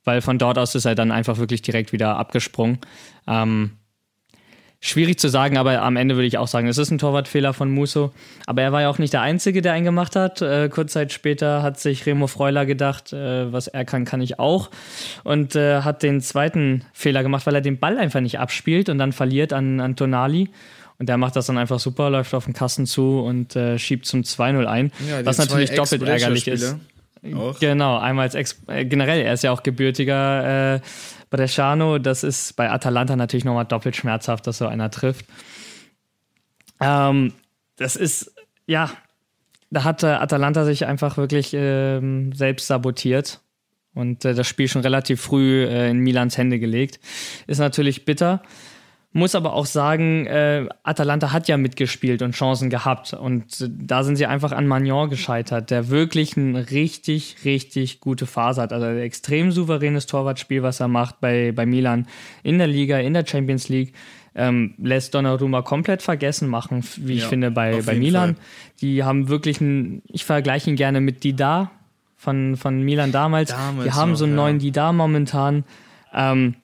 weil 0.04 0.22
von 0.22 0.38
dort 0.38 0.58
aus 0.58 0.76
ist 0.76 0.86
er 0.86 0.96
dann 0.96 1.12
einfach 1.12 1.38
wirklich 1.38 1.62
direkt 1.62 1.94
wieder 1.94 2.18
abgesprungen. 2.18 2.80
Ähm, 3.26 3.79
Schwierig 4.82 5.20
zu 5.20 5.28
sagen, 5.28 5.58
aber 5.58 5.82
am 5.82 5.98
Ende 5.98 6.16
würde 6.16 6.28
ich 6.28 6.38
auch 6.38 6.48
sagen, 6.48 6.68
es 6.68 6.78
ist 6.78 6.90
ein 6.90 7.00
Torwartfehler 7.00 7.54
von 7.54 7.70
Muso. 7.70 8.14
Aber 8.46 8.62
er 8.62 8.72
war 8.72 8.82
ja 8.82 8.90
auch 8.90 8.98
nicht 8.98 9.12
der 9.12 9.22
Einzige, 9.22 9.62
der 9.62 9.74
einen 9.74 9.84
gemacht 9.84 10.16
hat. 10.16 10.42
Äh, 10.42 10.70
kurz 10.70 10.94
Zeit 10.94 11.12
später 11.12 11.62
hat 11.62 11.78
sich 11.78 12.06
Remo 12.06 12.28
Freuler 12.28 12.66
gedacht, 12.66 13.12
äh, 13.12 13.52
was 13.52 13.68
er 13.68 13.84
kann, 13.84 14.06
kann 14.06 14.22
ich 14.22 14.40
auch. 14.40 14.70
Und 15.26 15.58
äh, 15.58 15.82
hat 15.82 16.02
den 16.02 16.22
zweiten 16.22 16.86
Fehler 16.94 17.24
gemacht, 17.24 17.46
weil 17.46 17.56
er 17.56 17.62
den 17.62 17.78
Ball 17.78 17.98
einfach 17.98 18.22
nicht 18.22 18.40
abspielt 18.40 18.88
und 18.88 19.00
dann 19.00 19.12
verliert 19.12 19.52
an, 19.52 19.82
an 19.82 19.98
Tonali. 19.98 20.50
Und 20.98 21.10
der 21.10 21.18
macht 21.18 21.36
das 21.36 21.48
dann 21.48 21.58
einfach 21.58 21.80
super, 21.80 22.10
läuft 22.10 22.34
auf 22.34 22.46
den 22.46 22.54
Kasten 22.54 22.86
zu 22.86 23.20
und 23.20 23.58
äh, 23.58 23.78
schiebt 23.80 24.06
zum 24.06 24.22
2-0 24.22 24.66
ein. 24.66 24.92
Ja, 25.10 25.26
was 25.26 25.38
natürlich 25.38 25.72
doppelt 25.72 26.04
ärgerlich 26.04 26.48
ist. 26.48 26.78
Auch. 27.36 27.60
Genau, 27.60 27.98
einmal 27.98 28.24
als 28.24 28.36
Ex 28.36 28.62
äh, 28.68 28.86
generell, 28.86 29.22
er 29.22 29.34
ist 29.34 29.44
ja 29.44 29.52
auch 29.52 29.64
gebürtiger 29.64 30.76
äh, 30.76 30.80
Bresciano, 31.30 32.00
das 32.00 32.24
ist 32.24 32.56
bei 32.56 32.72
Atalanta 32.72 33.16
natürlich 33.16 33.46
nochmal 33.46 33.66
doppelt 33.66 33.96
schmerzhaft, 33.96 34.48
dass 34.48 34.58
so 34.58 34.68
einer 34.68 34.90
trifft. 34.90 35.26
Ähm, 36.80 37.34
das 37.76 37.96
ist, 37.96 38.34
ja, 38.68 38.90
da 39.70 39.84
hat 39.84 40.04
äh, 40.04 40.08
Atalanta 40.08 40.66
sich 40.66 40.86
einfach 40.86 41.18
wirklich 41.18 41.52
ähm, 41.54 42.32
selbst 42.34 42.68
sabotiert 42.68 43.42
und 43.94 44.26
äh, 44.26 44.34
das 44.34 44.48
Spiel 44.48 44.68
schon 44.68 44.82
relativ 44.82 45.22
früh 45.22 45.66
äh, 45.66 45.90
in 45.90 46.00
Milans 46.00 46.38
Hände 46.38 46.60
gelegt. 46.60 47.00
Ist 47.48 47.60
natürlich 47.60 48.06
bitter. 48.06 48.42
Muss 49.12 49.34
aber 49.34 49.54
auch 49.54 49.66
sagen, 49.66 50.28
äh, 50.28 50.70
Atalanta 50.84 51.32
hat 51.32 51.48
ja 51.48 51.58
mitgespielt 51.58 52.22
und 52.22 52.36
Chancen 52.36 52.70
gehabt. 52.70 53.14
Und 53.14 53.60
äh, 53.60 53.68
da 53.68 54.04
sind 54.04 54.18
sie 54.18 54.28
einfach 54.28 54.52
an 54.52 54.68
Magnon 54.68 55.10
gescheitert, 55.10 55.72
der 55.72 55.90
wirklich 55.90 56.38
eine 56.38 56.70
richtig, 56.70 57.38
richtig 57.44 58.02
gute 58.02 58.28
Phase 58.28 58.62
hat. 58.62 58.72
Also 58.72 58.86
ein 58.86 59.00
extrem 59.00 59.52
souveränes 59.52 60.06
Torwartspiel, 60.06 60.62
was 60.62 60.80
er 60.80 60.90
macht 60.90 61.22
bei, 61.22 61.52
bei 61.52 61.66
Milan 61.66 62.06
in 62.44 62.60
der 62.60 62.68
Liga, 62.68 63.00
in 63.00 63.16
der 63.16 63.26
Champions 63.26 63.68
League. 63.68 63.94
Ähm, 64.36 64.76
lässt 64.78 65.16
Donnarumma 65.16 65.64
komplett 65.64 66.04
vergessen 66.04 66.48
machen, 66.48 66.84
wie 66.98 67.16
ich 67.16 67.24
ja, 67.24 67.30
finde, 67.30 67.50
bei, 67.50 67.82
bei 67.82 67.96
Milan. 67.96 68.36
Fall. 68.36 68.44
Die 68.82 69.04
haben 69.04 69.28
wirklich 69.28 69.60
einen, 69.60 70.04
ich 70.06 70.24
vergleiche 70.24 70.70
ihn 70.70 70.76
gerne 70.76 71.02
mit 71.02 71.24
Dida 71.24 71.72
von, 72.16 72.58
von 72.58 72.84
Milan 72.84 73.12
damals. 73.12 73.50
damals 73.50 73.86
die 73.86 73.92
haben 73.92 74.12
noch, 74.12 74.18
so 74.20 74.26
einen 74.26 74.34
ja. 74.34 74.44
neuen 74.44 74.60
Dida 74.60 74.94
momentan. 74.94 75.64
Ähm, 76.14 76.56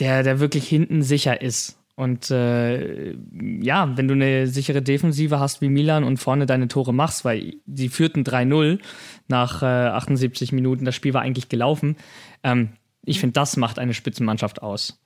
der, 0.00 0.22
der 0.22 0.40
wirklich 0.40 0.68
hinten 0.68 1.02
sicher 1.02 1.40
ist. 1.40 1.78
Und 1.98 2.30
äh, 2.30 3.16
ja, 3.60 3.96
wenn 3.96 4.06
du 4.06 4.14
eine 4.14 4.46
sichere 4.46 4.82
Defensive 4.82 5.40
hast 5.40 5.60
wie 5.60 5.68
Milan 5.68 6.04
und 6.04 6.18
vorne 6.18 6.46
deine 6.46 6.68
Tore 6.68 6.94
machst, 6.94 7.24
weil 7.24 7.54
sie 7.66 7.88
führten 7.88 8.22
3-0 8.22 8.78
nach 9.26 9.64
äh, 9.64 9.66
78 9.66 10.52
Minuten, 10.52 10.84
das 10.84 10.94
Spiel 10.94 11.12
war 11.12 11.22
eigentlich 11.22 11.48
gelaufen. 11.48 11.96
Ähm, 12.44 12.68
ich 13.04 13.18
finde, 13.18 13.32
das 13.32 13.56
macht 13.56 13.80
eine 13.80 13.94
Spitzenmannschaft 13.94 14.62
aus. 14.62 15.00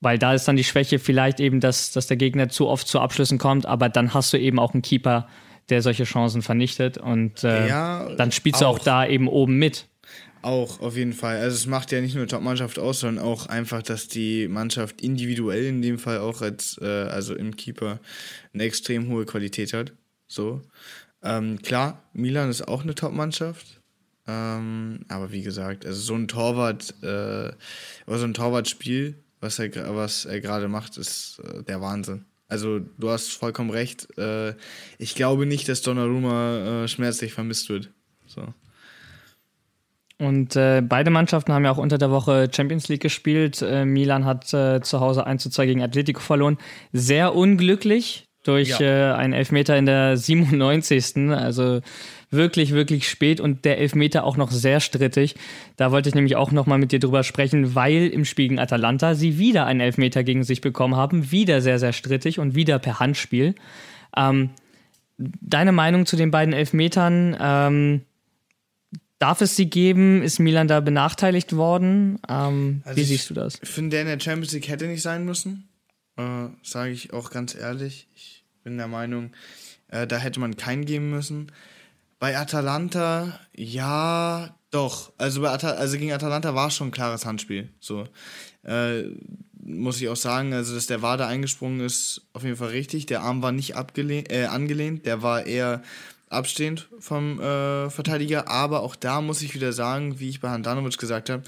Weil 0.00 0.18
da 0.18 0.34
ist 0.34 0.48
dann 0.48 0.56
die 0.56 0.64
Schwäche 0.64 0.98
vielleicht 0.98 1.38
eben, 1.38 1.60
dass, 1.60 1.92
dass 1.92 2.08
der 2.08 2.16
Gegner 2.16 2.48
zu 2.48 2.66
oft 2.66 2.88
zu 2.88 2.98
Abschlüssen 2.98 3.38
kommt, 3.38 3.64
aber 3.64 3.88
dann 3.88 4.14
hast 4.14 4.32
du 4.32 4.36
eben 4.36 4.58
auch 4.58 4.74
einen 4.74 4.82
Keeper, 4.82 5.28
der 5.68 5.80
solche 5.80 6.04
Chancen 6.04 6.42
vernichtet 6.42 6.98
und 6.98 7.44
äh, 7.44 7.68
ja, 7.68 8.08
dann 8.16 8.32
spielst 8.32 8.64
auch. 8.64 8.78
du 8.78 8.80
auch 8.80 8.84
da 8.84 9.06
eben 9.06 9.28
oben 9.28 9.58
mit. 9.58 9.86
Auch, 10.44 10.80
auf 10.80 10.94
jeden 10.94 11.14
Fall. 11.14 11.38
Also 11.38 11.54
es 11.56 11.64
macht 11.64 11.90
ja 11.90 12.02
nicht 12.02 12.14
nur 12.14 12.26
Top-Mannschaft 12.26 12.78
aus, 12.78 13.00
sondern 13.00 13.24
auch 13.24 13.46
einfach, 13.46 13.80
dass 13.80 14.08
die 14.08 14.46
Mannschaft 14.46 15.00
individuell 15.00 15.64
in 15.64 15.80
dem 15.80 15.98
Fall 15.98 16.18
auch 16.18 16.42
als, 16.42 16.78
äh, 16.82 16.84
also 16.84 17.34
im 17.34 17.56
Keeper, 17.56 17.98
eine 18.52 18.64
extrem 18.64 19.08
hohe 19.08 19.24
Qualität 19.24 19.72
hat. 19.72 19.94
So. 20.28 20.60
Ähm, 21.22 21.62
klar, 21.62 22.02
Milan 22.12 22.50
ist 22.50 22.68
auch 22.68 22.82
eine 22.82 22.94
Top-Mannschaft. 22.94 23.80
Ähm, 24.26 25.06
aber 25.08 25.32
wie 25.32 25.40
gesagt, 25.40 25.86
also 25.86 25.98
so 25.98 26.14
ein 26.14 26.28
Torwart, 26.28 26.92
äh, 27.02 27.52
so 28.06 28.24
ein 28.24 28.34
Torwartspiel, 28.34 29.14
was 29.40 29.58
er, 29.58 29.96
was 29.96 30.26
er 30.26 30.42
gerade 30.42 30.68
macht, 30.68 30.98
ist 30.98 31.38
äh, 31.38 31.62
der 31.62 31.80
Wahnsinn. 31.80 32.26
Also 32.48 32.80
du 32.80 33.08
hast 33.08 33.32
vollkommen 33.32 33.70
recht. 33.70 34.08
Äh, 34.18 34.56
ich 34.98 35.14
glaube 35.14 35.46
nicht, 35.46 35.70
dass 35.70 35.80
Donnarumma 35.80 36.82
äh, 36.84 36.88
schmerzlich 36.88 37.32
vermisst 37.32 37.70
wird. 37.70 37.90
So. 38.26 38.52
Und 40.18 40.54
äh, 40.54 40.80
beide 40.80 41.10
Mannschaften 41.10 41.52
haben 41.52 41.64
ja 41.64 41.72
auch 41.72 41.78
unter 41.78 41.98
der 41.98 42.10
Woche 42.10 42.48
Champions 42.54 42.88
League 42.88 43.02
gespielt. 43.02 43.62
Äh, 43.62 43.84
Milan 43.84 44.24
hat 44.24 44.52
äh, 44.54 44.80
zu 44.80 45.00
Hause 45.00 45.26
1 45.26 45.42
zu 45.42 45.50
2 45.50 45.66
gegen 45.66 45.82
Atletico 45.82 46.20
verloren. 46.20 46.58
Sehr 46.92 47.34
unglücklich 47.34 48.26
durch 48.44 48.78
ja. 48.78 49.12
Äh, 49.12 49.14
einen 49.14 49.32
Elfmeter 49.32 49.76
in 49.76 49.86
der 49.86 50.16
97. 50.16 51.30
Also 51.30 51.80
wirklich, 52.30 52.72
wirklich 52.72 53.08
spät 53.08 53.40
und 53.40 53.64
der 53.64 53.78
Elfmeter 53.78 54.24
auch 54.24 54.36
noch 54.36 54.52
sehr 54.52 54.78
strittig. 54.78 55.34
Da 55.76 55.90
wollte 55.90 56.08
ich 56.10 56.14
nämlich 56.14 56.36
auch 56.36 56.52
nochmal 56.52 56.78
mit 56.78 56.92
dir 56.92 57.00
drüber 57.00 57.24
sprechen, 57.24 57.74
weil 57.74 58.06
im 58.06 58.24
Spiel 58.24 58.48
gegen 58.48 58.60
Atalanta 58.60 59.14
sie 59.14 59.38
wieder 59.38 59.66
einen 59.66 59.80
Elfmeter 59.80 60.22
gegen 60.22 60.44
sich 60.44 60.60
bekommen 60.60 60.94
haben. 60.94 61.32
Wieder 61.32 61.60
sehr, 61.60 61.80
sehr 61.80 61.92
strittig 61.92 62.38
und 62.38 62.54
wieder 62.54 62.78
per 62.78 63.00
Handspiel. 63.00 63.54
Ähm, 64.16 64.50
deine 65.18 65.72
Meinung 65.72 66.06
zu 66.06 66.16
den 66.16 66.30
beiden 66.30 66.54
Elfmetern? 66.54 67.36
Ähm, 67.40 68.02
Darf 69.24 69.40
es 69.40 69.56
sie 69.56 69.70
geben? 69.70 70.20
Ist 70.20 70.38
Milan 70.38 70.68
da 70.68 70.80
benachteiligt 70.80 71.56
worden? 71.56 72.18
Ähm, 72.28 72.82
also 72.84 73.00
wie 73.00 73.04
siehst 73.04 73.30
du 73.30 73.32
das? 73.32 73.58
Ich 73.62 73.70
finde, 73.70 73.96
der 73.96 74.02
in 74.02 74.06
der 74.06 74.20
Champions 74.20 74.52
League 74.52 74.68
hätte 74.68 74.86
nicht 74.86 75.00
sein 75.00 75.24
müssen. 75.24 75.66
Äh, 76.18 76.48
Sage 76.62 76.90
ich 76.90 77.14
auch 77.14 77.30
ganz 77.30 77.54
ehrlich. 77.54 78.06
Ich 78.14 78.44
bin 78.64 78.76
der 78.76 78.86
Meinung, 78.86 79.30
äh, 79.88 80.06
da 80.06 80.18
hätte 80.18 80.40
man 80.40 80.58
keinen 80.58 80.84
geben 80.84 81.08
müssen. 81.08 81.50
Bei 82.18 82.36
Atalanta, 82.36 83.40
ja, 83.56 84.54
doch. 84.70 85.10
Also, 85.16 85.40
bei 85.40 85.48
Atal 85.48 85.72
also 85.76 85.96
gegen 85.96 86.12
Atalanta 86.12 86.54
war 86.54 86.68
es 86.68 86.74
schon 86.74 86.88
ein 86.88 86.90
klares 86.90 87.24
Handspiel. 87.24 87.70
So. 87.80 88.06
Äh, 88.62 89.04
muss 89.52 90.02
ich 90.02 90.08
auch 90.10 90.16
sagen, 90.16 90.52
also 90.52 90.74
dass 90.74 90.86
der 90.86 91.00
Wade 91.00 91.24
eingesprungen 91.24 91.80
ist, 91.80 92.28
auf 92.34 92.44
jeden 92.44 92.56
Fall 92.56 92.68
richtig. 92.68 93.06
Der 93.06 93.22
Arm 93.22 93.40
war 93.40 93.52
nicht 93.52 93.74
abgelehnt, 93.74 94.30
äh, 94.30 94.44
angelehnt, 94.44 95.06
der 95.06 95.22
war 95.22 95.46
eher 95.46 95.80
abstehend 96.34 96.88
vom 96.98 97.40
äh, 97.40 97.90
Verteidiger, 97.90 98.48
aber 98.48 98.82
auch 98.82 98.96
da 98.96 99.20
muss 99.20 99.42
ich 99.42 99.54
wieder 99.54 99.72
sagen, 99.72 100.20
wie 100.20 100.28
ich 100.28 100.40
bei 100.40 100.50
Handanovic 100.50 100.98
gesagt 100.98 101.30
habe, 101.30 101.42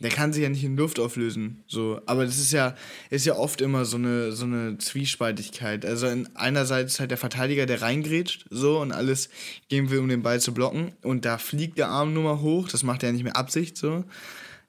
der 0.00 0.10
kann 0.10 0.32
sich 0.32 0.42
ja 0.42 0.48
nicht 0.48 0.62
in 0.62 0.76
Luft 0.76 1.00
auflösen. 1.00 1.64
So, 1.66 2.00
aber 2.06 2.24
das 2.24 2.38
ist 2.38 2.52
ja, 2.52 2.76
ist 3.10 3.26
ja 3.26 3.34
oft 3.34 3.60
immer 3.60 3.84
so 3.84 3.96
eine, 3.96 4.32
so 4.32 4.44
eine 4.44 4.78
Zwiespaltigkeit. 4.78 5.84
Also 5.84 6.06
in, 6.06 6.28
einerseits 6.36 7.00
halt 7.00 7.10
der 7.10 7.18
Verteidiger, 7.18 7.66
der 7.66 7.82
reingrätscht, 7.82 8.46
so 8.50 8.80
und 8.80 8.92
alles 8.92 9.28
gehen 9.68 9.90
will, 9.90 9.98
um 9.98 10.08
den 10.08 10.22
Ball 10.22 10.40
zu 10.40 10.54
blocken. 10.54 10.92
Und 11.02 11.24
da 11.24 11.38
fliegt 11.38 11.78
der 11.78 11.88
Arm 11.88 12.12
nur 12.12 12.22
mal 12.22 12.40
hoch, 12.40 12.68
das 12.68 12.84
macht 12.84 13.02
er 13.02 13.08
ja 13.08 13.12
nicht 13.12 13.24
mehr 13.24 13.36
Absicht 13.36 13.76
so. 13.76 14.04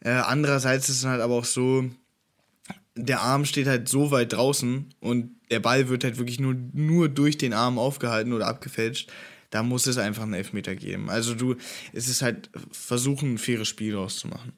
Äh, 0.02 0.12
andererseits 0.12 0.90
ist 0.90 1.00
es 1.00 1.06
halt 1.06 1.22
aber 1.22 1.36
auch 1.36 1.46
so, 1.46 1.86
der 2.96 3.22
Arm 3.22 3.46
steht 3.46 3.68
halt 3.68 3.88
so 3.88 4.12
weit 4.12 4.34
draußen 4.34 4.94
und 5.00 5.32
der 5.52 5.60
Ball 5.60 5.90
wird 5.90 6.04
halt 6.04 6.18
wirklich 6.18 6.40
nur, 6.40 6.56
nur 6.74 7.08
durch 7.08 7.38
den 7.38 7.54
Arm 7.54 7.78
aufgehalten 7.78 8.34
oder 8.34 8.48
abgefälscht 8.48 9.12
da 9.50 9.64
muss 9.64 9.88
es 9.88 9.98
einfach 9.98 10.24
einen 10.24 10.34
Elfmeter 10.34 10.76
geben. 10.76 11.10
Also 11.10 11.34
du, 11.34 11.56
es 11.94 12.08
ist 12.08 12.22
halt 12.22 12.50
versuchen, 12.72 13.34
ein 13.34 13.38
faires 13.38 13.68
Spiel 13.68 13.96
rauszumachen. 13.96 14.54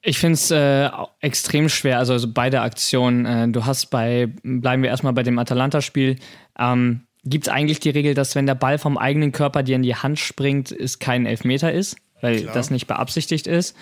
Ich 0.00 0.18
finde 0.18 0.34
es 0.34 0.50
äh, 0.50 0.90
extrem 1.20 1.68
schwer, 1.68 1.98
also, 1.98 2.12
also 2.12 2.28
beide 2.32 2.60
Aktionen. 2.60 3.26
Äh, 3.26 3.48
du 3.48 3.66
hast 3.66 3.86
bei, 3.86 4.28
bleiben 4.42 4.82
wir 4.82 4.90
erstmal 4.90 5.12
bei 5.12 5.22
dem 5.22 5.38
Atalanta-Spiel, 5.38 6.16
ähm, 6.58 7.02
gibt 7.24 7.46
es 7.46 7.52
eigentlich 7.52 7.80
die 7.80 7.90
Regel, 7.90 8.14
dass 8.14 8.34
wenn 8.34 8.46
der 8.46 8.54
Ball 8.54 8.78
vom 8.78 8.96
eigenen 8.96 9.32
Körper 9.32 9.62
dir 9.62 9.76
in 9.76 9.82
die 9.82 9.96
Hand 9.96 10.18
springt, 10.18 10.70
es 10.70 10.98
kein 10.98 11.26
Elfmeter 11.26 11.72
ist, 11.72 11.96
weil 12.20 12.42
Klar. 12.42 12.54
das 12.54 12.70
nicht 12.70 12.86
beabsichtigt 12.86 13.46
ist. 13.46 13.76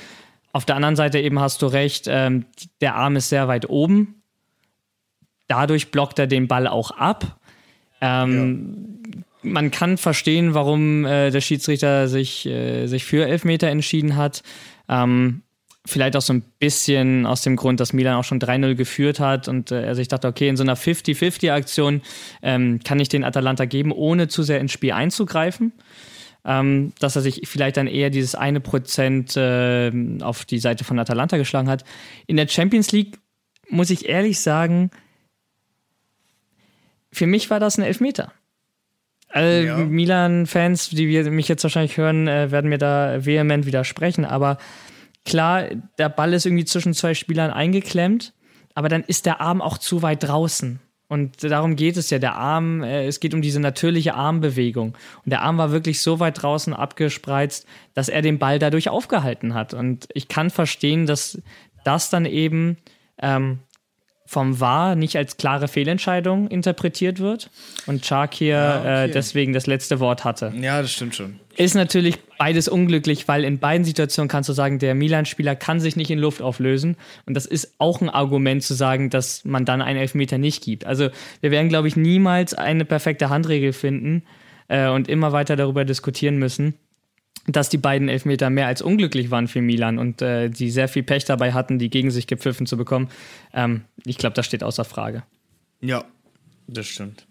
Auf 0.52 0.64
der 0.64 0.76
anderen 0.76 0.96
Seite 0.96 1.20
eben 1.20 1.38
hast 1.38 1.60
du 1.60 1.66
recht, 1.66 2.06
ähm, 2.08 2.46
der 2.80 2.94
Arm 2.94 3.16
ist 3.16 3.28
sehr 3.28 3.46
weit 3.46 3.68
oben. 3.68 4.22
Dadurch 5.48 5.90
blockt 5.90 6.18
er 6.18 6.26
den 6.26 6.48
Ball 6.48 6.66
auch 6.66 6.92
ab. 6.92 7.38
Ähm, 8.00 9.02
ja. 9.14 9.22
Man 9.42 9.70
kann 9.70 9.98
verstehen, 9.98 10.54
warum 10.54 11.04
äh, 11.04 11.30
der 11.30 11.40
Schiedsrichter 11.40 12.08
sich, 12.08 12.46
äh, 12.46 12.86
sich 12.86 13.04
für 13.04 13.26
Elfmeter 13.26 13.68
entschieden 13.68 14.16
hat. 14.16 14.42
Ähm, 14.88 15.42
vielleicht 15.86 16.16
auch 16.16 16.22
so 16.22 16.32
ein 16.32 16.42
bisschen 16.58 17.26
aus 17.26 17.42
dem 17.42 17.56
Grund, 17.56 17.80
dass 17.80 17.92
Milan 17.92 18.16
auch 18.16 18.24
schon 18.24 18.40
3-0 18.40 18.74
geführt 18.74 19.20
hat 19.20 19.48
und 19.48 19.70
äh, 19.70 19.82
er 19.82 19.94
sich 19.94 20.08
dachte, 20.08 20.28
okay, 20.28 20.48
in 20.48 20.56
so 20.56 20.62
einer 20.62 20.76
50-50-Aktion 20.76 22.02
ähm, 22.42 22.80
kann 22.84 23.00
ich 23.00 23.08
den 23.08 23.24
Atalanta 23.24 23.64
geben, 23.64 23.92
ohne 23.92 24.28
zu 24.28 24.42
sehr 24.42 24.60
ins 24.60 24.72
Spiel 24.72 24.92
einzugreifen. 24.92 25.72
Ähm, 26.44 26.92
dass 27.00 27.16
er 27.16 27.22
sich 27.22 27.42
vielleicht 27.44 27.76
dann 27.76 27.88
eher 27.88 28.08
dieses 28.08 28.36
eine 28.36 28.60
Prozent 28.60 29.36
äh, 29.36 29.90
auf 30.20 30.44
die 30.44 30.60
Seite 30.60 30.84
von 30.84 30.96
Atalanta 30.96 31.38
geschlagen 31.38 31.68
hat. 31.68 31.84
In 32.28 32.36
der 32.36 32.46
Champions 32.46 32.92
League 32.92 33.18
muss 33.68 33.90
ich 33.90 34.08
ehrlich 34.08 34.38
sagen, 34.38 34.90
für 37.10 37.26
mich 37.26 37.50
war 37.50 37.58
das 37.58 37.78
ein 37.78 37.82
Elfmeter. 37.82 38.32
Äh, 39.34 39.66
ja. 39.66 39.76
Milan-Fans, 39.78 40.90
die 40.90 41.08
wir, 41.08 41.30
mich 41.30 41.48
jetzt 41.48 41.62
wahrscheinlich 41.62 41.96
hören, 41.96 42.28
äh, 42.28 42.50
werden 42.50 42.70
mir 42.70 42.78
da 42.78 43.24
vehement 43.24 43.66
widersprechen, 43.66 44.24
aber 44.24 44.58
Klar, 45.26 45.64
der 45.98 46.08
Ball 46.08 46.32
ist 46.32 46.46
irgendwie 46.46 46.64
zwischen 46.64 46.94
zwei 46.94 47.12
Spielern 47.12 47.50
eingeklemmt, 47.50 48.32
aber 48.74 48.88
dann 48.88 49.02
ist 49.02 49.26
der 49.26 49.40
Arm 49.40 49.60
auch 49.60 49.76
zu 49.76 50.00
weit 50.00 50.22
draußen. 50.22 50.78
Und 51.08 51.42
darum 51.42 51.76
geht 51.76 51.96
es 51.96 52.10
ja. 52.10 52.18
Der 52.18 52.36
Arm, 52.36 52.82
äh, 52.82 53.06
es 53.06 53.20
geht 53.20 53.34
um 53.34 53.42
diese 53.42 53.60
natürliche 53.60 54.14
Armbewegung. 54.14 54.96
Und 55.24 55.30
der 55.30 55.42
Arm 55.42 55.58
war 55.58 55.72
wirklich 55.72 56.00
so 56.00 56.20
weit 56.20 56.42
draußen 56.42 56.72
abgespreizt, 56.74 57.66
dass 57.94 58.08
er 58.08 58.22
den 58.22 58.38
Ball 58.38 58.58
dadurch 58.58 58.88
aufgehalten 58.88 59.54
hat. 59.54 59.74
Und 59.74 60.08
ich 60.14 60.28
kann 60.28 60.50
verstehen, 60.50 61.06
dass 61.06 61.40
das 61.84 62.08
dann 62.10 62.24
eben 62.24 62.76
ähm, 63.20 63.60
vom 64.26 64.60
VAR 64.60 64.96
nicht 64.96 65.16
als 65.16 65.36
klare 65.36 65.68
Fehlentscheidung 65.68 66.48
interpretiert 66.48 67.20
wird 67.20 67.50
und 67.86 68.04
Chark 68.04 68.34
hier 68.34 68.48
ja, 68.48 68.80
okay. 68.80 69.04
äh, 69.04 69.10
deswegen 69.10 69.52
das 69.52 69.66
letzte 69.66 70.00
Wort 70.00 70.24
hatte. 70.24 70.52
Ja, 70.60 70.82
das 70.82 70.92
stimmt 70.92 71.14
schon. 71.14 71.40
Ist 71.56 71.74
natürlich 71.74 72.18
beides 72.38 72.68
unglücklich, 72.68 73.28
weil 73.28 73.44
in 73.44 73.58
beiden 73.58 73.84
Situationen 73.84 74.28
kannst 74.28 74.48
du 74.48 74.52
sagen, 74.52 74.78
der 74.78 74.94
Milan-Spieler 74.94 75.56
kann 75.56 75.80
sich 75.80 75.96
nicht 75.96 76.10
in 76.10 76.18
Luft 76.18 76.42
auflösen. 76.42 76.96
Und 77.24 77.34
das 77.34 77.46
ist 77.46 77.74
auch 77.78 78.02
ein 78.02 78.10
Argument 78.10 78.62
zu 78.62 78.74
sagen, 78.74 79.08
dass 79.08 79.44
man 79.44 79.64
dann 79.64 79.80
einen 79.80 79.98
Elfmeter 79.98 80.36
nicht 80.36 80.62
gibt. 80.62 80.84
Also 80.84 81.08
wir 81.40 81.50
werden, 81.50 81.70
glaube 81.70 81.88
ich, 81.88 81.96
niemals 81.96 82.52
eine 82.52 82.84
perfekte 82.84 83.30
Handregel 83.30 83.72
finden 83.72 84.24
äh, 84.68 84.88
und 84.88 85.08
immer 85.08 85.32
weiter 85.32 85.56
darüber 85.56 85.86
diskutieren 85.86 86.36
müssen 86.36 86.74
dass 87.46 87.68
die 87.68 87.78
beiden 87.78 88.08
Elfmeter 88.08 88.50
mehr 88.50 88.66
als 88.66 88.82
unglücklich 88.82 89.30
waren 89.30 89.48
für 89.48 89.62
Milan 89.62 89.98
und 89.98 90.22
äh, 90.22 90.48
die 90.48 90.70
sehr 90.70 90.88
viel 90.88 91.02
Pech 91.02 91.24
dabei 91.24 91.52
hatten, 91.52 91.78
die 91.78 91.90
gegen 91.90 92.10
sich 92.10 92.26
gepfiffen 92.26 92.66
zu 92.66 92.76
bekommen. 92.76 93.08
Ähm, 93.52 93.82
ich 94.04 94.18
glaube, 94.18 94.34
das 94.34 94.46
steht 94.46 94.64
außer 94.64 94.84
Frage. 94.84 95.22
Ja, 95.80 96.04
das 96.66 96.86
stimmt. 96.86 97.26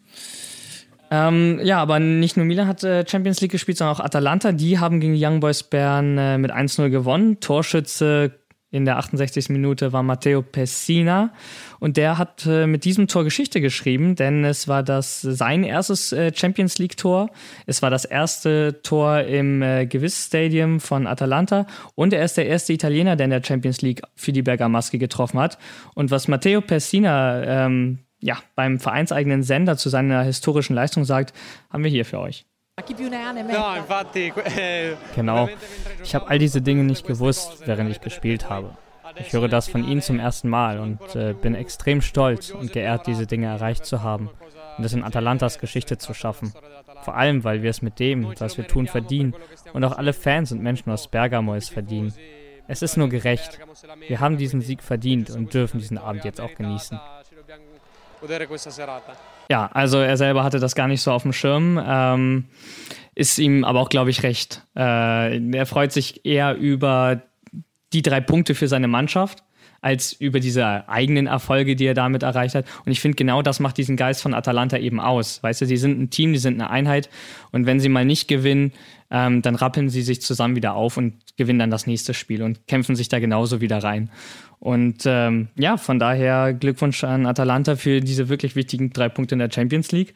Ähm, 1.12 1.60
ja, 1.64 1.80
aber 1.80 2.00
nicht 2.00 2.36
nur 2.36 2.46
Milan 2.46 2.68
hat 2.68 2.84
äh, 2.84 3.06
Champions 3.08 3.42
League 3.42 3.52
gespielt, 3.52 3.78
sondern 3.78 3.96
auch 3.96 4.00
Atalanta. 4.00 4.52
Die 4.52 4.80
haben 4.80 5.00
gegen 5.00 5.16
Young 5.18 5.40
Boys 5.40 5.64
Bern 5.64 6.18
äh, 6.18 6.38
mit 6.38 6.52
1-0 6.52 6.90
gewonnen. 6.90 7.40
Torschütze 7.40 8.40
in 8.76 8.86
der 8.86 8.98
68. 8.98 9.50
Minute 9.50 9.94
war 9.94 10.04
Matteo 10.04 10.42
Pessina 10.42 11.32
und 11.80 11.96
der 11.96 12.18
hat 12.18 12.46
äh, 12.46 12.68
mit 12.68 12.84
diesem 12.84 13.08
Tor 13.08 13.24
Geschichte 13.24 13.62
geschrieben, 13.62 14.16
denn 14.16 14.44
es 14.44 14.68
war 14.68 14.84
das 14.84 15.22
sein 15.22 15.64
erstes 15.64 16.12
äh, 16.12 16.34
Champions 16.36 16.78
League 16.78 16.98
Tor. 16.98 17.30
Es 17.66 17.82
war 17.82 17.90
das 17.90 18.04
erste 18.04 18.82
Tor 18.84 19.22
im 19.22 19.62
äh, 19.62 19.86
Gewiss 19.86 20.26
Stadium 20.26 20.82
von 20.82 21.08
Atalanta 21.08 21.68
und 21.96 22.12
er 22.12 22.26
ist 22.26 22.36
der 22.36 22.48
erste 22.48 22.74
Italiener, 22.74 23.16
der 23.16 23.26
in 23.26 23.32
der 23.32 23.44
Champions 23.44 23.82
League 23.82 24.02
für 24.16 24.34
die 24.34 24.42
Bergamaschi 24.42 24.98
getroffen 24.98 25.40
hat. 25.40 25.58
Und 25.94 26.12
was 26.12 26.28
Matteo 26.28 26.60
Pessina 26.60 27.66
ähm, 27.66 28.00
ja, 28.20 28.38
beim 28.56 28.80
vereinseigenen 28.80 29.44
Sender 29.44 29.78
zu 29.78 29.90
seiner 29.90 30.24
historischen 30.24 30.76
Leistung 30.76 31.06
sagt, 31.06 31.34
haben 31.70 31.84
wir 31.84 31.92
hier 31.92 32.06
für 32.06 32.20
euch. 32.20 32.46
Genau. 35.16 35.48
Ich 36.04 36.14
habe 36.14 36.28
all 36.28 36.38
diese 36.38 36.62
Dinge 36.62 36.84
nicht 36.84 37.08
gewusst, 37.08 37.66
während 37.66 37.90
ich 37.90 38.02
gespielt 38.02 38.50
habe. 38.50 38.76
Ich 39.16 39.32
höre 39.32 39.48
das 39.48 39.70
von 39.70 39.88
Ihnen 39.88 40.02
zum 40.02 40.20
ersten 40.20 40.50
Mal 40.50 40.80
und 40.80 41.16
äh, 41.16 41.34
bin 41.34 41.56
extrem 41.56 42.02
stolz 42.02 42.50
und 42.50 42.74
geehrt, 42.74 43.08
diese 43.08 43.28
Dinge 43.28 43.48
erreicht 43.48 43.86
zu 43.86 44.04
haben 44.04 44.30
und 44.78 44.84
es 44.84 44.92
in 44.92 45.06
Atalantas 45.06 45.60
Geschichte 45.60 45.98
zu 45.98 46.14
schaffen. 46.14 46.54
Vor 47.04 47.16
allem, 47.16 47.46
weil 47.46 47.64
wir 47.64 47.70
es 47.70 47.82
mit 47.82 47.98
dem, 48.00 48.34
was 48.40 48.58
wir 48.58 48.68
tun, 48.68 48.88
verdienen 48.88 49.34
und 49.72 49.86
auch 49.86 49.98
alle 49.98 50.12
Fans 50.12 50.52
und 50.52 50.62
Menschen 50.62 50.92
aus 50.92 51.08
Bergamo 51.08 51.56
es 51.56 51.70
verdienen. 51.70 52.14
Es 52.68 52.82
ist 52.82 52.98
nur 52.98 53.08
gerecht. 53.08 53.58
Wir 54.06 54.20
haben 54.20 54.38
diesen 54.38 54.60
Sieg 54.60 54.84
verdient 54.84 55.30
und 55.30 55.54
dürfen 55.54 55.80
diesen 55.80 55.98
Abend 55.98 56.26
jetzt 56.26 56.42
auch 56.42 56.54
genießen. 56.54 57.00
Ja, 59.50 59.70
also 59.74 60.00
er 60.00 60.18
selber 60.18 60.44
hatte 60.44 60.60
das 60.60 60.76
gar 60.76 60.88
nicht 60.88 61.02
so 61.02 61.12
auf 61.12 61.24
dem 61.24 61.34
Schirm. 61.34 61.82
Ähm, 61.86 62.46
ist 63.16 63.40
ihm 63.40 63.64
aber 63.64 63.80
auch, 63.80 63.90
glaube 63.90 64.10
ich, 64.10 64.24
recht. 64.24 64.64
Äh, 64.76 65.56
er 65.56 65.66
freut 65.66 65.92
sich 65.92 66.26
eher 66.26 66.56
über 66.56 67.22
die 67.94 68.02
drei 68.02 68.20
Punkte 68.20 68.56
für 68.56 68.68
seine 68.68 68.88
Mannschaft 68.88 69.44
als 69.86 70.14
über 70.14 70.40
diese 70.40 70.90
eigenen 70.90 71.28
Erfolge, 71.28 71.76
die 71.76 71.86
er 71.86 71.94
damit 71.94 72.24
erreicht 72.24 72.56
hat. 72.56 72.66
Und 72.88 72.92
ich 72.92 73.00
finde, 73.00 73.18
genau 73.18 73.44
das 73.44 73.60
macht 73.60 73.78
diesen 73.78 73.98
Geist 73.98 74.24
von 74.24 74.34
Atalanta 74.34 74.80
eben 74.80 75.00
aus. 75.00 75.44
Weißt 75.44 75.62
du, 75.62 75.68
sie 75.68 75.78
sind 75.78 76.02
ein 76.02 76.10
Team, 76.10 76.34
die 76.34 76.40
sind 76.40 76.56
eine 76.60 76.72
Einheit. 76.72 77.08
Und 77.52 77.68
wenn 77.68 77.80
sie 77.80 77.88
mal 77.88 78.04
nicht 78.04 78.28
gewinnen, 78.28 78.72
ähm, 79.12 79.44
dann 79.44 79.54
rappeln 79.54 79.90
sie 79.90 80.02
sich 80.02 80.24
zusammen 80.24 80.56
wieder 80.56 80.74
auf 80.74 80.98
und 80.98 81.14
gewinnen 81.38 81.60
dann 81.60 81.70
das 81.70 81.86
nächste 81.86 82.16
Spiel 82.16 82.42
und 82.42 82.66
kämpfen 82.68 82.96
sich 82.96 83.10
da 83.10 83.20
genauso 83.20 83.62
wieder 83.62 83.78
rein. 83.78 84.10
Und 84.66 85.04
ähm, 85.06 85.50
ja, 85.56 85.78
von 85.78 86.00
daher 86.00 86.52
Glückwunsch 86.52 87.04
an 87.04 87.28
Atalanta 87.28 87.76
für 87.76 88.00
diese 88.00 88.30
wirklich 88.30 88.56
wichtigen 88.56 88.90
drei 88.90 89.10
Punkte 89.10 89.36
in 89.36 89.40
der 89.40 89.52
Champions 89.52 89.92
League. 89.92 90.16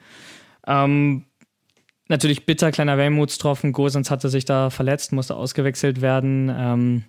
Ähm, 0.66 1.26
natürlich 2.08 2.48
bitter, 2.48 2.72
kleiner 2.72 2.98
Wermutstropfen. 2.98 3.74
Gosens 3.74 4.10
hatte 4.10 4.28
sich 4.28 4.46
da 4.46 4.72
verletzt, 4.72 5.12
musste 5.12 5.36
ausgewechselt 5.36 6.02
werden. 6.02 6.52
Ähm, 6.52 7.04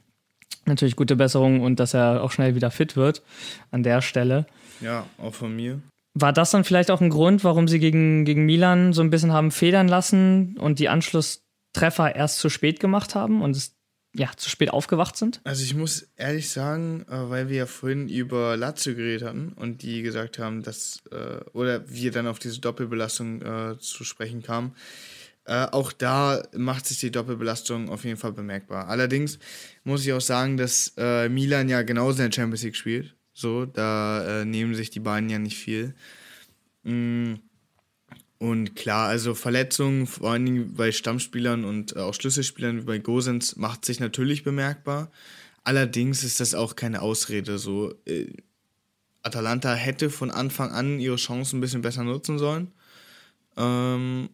natürlich 0.67 0.97
gute 0.97 1.17
Besserung 1.17 1.63
und 1.63 1.81
dass 1.81 1.95
er 1.95 2.23
auch 2.23 2.31
schnell 2.31 2.57
wieder 2.57 2.71
fit 2.71 2.95
wird 2.95 3.23
an 3.71 3.83
der 3.85 4.03
Stelle. 4.03 4.45
Ja, 4.83 5.07
auch 5.17 5.33
von 5.33 5.57
mir. 5.57 5.81
War 6.13 6.35
das 6.35 6.51
dann 6.51 6.65
vielleicht 6.65 6.91
auch 6.91 7.01
ein 7.01 7.09
Grund, 7.09 7.43
warum 7.43 7.69
sie 7.69 7.79
gegen, 7.79 8.27
gegen 8.27 8.45
Milan 8.45 8.93
so 8.93 9.01
ein 9.01 9.09
bisschen 9.09 9.33
haben 9.33 9.51
federn 9.51 9.89
lassen 9.89 10.59
und 10.59 10.79
die 10.79 10.91
Anschlusstreffer 10.91 12.15
erst 12.15 12.39
zu 12.39 12.51
spät 12.51 12.81
gemacht 12.81 13.15
haben 13.15 13.41
und 13.41 13.57
es 13.57 13.80
ja, 14.13 14.31
zu 14.37 14.51
spät 14.51 14.71
aufgewacht 14.71 15.17
sind? 15.17 15.41
Also 15.45 15.63
ich 15.63 15.75
muss 15.75 16.09
ehrlich 16.17 16.51
sagen, 16.51 17.05
äh, 17.09 17.31
weil 17.31 17.49
wir 17.49 17.57
ja 17.59 17.67
vorhin 17.67 18.09
über 18.09 18.57
Lazio 18.57 18.95
geredet 18.95 19.27
hatten 19.27 19.53
und 19.53 19.83
die 19.83 20.03
gesagt 20.03 20.39
haben, 20.39 20.63
dass, 20.63 21.03
äh, 21.13 21.41
oder 21.53 21.89
wir 21.89 22.11
dann 22.11 22.27
auf 22.27 22.39
diese 22.39 22.61
Doppelbelastung 22.61 23.43
äh, 23.43 23.79
zu 23.79 24.05
sprechen 24.05 24.43
kamen, 24.43 24.75
auch 25.47 25.91
da 25.91 26.47
macht 26.55 26.87
sich 26.87 27.01
die 27.01 27.11
Doppelbelastung 27.11 27.89
auf 27.89 28.05
jeden 28.05 28.19
Fall 28.19 28.31
bemerkbar. 28.31 28.87
Allerdings 28.87 29.41
muss 29.83 30.07
ich 30.07 30.13
auch 30.13 30.21
sagen, 30.21 30.57
dass 30.57 30.93
Milan 30.97 31.69
ja 31.69 31.83
genauso 31.83 32.23
in 32.23 32.31
der 32.31 32.33
Champions 32.33 32.63
League 32.63 32.77
spielt. 32.77 33.17
So, 33.33 33.65
da 33.65 34.45
nehmen 34.45 34.77
sich 34.77 34.91
die 34.91 35.01
beiden 35.01 35.29
ja 35.29 35.41
nicht 35.41 35.57
viel. 35.57 35.95
Mm. 36.85 37.37
Und 38.41 38.75
klar, 38.75 39.07
also 39.09 39.35
Verletzungen, 39.35 40.07
vor 40.07 40.31
allen 40.31 40.47
Dingen 40.47 40.75
bei 40.75 40.93
Stammspielern 40.93 41.63
und 41.63 41.95
äh, 41.95 41.99
auch 41.99 42.15
Schlüsselspielern 42.15 42.79
wie 42.79 42.87
bei 42.87 42.99
Gosens, 42.99 43.57
macht 43.57 43.85
sich 43.85 44.01
natürlich 44.01 44.45
bemerkbar. 44.45 45.11
Allerdings 45.63 46.25
ist 46.25 46.41
das 46.41 46.55
auch 46.55 46.75
keine 46.75 47.03
Ausrede. 47.03 47.59
So, 47.59 47.93
äh, 48.07 48.33
Atalanta 49.23 49.75
hätte 49.75 50.09
von 50.09 50.31
Anfang 50.31 50.71
an 50.71 51.01
ihre 51.01 51.17
Chancen 51.17 51.59
ein 51.59 51.61
bisschen 51.61 51.83
besser 51.83 52.03
nutzen 52.03 52.39
sollen. 52.39 52.73
Ähm, 53.59 54.31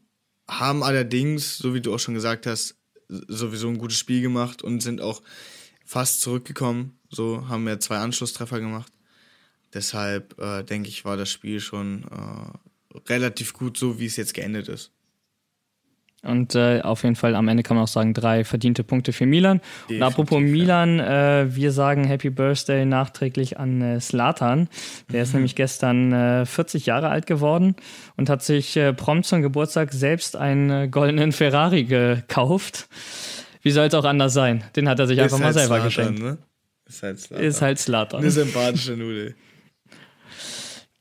haben 0.47 0.85
allerdings, 0.85 1.59
so 1.59 1.75
wie 1.75 1.81
du 1.81 1.93
auch 1.93 1.99
schon 1.99 2.15
gesagt 2.15 2.47
hast, 2.47 2.77
sowieso 3.09 3.67
ein 3.67 3.79
gutes 3.79 3.99
Spiel 3.99 4.23
gemacht 4.23 4.63
und 4.63 4.85
sind 4.85 5.01
auch 5.01 5.21
fast 5.85 6.21
zurückgekommen. 6.21 6.97
So 7.11 7.49
haben 7.49 7.67
wir 7.67 7.81
zwei 7.81 7.99
Anschlusstreffer 7.99 8.61
gemacht. 8.61 8.93
Deshalb 9.75 10.39
äh, 10.39 10.63
denke 10.63 10.89
ich, 10.91 11.05
war 11.05 11.17
das 11.17 11.29
Spiel 11.29 11.59
schon 11.59 12.05
äh, 12.05 12.76
relativ 13.09 13.53
gut 13.53 13.77
so, 13.77 13.99
wie 13.99 14.07
es 14.07 14.17
jetzt 14.17 14.35
geendet 14.35 14.69
ist. 14.69 14.93
Und 16.23 16.55
äh, 16.55 16.81
auf 16.81 17.05
jeden 17.05 17.15
Fall 17.15 17.35
am 17.35 17.47
Ende 17.49 17.63
kann 17.63 17.77
man 17.77 17.85
auch 17.85 17.89
sagen, 17.89 18.13
drei 18.13 18.45
verdiente 18.45 18.83
Punkte 18.83 19.13
für 19.13 19.27
Milan. 19.27 19.59
Definitiv, 19.59 19.97
und 19.97 20.03
apropos 20.03 20.41
Milan, 20.41 20.99
äh, 20.99 21.47
wir 21.55 21.73
sagen 21.73 22.05
Happy 22.05 22.31
Birthday 22.31 22.85
nachträglich 22.85 23.59
an 23.59 23.81
äh, 23.81 24.01
Slatan. 24.01 24.69
Der 25.11 25.19
mhm. 25.19 25.23
ist 25.23 25.35
nämlich 25.35 25.55
gestern 25.55 26.47
40 26.47 26.83
äh, 26.83 26.87
Jahre 26.87 27.09
alt 27.09 27.27
geworden 27.27 27.77
und 28.17 28.29
hat 28.29 28.43
sich 28.43 28.77
äh, 28.77 28.93
prompt 28.93 29.27
zum 29.27 29.43
Geburtstag 29.43 29.93
selbst 29.93 30.37
einen 30.37 30.71
äh, 30.71 30.89
goldenen 30.89 31.33
Ferrari 31.33 31.85
gekauft. 31.85 32.89
Wie 33.63 33.71
soll 33.71 33.87
es 33.87 33.95
auch 33.95 34.05
anders 34.05 34.33
sein? 34.33 34.65
Den 34.75 34.89
hat 34.89 34.99
er 34.99 35.07
sich 35.07 35.19
ist 35.19 35.25
einfach 35.25 35.39
mal 35.39 35.47
halt 35.47 35.57
selber 35.57 35.75
Zlatan, 35.77 35.87
geschenkt. 35.87 36.23
Ne? 36.23 36.39
Ist 36.89 37.03
halt 37.03 37.21
Slatan. 37.21 37.45
ist 37.45 37.63
halt 37.63 37.79
Slatan. 37.79 38.21
Eine 38.21 38.31
sympathische 38.31 38.93
Nudel. 38.93 39.35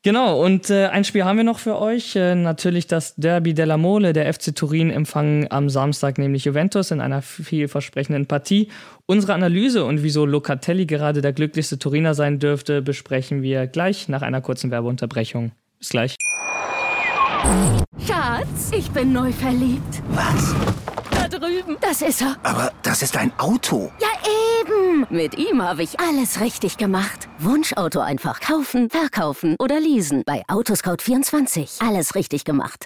Genau, 0.06 0.40
und 0.40 0.70
äh, 0.70 0.86
ein 0.86 1.04
Spiel 1.04 1.26
haben 1.26 1.38
wir 1.38 1.44
noch 1.44 1.58
für 1.58 1.82
euch. 1.82 2.16
Äh, 2.16 2.36
natürlich 2.36 2.86
das 2.86 3.16
Derby 3.16 3.56
della 3.56 3.76
Mole. 3.76 4.14
Der 4.14 4.32
FC 4.32 4.56
Turin 4.56 4.92
empfangen 4.92 5.48
am 5.50 5.68
Samstag 5.68 6.20
nämlich 6.20 6.46
Juventus 6.46 6.92
in 6.92 7.02
einer 7.02 7.24
vielversprechenden 7.24 8.28
Partie. 8.28 8.70
Unsere 9.08 9.34
Analyse 9.34 9.84
und 9.84 10.04
wieso 10.04 10.28
Locatelli 10.28 10.86
gerade 10.86 11.22
der 11.22 11.34
glücklichste 11.34 11.80
Turiner 11.80 12.14
sein 12.14 12.38
dürfte, 12.38 12.84
besprechen 12.84 13.42
wir 13.42 13.66
gleich 13.66 14.08
nach 14.08 14.22
einer 14.22 14.42
kurzen 14.42 14.70
Werbeunterbrechung. 14.70 15.54
Bis 15.80 15.90
gleich. 15.90 16.16
Schatz, 18.06 18.74
ich 18.78 18.92
bin 18.92 19.12
neu 19.12 19.32
verliebt. 19.32 20.04
Was? 20.10 20.54
Da 21.30 21.40
drüben. 21.40 21.78
Das 21.82 22.04
ist 22.04 22.22
er. 22.22 22.36
Aber 22.44 22.72
das 22.84 23.02
ist 23.02 23.18
ein 23.18 23.32
Auto. 23.40 23.92
Ja, 24.00 24.08
eben. 24.62 25.08
Mit 25.10 25.38
ihm 25.40 25.64
habe 25.64 25.82
ich 25.82 26.00
alles 26.00 26.40
richtig 26.40 26.78
gemacht. 26.78 27.28
Wunschauto 27.40 28.00
einfach 28.00 28.40
kaufen, 28.40 28.92
verkaufen 28.92 29.56
oder 29.58 29.80
leasen. 29.80 30.22
Bei 30.24 30.44
Autoscout24. 30.48 31.84
Alles 31.88 32.14
richtig 32.14 32.44
gemacht. 32.44 32.86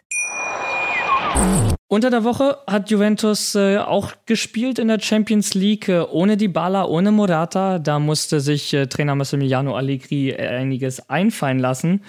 Unter 1.88 2.10
der 2.10 2.24
Woche 2.24 2.60
hat 2.66 2.90
Juventus 2.90 3.56
äh, 3.56 3.78
auch 3.78 4.14
gespielt 4.26 4.80
in 4.80 4.88
der 4.88 5.02
Champions 5.02 5.54
League 5.54 5.90
äh, 5.90 6.00
ohne 6.00 6.38
Dybala, 6.38 6.86
ohne 6.86 7.12
Morata. 7.12 7.78
Da 7.78 8.00
musste 8.00 8.40
sich 8.40 8.74
äh, 8.74 8.88
Trainer 8.88 9.16
Massimiliano 9.16 9.76
Allegri 9.76 10.34
einiges 10.34 11.10
einfallen 11.10 11.60
lassen. 11.60 12.04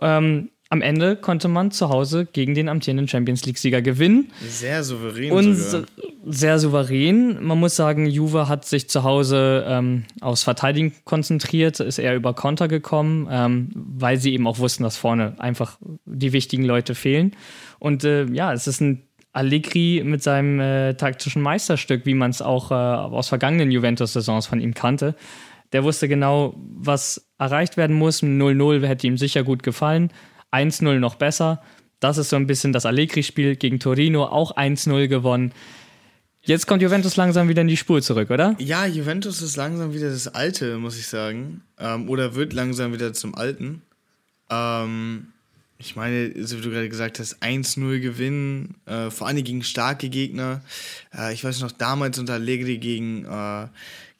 Ähm, 0.00 0.50
am 0.72 0.80
Ende 0.80 1.16
konnte 1.16 1.48
man 1.48 1.70
zu 1.70 1.90
Hause 1.90 2.24
gegen 2.24 2.54
den 2.54 2.70
amtierenden 2.70 3.06
Champions 3.06 3.44
League-Sieger 3.44 3.82
gewinnen. 3.82 4.32
Sehr 4.40 4.82
souverän. 4.82 5.30
Und 5.30 5.54
sogar. 5.54 5.86
sehr 6.24 6.58
souverän. 6.58 7.44
Man 7.44 7.60
muss 7.60 7.76
sagen, 7.76 8.06
Juve 8.06 8.48
hat 8.48 8.64
sich 8.64 8.88
zu 8.88 9.02
Hause 9.02 9.66
ähm, 9.68 10.04
aufs 10.22 10.44
Verteidigen 10.44 10.94
konzentriert, 11.04 11.78
ist 11.80 11.98
eher 11.98 12.16
über 12.16 12.32
Konter 12.32 12.68
gekommen, 12.68 13.28
ähm, 13.30 13.68
weil 13.74 14.16
sie 14.16 14.32
eben 14.32 14.46
auch 14.46 14.60
wussten, 14.60 14.82
dass 14.82 14.96
vorne 14.96 15.34
einfach 15.36 15.76
die 16.06 16.32
wichtigen 16.32 16.64
Leute 16.64 16.94
fehlen. 16.94 17.36
Und 17.78 18.04
äh, 18.04 18.24
ja, 18.32 18.54
es 18.54 18.66
ist 18.66 18.80
ein 18.80 19.02
Allegri 19.34 20.00
mit 20.02 20.22
seinem 20.22 20.58
äh, 20.58 20.94
taktischen 20.94 21.42
Meisterstück, 21.42 22.06
wie 22.06 22.14
man 22.14 22.30
es 22.30 22.40
auch 22.40 22.70
äh, 22.70 22.74
aus 22.74 23.28
vergangenen 23.28 23.70
Juventus-Saisons 23.70 24.46
von 24.46 24.58
ihm 24.58 24.72
kannte. 24.72 25.16
Der 25.74 25.84
wusste 25.84 26.08
genau, 26.08 26.54
was 26.56 27.30
erreicht 27.38 27.76
werden 27.76 27.96
muss. 27.96 28.22
0-0 28.22 28.86
hätte 28.86 29.06
ihm 29.06 29.18
sicher 29.18 29.42
gut 29.42 29.62
gefallen. 29.62 30.10
1-0 30.52 30.98
noch 30.98 31.16
besser. 31.16 31.62
Das 32.00 32.18
ist 32.18 32.30
so 32.30 32.36
ein 32.36 32.46
bisschen 32.46 32.72
das 32.72 32.86
Allegri-Spiel 32.86 33.56
gegen 33.56 33.78
Torino, 33.78 34.24
auch 34.24 34.56
1-0 34.56 35.08
gewonnen. 35.08 35.52
Jetzt 36.44 36.66
kommt 36.66 36.82
Juventus 36.82 37.14
langsam 37.16 37.48
wieder 37.48 37.62
in 37.62 37.68
die 37.68 37.76
Spur 37.76 38.02
zurück, 38.02 38.30
oder? 38.30 38.56
Ja, 38.58 38.84
Juventus 38.84 39.40
ist 39.42 39.56
langsam 39.56 39.94
wieder 39.94 40.10
das 40.10 40.26
Alte, 40.26 40.76
muss 40.78 40.98
ich 40.98 41.06
sagen. 41.06 41.62
Ähm, 41.78 42.08
oder 42.08 42.34
wird 42.34 42.52
langsam 42.52 42.92
wieder 42.92 43.12
zum 43.12 43.36
Alten. 43.36 43.82
Ähm, 44.50 45.28
ich 45.78 45.94
meine, 45.94 46.32
so 46.44 46.58
wie 46.58 46.62
du 46.62 46.70
gerade 46.70 46.88
gesagt 46.88 47.20
hast, 47.20 47.40
1-0 47.42 48.00
gewinnen, 48.00 48.74
äh, 48.86 49.10
vor 49.10 49.28
allem 49.28 49.42
gegen 49.44 49.62
starke 49.62 50.08
Gegner. 50.08 50.62
Äh, 51.16 51.32
ich 51.32 51.44
weiß 51.44 51.60
noch, 51.60 51.70
damals 51.70 52.18
unter 52.18 52.34
Allegri 52.34 52.78
gegen, 52.78 53.24
äh, 53.24 53.68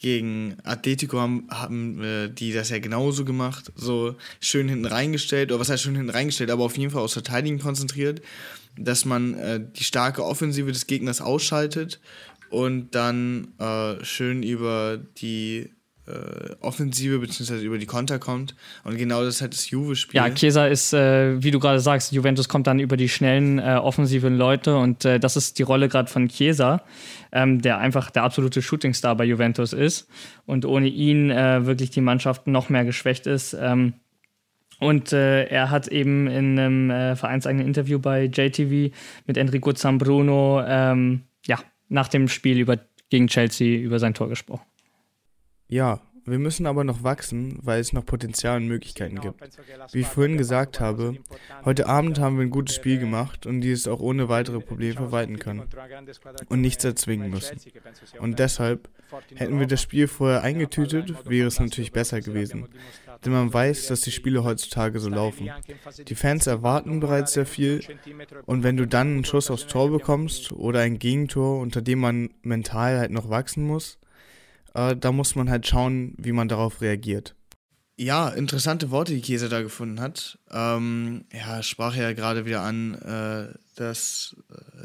gegen 0.03 0.57
Atletico 0.65 1.19
haben, 1.19 1.47
haben 1.49 2.03
äh, 2.03 2.29
die 2.29 2.53
das 2.53 2.69
ja 2.71 2.81
genauso 2.81 3.25
gemacht. 3.25 3.73
So 3.77 4.17
schön 4.41 4.69
hinten 4.69 4.85
reingestellt, 4.87 5.51
oder 5.51 5.61
was 5.61 5.71
heißt 5.71 5.85
schön 5.85 5.95
hinten 5.95 6.11
reingestellt, 6.11 6.51
aber 6.51 6.65
auf 6.65 6.77
jeden 6.77 6.91
Fall 6.91 7.03
aus 7.03 7.15
Verteidigen 7.15 7.61
konzentriert, 7.61 8.21
dass 8.77 9.05
man 9.05 9.35
äh, 9.35 9.61
die 9.65 9.85
starke 9.85 10.25
Offensive 10.25 10.73
des 10.73 10.87
Gegners 10.87 11.21
ausschaltet 11.21 12.01
und 12.51 12.95
dann 12.95 13.55
äh, 13.59 14.05
schön 14.05 14.43
über 14.43 14.99
die 15.19 15.71
äh, 16.07 16.55
Offensive 16.61 17.19
bzw. 17.19 17.63
über 17.63 17.79
die 17.79 17.87
Konter 17.87 18.19
kommt. 18.19 18.55
Und 18.85 18.97
genau 18.97 19.23
das 19.23 19.41
halt 19.41 19.53
das 19.53 19.71
Juve-Spiel. 19.71 20.19
Ja, 20.19 20.31
Chiesa 20.31 20.67
ist, 20.67 20.93
äh, 20.93 21.43
wie 21.43 21.51
du 21.51 21.61
gerade 21.61 21.81
sagst, 21.81 22.13
Juventus 22.13 22.49
kommt 22.49 22.67
dann 22.67 22.81
über 22.81 22.97
die 22.97 23.09
schnellen, 23.09 23.59
äh, 23.59 23.79
offensiven 23.81 24.37
Leute 24.37 24.77
und 24.77 25.05
äh, 25.05 25.21
das 25.21 25.37
ist 25.37 25.59
die 25.59 25.63
Rolle 25.63 25.89
gerade 25.89 26.11
von 26.11 26.29
Chiesa, 26.29 26.83
ähm, 27.31 27.63
der 27.63 27.79
einfach 27.79 28.11
der 28.11 28.25
absolute 28.25 28.63
Shootingstar 28.63 29.17
bei 29.17 29.25
Juventus 29.25 29.73
ist 29.73 30.09
und 30.45 30.65
ohne 30.65 30.89
ihn 30.89 31.31
äh, 31.31 31.67
wirklich 31.67 31.91
die 31.91 32.01
Mannschaft 32.01 32.47
noch 32.47 32.69
mehr 32.69 32.85
geschwächt 32.85 33.27
ist. 33.27 33.57
Ähm, 33.59 33.95
und 34.81 35.13
er 35.13 35.71
hat 35.71 35.87
eben 35.87 36.27
in 36.27 36.59
einem 36.59 37.17
vereinseigenen 37.17 37.65
Interview 37.65 38.01
bei 38.01 38.25
JTV 38.25 38.93
mit 39.29 39.37
Enrico 39.37 39.73
Zambruno 39.73 40.61
ähm, 40.67 41.21
ja, 41.47 41.61
nach 41.89 42.09
dem 42.09 42.27
Spiel 42.27 42.59
über, 42.59 42.79
gegen 43.09 43.29
Chelsea 43.29 43.79
über 43.79 44.01
sein 44.01 44.13
Tor 44.13 44.29
gesprochen. 44.29 44.65
Ja, 45.73 46.01
wir 46.27 46.39
müssen 46.39 46.67
aber 46.67 46.85
noch 46.85 47.03
wachsen, 47.03 47.59
weil 47.63 47.81
es 47.81 47.95
noch 47.95 48.05
Potenzial 48.05 48.59
und 48.59 48.69
Möglichkeiten 48.69 49.19
gibt. 49.19 49.41
Wie 49.93 50.01
ich 50.01 50.07
vorhin 50.07 50.37
gesagt 50.37 50.81
habe, 50.81 51.17
heute 51.65 51.87
Abend 51.87 52.21
haben 52.21 52.37
wir 52.37 52.45
ein 52.45 52.51
gutes 52.51 52.77
Spiel 52.77 52.99
gemacht 52.99 53.47
und 53.47 53.63
die 53.63 53.71
es 53.71 53.89
auch 53.89 54.01
ohne 54.01 54.29
weitere 54.29 54.61
Probleme 54.61 54.97
verwalten 54.97 55.39
können 55.39 55.63
und 56.51 56.61
nichts 56.61 56.85
erzwingen 56.85 57.31
müssen. 57.31 57.57
Und 58.19 58.39
deshalb, 58.39 58.91
hätten 59.35 59.59
wir 59.59 59.67
das 59.67 59.81
Spiel 59.81 60.09
vorher 60.09 60.43
eingetütet, 60.43 61.27
wäre 61.27 61.49
es 61.49 61.59
natürlich 61.59 61.93
besser 61.93 62.21
gewesen. 62.21 62.69
Denn 63.25 63.33
man 63.33 63.51
weiß, 63.51 63.87
dass 63.87 64.03
die 64.03 64.13
Spiele 64.13 64.45
heutzutage 64.45 65.01
so 65.01 65.09
laufen. 65.09 65.49
Die 66.07 66.15
Fans 66.15 66.47
erwarten 66.47 67.01
bereits 67.01 67.33
sehr 67.33 67.47
viel 67.47 67.81
und 68.45 68.63
wenn 68.63 68.77
du 68.77 68.87
dann 68.87 69.07
einen 69.07 69.25
Schuss 69.25 69.51
aufs 69.51 69.69
Tor 69.69 69.91
bekommst 69.91 70.53
oder 70.53 70.81
ein 70.81 70.99
Gegentor, 70.99 71.61
unter 71.61 71.81
dem 71.81 72.01
man 72.01 72.29
mental 72.43 72.99
halt 72.99 73.11
noch 73.11 73.31
wachsen 73.31 73.67
muss, 73.67 73.99
äh, 74.75 74.97
da 74.97 75.13
muss 75.13 75.35
man 75.35 75.51
halt 75.51 75.67
schauen, 75.67 76.15
wie 76.19 76.33
man 76.33 76.49
darauf 76.49 76.81
reagiert. 76.81 77.35
Ja, 77.97 78.29
interessante 78.31 78.91
Worte, 78.91 79.15
die 79.15 79.21
Käse 79.21 79.49
da 79.49 79.63
gefunden 79.63 80.01
hat. 80.01 80.39
Ähm, 80.51 81.25
ja, 81.33 81.63
sprach 81.63 81.95
ja 81.95 82.13
gerade 82.15 82.47
wieder 82.47 82.63
an, 82.63 82.95
äh, 82.95 83.57
dass 83.77 84.35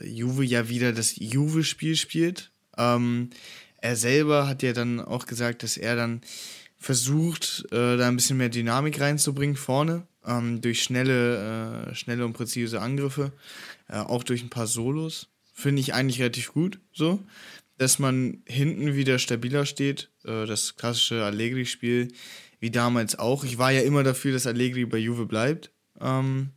äh, 0.01 0.07
Juve 0.07 0.43
ja 0.43 0.69
wieder 0.69 0.91
das 0.91 1.15
Juve-Spiel 1.15 1.95
spielt. 1.95 2.51
Ähm, 2.77 3.29
er 3.79 3.95
selber 3.95 4.47
hat 4.47 4.61
ja 4.61 4.73
dann 4.73 4.99
auch 4.99 5.25
gesagt, 5.25 5.63
dass 5.63 5.77
er 5.77 5.95
dann 5.95 6.21
versucht, 6.77 7.65
äh, 7.71 7.97
da 7.97 8.07
ein 8.07 8.17
bisschen 8.17 8.38
mehr 8.38 8.49
Dynamik 8.49 8.99
reinzubringen 8.99 9.55
vorne, 9.55 10.05
ähm, 10.25 10.61
durch 10.61 10.83
schnelle, 10.83 11.88
äh, 11.89 11.95
schnelle 11.95 12.25
und 12.25 12.33
präzise 12.33 12.81
Angriffe, 12.81 13.31
äh, 13.88 13.97
auch 13.97 14.23
durch 14.23 14.43
ein 14.43 14.49
paar 14.49 14.67
Solos. 14.67 15.27
Finde 15.53 15.79
ich 15.79 15.93
eigentlich 15.93 16.19
relativ 16.19 16.53
gut 16.53 16.79
so 16.93 17.23
dass 17.78 17.99
man 17.99 18.41
hinten 18.45 18.95
wieder 18.95 19.19
stabiler 19.19 19.65
steht. 19.65 20.09
Äh, 20.23 20.45
das 20.45 20.75
klassische 20.75 21.23
Allegri-Spiel, 21.23 22.09
wie 22.59 22.71
damals 22.71 23.17
auch. 23.17 23.43
Ich 23.43 23.57
war 23.57 23.71
ja 23.71 23.82
immer 23.82 24.03
dafür, 24.03 24.34
dass 24.34 24.47
Allegri 24.47 24.86
bei 24.86 24.97
Juve 24.97 25.25
bleibt. 25.25 25.71
Ähm, 25.99 26.51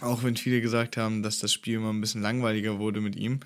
auch 0.00 0.22
wenn 0.22 0.36
viele 0.36 0.60
gesagt 0.60 0.96
haben, 0.96 1.22
dass 1.22 1.38
das 1.38 1.52
Spiel 1.52 1.76
immer 1.76 1.92
ein 1.92 2.00
bisschen 2.00 2.22
langweiliger 2.22 2.78
wurde 2.78 3.00
mit 3.00 3.16
ihm. 3.16 3.40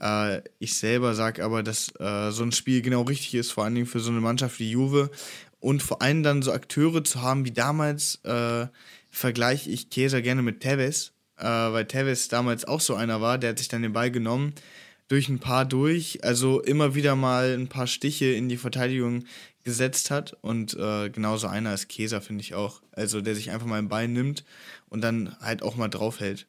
Äh, 0.00 0.42
ich 0.58 0.74
selber 0.74 1.14
sage 1.14 1.44
aber, 1.44 1.62
dass 1.62 1.92
äh, 1.98 2.30
so 2.30 2.42
ein 2.42 2.52
Spiel 2.52 2.82
genau 2.82 3.02
richtig 3.02 3.34
ist, 3.34 3.50
vor 3.50 3.64
allen 3.64 3.74
Dingen 3.74 3.86
für 3.86 4.00
so 4.00 4.10
eine 4.10 4.20
Mannschaft 4.20 4.58
wie 4.60 4.70
Juve. 4.70 5.10
Und 5.58 5.82
vor 5.82 6.00
allem 6.00 6.22
dann 6.22 6.42
so 6.42 6.52
Akteure 6.52 7.04
zu 7.04 7.20
haben 7.20 7.44
wie 7.44 7.52
damals, 7.52 8.20
äh, 8.24 8.66
vergleiche 9.10 9.68
ich 9.70 9.90
Käser 9.90 10.22
gerne 10.22 10.42
mit 10.42 10.60
Tevez, 10.60 11.12
äh, 11.36 11.44
weil 11.44 11.86
Tevez 11.86 12.28
damals 12.28 12.64
auch 12.64 12.80
so 12.80 12.94
einer 12.94 13.20
war, 13.20 13.36
der 13.36 13.50
hat 13.50 13.58
sich 13.58 13.68
dann 13.68 13.82
den 13.82 13.92
Ball 13.92 14.10
genommen, 14.10 14.54
durch 15.10 15.28
ein 15.28 15.40
paar 15.40 15.64
durch, 15.64 16.22
also 16.22 16.60
immer 16.60 16.94
wieder 16.94 17.16
mal 17.16 17.52
ein 17.52 17.66
paar 17.66 17.88
Stiche 17.88 18.26
in 18.26 18.48
die 18.48 18.56
Verteidigung 18.56 19.24
gesetzt 19.64 20.12
hat. 20.12 20.36
Und 20.40 20.74
äh, 20.74 21.10
genauso 21.10 21.48
einer 21.48 21.74
ist 21.74 21.88
Käser, 21.88 22.20
finde 22.20 22.42
ich 22.42 22.54
auch. 22.54 22.80
Also 22.92 23.20
der 23.20 23.34
sich 23.34 23.50
einfach 23.50 23.66
mal 23.66 23.80
im 23.80 23.88
Bein 23.88 24.12
nimmt 24.12 24.44
und 24.88 25.00
dann 25.00 25.36
halt 25.40 25.64
auch 25.64 25.74
mal 25.74 25.88
draufhält. 25.88 26.46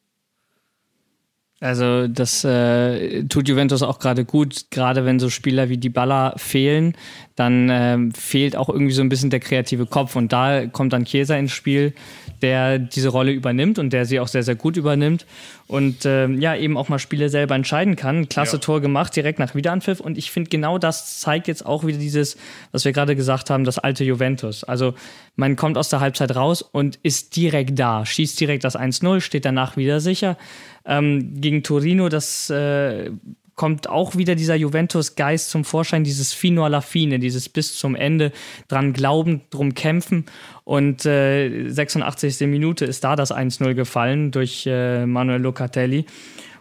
Also 1.62 2.07
das 2.07 2.43
äh, 2.43 3.24
tut 3.26 3.47
Juventus 3.47 3.84
auch 3.84 3.99
gerade 3.99 4.26
gut, 4.26 4.72
gerade 4.72 5.05
wenn 5.05 5.20
so 5.20 5.30
Spieler 5.30 5.70
wie 5.70 5.78
Dybala 5.78 6.34
fehlen, 6.38 6.95
dann 7.36 7.70
äh, 7.70 7.99
fehlt 8.18 8.55
auch 8.55 8.68
irgendwie 8.68 8.93
so 8.93 9.03
ein 9.03 9.09
bisschen 9.09 9.30
der 9.30 9.41
kreative 9.41 9.86
Kopf 9.86 10.16
und 10.16 10.34
da 10.34 10.66
kommt 10.66 10.91
dann 10.91 11.05
Chiesa 11.05 11.36
ins 11.36 11.51
Spiel, 11.51 11.93
der 12.41 12.80
diese 12.80 13.09
Rolle 13.09 13.32
übernimmt 13.32 13.78
und 13.78 13.93
der 13.93 14.05
sie 14.05 14.20
auch 14.20 14.28
sehr, 14.28 14.41
sehr 14.41 14.55
gut 14.55 14.76
übernimmt 14.76 15.28
und 15.68 16.03
äh, 16.03 16.28
ja, 16.30 16.55
eben 16.55 16.78
auch 16.78 16.89
mal 16.89 16.97
Spiele 16.97 17.30
selber 17.30 17.53
entscheiden 17.53 17.95
kann. 17.95 18.28
Klasse 18.28 18.55
ja. 18.55 18.59
Tor 18.59 18.82
gemacht, 18.82 19.16
direkt 19.16 19.38
nach 19.38 19.53
Wiederanpfiff 19.53 19.99
und 19.99 20.18
ich 20.18 20.32
finde 20.32 20.49
genau 20.49 20.80
das 20.80 21.20
zeigt 21.20 21.47
jetzt 21.47 21.64
auch 21.64 21.86
wieder 21.86 21.99
dieses, 21.99 22.38
was 22.72 22.86
wir 22.86 22.91
gerade 22.91 23.16
gesagt 23.16 23.51
haben, 23.51 23.66
das 23.66 23.78
alte 23.78 24.03
Juventus. 24.03 24.64
Also 24.64 24.95
man 25.36 25.55
kommt 25.57 25.78
aus 25.78 25.89
der 25.89 25.99
Halbzeit 25.99 26.36
raus 26.36 26.64
und 26.64 26.97
ist 27.03 27.36
direkt 27.36 27.78
da, 27.78 28.03
schießt 28.03 28.39
direkt 28.39 28.64
das 28.64 28.76
1-0, 28.76 29.22
steht 29.22 29.45
danach 29.45 29.78
wieder 29.78 29.99
sicher. 29.99 30.38
Ähm, 30.86 31.40
gegen 31.40 31.64
Torino, 31.64 32.10
das 32.10 32.50
äh, 32.50 33.12
kommt 33.56 33.88
auch 33.88 34.16
wieder 34.16 34.36
dieser 34.36 34.56
Juventus-Geist 34.56 35.50
zum 35.50 35.66
Vorschein, 35.66 36.04
dieses 36.04 36.34
Fino 36.34 36.66
alla 36.66 36.82
fine, 36.82 37.20
dieses 37.20 37.48
bis 37.48 37.78
zum 37.78 37.96
Ende 37.96 38.32
dran 38.68 38.94
glauben, 38.94 39.42
drum 39.52 39.76
kämpfen. 39.76 40.26
Und 40.64 41.06
äh, 41.06 41.70
86. 41.70 42.48
Minute 42.48 42.86
ist 42.86 43.04
da 43.04 43.16
das 43.16 43.32
1-0 43.32 43.74
gefallen 43.74 44.32
durch 44.32 44.66
äh, 44.66 45.06
Manuel 45.06 45.42
Locatelli. 45.42 46.06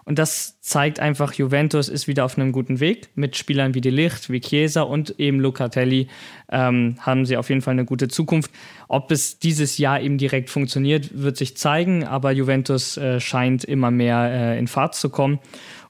Und 0.05 0.19
das 0.19 0.61
zeigt 0.61 1.01
einfach, 1.01 1.35
Juventus 1.35 1.89
ist 1.89 2.09
wieder 2.09 2.25
auf 2.25 2.37
einem 2.39 2.53
guten 2.53 2.81
Weg. 2.81 3.09
Mit 3.15 3.37
Spielern 3.37 3.75
wie 3.75 3.81
De 3.81 3.93
Licht, 3.93 4.31
wie 4.31 4.41
Chiesa 4.41 4.83
und 4.83 5.19
eben 5.19 5.41
Locatelli 5.41 6.09
ähm, 6.51 6.97
haben 7.01 7.27
sie 7.27 7.37
auf 7.37 7.49
jeden 7.49 7.61
Fall 7.61 7.73
eine 7.73 7.85
gute 7.85 8.09
Zukunft. 8.09 8.51
Ob 8.89 9.11
es 9.11 9.39
dieses 9.39 9.79
Jahr 9.79 10.01
eben 10.01 10.19
direkt 10.19 10.51
funktioniert, 10.51 11.11
wird 11.23 11.37
sich 11.37 11.57
zeigen, 11.57 12.05
aber 12.05 12.33
Juventus 12.33 12.97
äh, 12.97 13.21
scheint 13.21 13.65
immer 13.65 13.91
mehr 13.91 14.31
äh, 14.31 14.59
in 14.59 14.69
Fahrt 14.69 14.95
zu 14.95 15.11
kommen. 15.11 15.39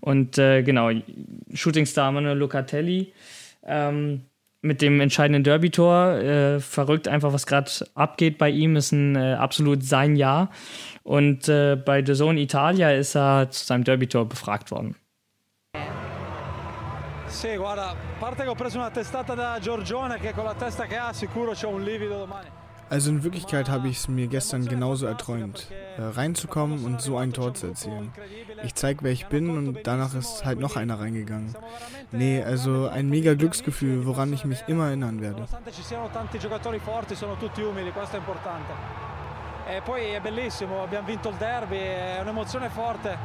Und 0.00 0.38
äh, 0.38 0.62
genau, 0.62 0.90
Shootingstar 1.52 2.10
Manuel 2.12 2.38
Locatelli 2.38 3.12
ähm, 3.66 4.22
mit 4.62 4.82
dem 4.82 5.00
entscheidenden 5.00 5.44
Derby-Tor. 5.44 6.18
Äh, 6.18 6.60
verrückt 6.60 7.08
einfach, 7.08 7.32
was 7.32 7.46
gerade 7.46 7.70
abgeht 7.94 8.38
bei 8.38 8.50
ihm, 8.50 8.76
ist 8.76 8.92
ein 8.92 9.16
äh, 9.16 9.34
absolut 9.34 9.82
sein 9.84 10.16
Jahr. 10.16 10.50
Und 11.02 11.48
äh, 11.48 11.76
bei 11.76 12.04
The 12.04 12.14
Zone 12.14 12.40
Italia 12.40 12.90
ist 12.90 13.16
er 13.16 13.50
zu 13.50 13.64
seinem 13.64 13.84
Derby-Tor 13.84 14.28
befragt 14.28 14.70
worden. 14.70 14.96
Sì, 17.28 17.56
guarda, 17.56 17.90
a 17.90 17.96
parte 18.18 18.42
che 18.42 18.48
ho 18.48 18.56
preso 18.56 18.78
una 18.78 18.90
testata 18.90 19.34
da 19.34 19.58
Giorgione 19.60 20.18
che 20.18 20.32
con 20.32 20.44
la 20.44 20.54
testa 20.54 20.86
che 20.86 20.96
ha 20.96 21.12
sicuro 21.12 21.52
c'ho 21.52 21.68
un 21.68 21.84
livido 21.84 22.18
domani. 22.18 22.59
Also 22.90 23.10
in 23.10 23.22
Wirklichkeit 23.22 23.68
habe 23.68 23.88
ich 23.88 23.98
es 23.98 24.08
mir 24.08 24.26
gestern 24.26 24.66
genauso 24.66 25.06
erträumt, 25.06 25.68
äh, 25.96 26.02
reinzukommen 26.02 26.84
und 26.84 27.00
so 27.00 27.16
ein 27.18 27.32
Tor 27.32 27.54
zu 27.54 27.68
erzielen. 27.68 28.12
Ich 28.64 28.74
zeige, 28.74 29.04
wer 29.04 29.12
ich 29.12 29.26
bin 29.26 29.48
und 29.50 29.86
danach 29.86 30.12
ist 30.14 30.44
halt 30.44 30.58
noch 30.58 30.74
einer 30.74 30.98
reingegangen. 30.98 31.54
Nee, 32.10 32.42
also 32.42 32.88
ein 32.88 33.08
mega 33.08 33.34
Glücksgefühl, 33.34 34.06
woran 34.06 34.32
ich 34.32 34.44
mich 34.44 34.64
immer 34.66 34.88
erinnern 34.88 35.20
werde. 35.20 35.46
E 39.68 39.80
poi 39.82 40.10
è 40.10 40.20
bellissimo, 40.20 40.82
abbiamo 40.82 41.06
vinto 41.06 41.28
il 41.28 41.36
derby, 41.36 41.76
è 41.76 42.18
un'emozione 42.22 42.68
forte. 42.70 43.16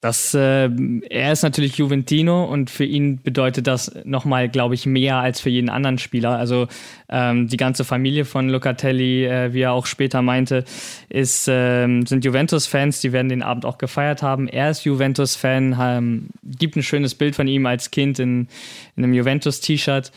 Das, 0.00 0.32
äh, 0.32 0.70
er 1.10 1.32
ist 1.32 1.42
natürlich 1.42 1.76
Juventino 1.78 2.44
und 2.44 2.70
für 2.70 2.84
ihn 2.84 3.20
bedeutet 3.20 3.66
das 3.66 3.92
nochmal, 4.04 4.48
glaube 4.48 4.76
ich, 4.76 4.86
mehr 4.86 5.16
als 5.16 5.40
für 5.40 5.50
jeden 5.50 5.68
anderen 5.68 5.98
Spieler. 5.98 6.38
Also 6.38 6.68
ähm, 7.08 7.48
die 7.48 7.56
ganze 7.56 7.84
Familie 7.84 8.24
von 8.24 8.48
Locatelli, 8.48 9.26
äh, 9.26 9.52
wie 9.52 9.62
er 9.62 9.72
auch 9.72 9.86
später 9.86 10.22
meinte, 10.22 10.64
ist, 11.08 11.48
ähm, 11.50 12.06
sind 12.06 12.24
Juventus-Fans, 12.24 13.00
die 13.00 13.10
werden 13.12 13.28
den 13.28 13.42
Abend 13.42 13.64
auch 13.64 13.76
gefeiert 13.76 14.22
haben. 14.22 14.46
Er 14.46 14.70
ist 14.70 14.84
Juventus-Fan, 14.84 15.76
ähm, 15.80 16.28
gibt 16.44 16.76
ein 16.76 16.84
schönes 16.84 17.16
Bild 17.16 17.34
von 17.34 17.48
ihm 17.48 17.66
als 17.66 17.90
Kind 17.90 18.20
in, 18.20 18.46
in 18.94 19.02
einem 19.02 19.14
Juventus-T-Shirt. 19.14 20.12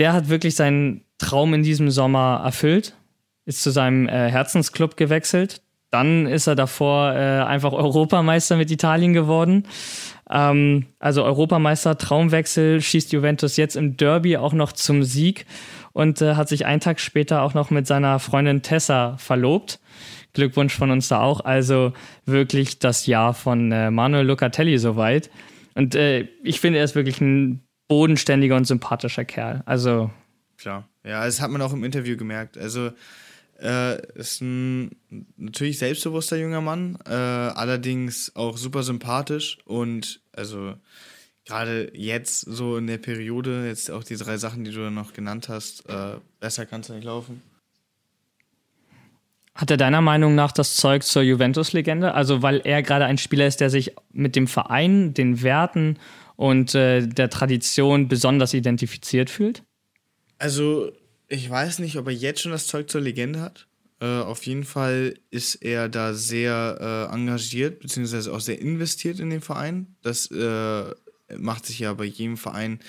Der 0.00 0.12
hat 0.12 0.28
wirklich 0.28 0.56
seinen 0.56 1.04
Traum 1.18 1.54
in 1.54 1.62
diesem 1.62 1.90
Sommer 1.90 2.42
erfüllt, 2.44 2.96
ist 3.44 3.62
zu 3.62 3.70
seinem 3.70 4.08
äh, 4.08 4.28
Herzensclub 4.28 4.96
gewechselt 4.96 5.62
dann 5.90 6.26
ist 6.26 6.46
er 6.46 6.54
davor 6.54 7.14
äh, 7.14 7.42
einfach 7.42 7.72
Europameister 7.72 8.56
mit 8.56 8.70
Italien 8.70 9.14
geworden. 9.14 9.64
Ähm, 10.30 10.86
also 10.98 11.24
Europameister, 11.24 11.96
Traumwechsel, 11.96 12.80
schießt 12.80 13.12
Juventus 13.12 13.56
jetzt 13.56 13.76
im 13.76 13.96
Derby 13.96 14.36
auch 14.36 14.52
noch 14.52 14.72
zum 14.72 15.02
Sieg 15.02 15.46
und 15.92 16.20
äh, 16.20 16.34
hat 16.34 16.48
sich 16.48 16.66
einen 16.66 16.80
Tag 16.80 17.00
später 17.00 17.42
auch 17.42 17.54
noch 17.54 17.70
mit 17.70 17.86
seiner 17.86 18.18
Freundin 18.18 18.62
Tessa 18.62 19.16
verlobt. 19.16 19.80
Glückwunsch 20.34 20.76
von 20.76 20.90
uns 20.90 21.08
da 21.08 21.20
auch. 21.20 21.40
Also 21.40 21.92
wirklich 22.26 22.78
das 22.78 23.06
Jahr 23.06 23.32
von 23.34 23.72
äh, 23.72 23.90
Manuel 23.90 24.26
Locatelli 24.26 24.78
soweit. 24.78 25.30
Und 25.74 25.94
äh, 25.94 26.28
ich 26.42 26.60
finde, 26.60 26.78
er 26.78 26.84
ist 26.84 26.94
wirklich 26.94 27.20
ein 27.20 27.62
bodenständiger 27.88 28.56
und 28.56 28.66
sympathischer 28.66 29.24
Kerl. 29.24 29.62
Also. 29.64 30.10
Klar. 30.58 30.86
Ja, 31.04 31.24
das 31.24 31.40
hat 31.40 31.50
man 31.50 31.62
auch 31.62 31.72
im 31.72 31.84
Interview 31.84 32.16
gemerkt. 32.16 32.58
Also 32.58 32.90
äh, 33.60 34.00
ist 34.14 34.40
ein 34.40 34.96
natürlich 35.36 35.78
selbstbewusster 35.78 36.36
junger 36.36 36.60
Mann, 36.60 36.98
äh, 37.06 37.12
allerdings 37.12 38.34
auch 38.36 38.56
super 38.56 38.82
sympathisch 38.82 39.58
und 39.64 40.20
also 40.32 40.74
gerade 41.44 41.90
jetzt 41.94 42.40
so 42.40 42.76
in 42.76 42.86
der 42.86 42.98
Periode, 42.98 43.66
jetzt 43.66 43.90
auch 43.90 44.04
die 44.04 44.16
drei 44.16 44.36
Sachen, 44.36 44.64
die 44.64 44.70
du 44.70 44.90
noch 44.90 45.12
genannt 45.12 45.48
hast, 45.48 45.88
äh, 45.88 46.16
besser 46.40 46.66
kannst 46.66 46.90
du 46.90 46.94
nicht 46.94 47.04
laufen. 47.04 47.42
Hat 49.54 49.72
er 49.72 49.76
deiner 49.76 50.02
Meinung 50.02 50.36
nach 50.36 50.52
das 50.52 50.76
Zeug 50.76 51.02
zur 51.02 51.22
Juventus-Legende? 51.22 52.14
Also, 52.14 52.42
weil 52.42 52.60
er 52.62 52.80
gerade 52.82 53.06
ein 53.06 53.18
Spieler 53.18 53.44
ist, 53.44 53.60
der 53.60 53.70
sich 53.70 53.92
mit 54.12 54.36
dem 54.36 54.46
Verein, 54.46 55.14
den 55.14 55.42
Werten 55.42 55.98
und 56.36 56.76
äh, 56.76 57.04
der 57.04 57.28
Tradition 57.28 58.06
besonders 58.06 58.54
identifiziert 58.54 59.30
fühlt? 59.30 59.64
Also, 60.38 60.92
ich 61.28 61.48
weiß 61.48 61.78
nicht, 61.80 61.96
ob 61.96 62.06
er 62.06 62.14
jetzt 62.14 62.40
schon 62.40 62.52
das 62.52 62.66
Zeug 62.66 62.90
zur 62.90 63.02
Legende 63.02 63.40
hat. 63.40 63.68
Äh, 64.00 64.06
auf 64.06 64.46
jeden 64.46 64.64
Fall 64.64 65.14
ist 65.30 65.56
er 65.56 65.88
da 65.88 66.14
sehr 66.14 67.08
äh, 67.10 67.14
engagiert, 67.14 67.80
beziehungsweise 67.80 68.32
auch 68.32 68.40
sehr 68.40 68.60
investiert 68.60 69.20
in 69.20 69.30
den 69.30 69.40
Verein. 69.40 69.94
Das 70.02 70.30
äh, 70.30 70.94
macht 71.36 71.66
sich 71.66 71.80
ja 71.80 71.92
bei 71.92 72.04
jedem 72.04 72.36
Verein 72.36 72.80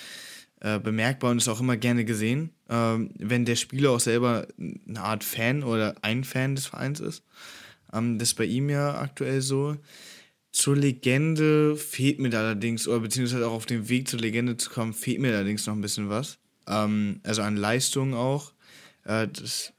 äh, 0.60 0.78
bemerkbar 0.78 1.32
und 1.32 1.38
ist 1.38 1.48
auch 1.48 1.60
immer 1.60 1.76
gerne 1.76 2.04
gesehen, 2.04 2.50
ähm, 2.68 3.10
wenn 3.18 3.44
der 3.44 3.56
Spieler 3.56 3.90
auch 3.90 4.00
selber 4.00 4.46
eine 4.58 5.00
Art 5.00 5.24
Fan 5.24 5.62
oder 5.62 5.96
ein 6.02 6.24
Fan 6.24 6.54
des 6.54 6.66
Vereins 6.66 7.00
ist. 7.00 7.24
Ähm, 7.92 8.18
das 8.18 8.30
ist 8.30 8.34
bei 8.34 8.44
ihm 8.44 8.70
ja 8.70 8.98
aktuell 9.00 9.42
so. 9.42 9.76
Zur 10.52 10.76
Legende 10.76 11.76
fehlt 11.76 12.18
mir 12.18 12.36
allerdings, 12.36 12.88
oder 12.88 13.00
beziehungsweise 13.00 13.46
auch 13.46 13.52
auf 13.52 13.66
dem 13.66 13.88
Weg 13.88 14.08
zur 14.08 14.20
Legende 14.20 14.56
zu 14.56 14.70
kommen, 14.70 14.94
fehlt 14.94 15.20
mir 15.20 15.34
allerdings 15.34 15.66
noch 15.66 15.74
ein 15.74 15.80
bisschen 15.80 16.08
was 16.08 16.38
ähm, 16.70 17.20
also 17.24 17.42
an 17.42 17.56
Leistung 17.56 18.14
auch. 18.14 18.52
Äh, 19.04 19.28
das, 19.28 19.72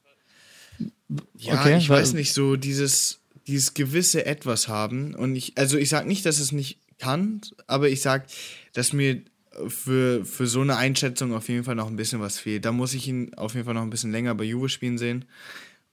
ja, 1.37 1.59
okay, 1.59 1.77
ich 1.77 1.89
weiß 1.89 2.13
nicht, 2.13 2.33
so 2.33 2.55
dieses, 2.55 3.19
dieses 3.47 3.73
gewisse 3.73 4.25
Etwas 4.25 4.67
haben. 4.67 5.15
Und 5.15 5.35
ich, 5.35 5.57
also 5.57 5.77
ich 5.77 5.89
sage 5.89 6.07
nicht, 6.07 6.25
dass 6.25 6.39
es 6.39 6.51
nicht 6.51 6.79
kann, 6.99 7.41
aber 7.67 7.89
ich 7.89 8.01
sage, 8.01 8.25
dass 8.73 8.93
mir 8.93 9.21
für, 9.67 10.23
für 10.25 10.47
so 10.47 10.61
eine 10.61 10.77
Einschätzung 10.77 11.33
auf 11.33 11.49
jeden 11.49 11.63
Fall 11.63 11.75
noch 11.75 11.87
ein 11.87 11.95
bisschen 11.95 12.21
was 12.21 12.37
fehlt. 12.39 12.65
Da 12.65 12.71
muss 12.71 12.93
ich 12.93 13.07
ihn 13.07 13.33
auf 13.35 13.53
jeden 13.53 13.65
Fall 13.65 13.73
noch 13.73 13.81
ein 13.81 13.89
bisschen 13.89 14.11
länger 14.11 14.35
bei 14.35 14.43
Juve 14.43 14.69
spielen 14.69 14.97
sehen. 14.97 15.25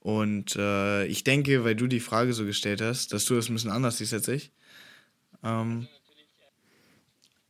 Und 0.00 0.54
äh, 0.56 1.06
ich 1.06 1.24
denke, 1.24 1.64
weil 1.64 1.74
du 1.74 1.86
die 1.86 2.00
Frage 2.00 2.32
so 2.32 2.44
gestellt 2.44 2.80
hast, 2.80 3.12
dass 3.12 3.24
du 3.24 3.34
das 3.34 3.48
ein 3.48 3.54
bisschen 3.54 3.70
anders 3.70 3.98
siehst 3.98 4.14
als 4.14 4.28
ich. 4.28 4.52
Ähm, 5.42 5.88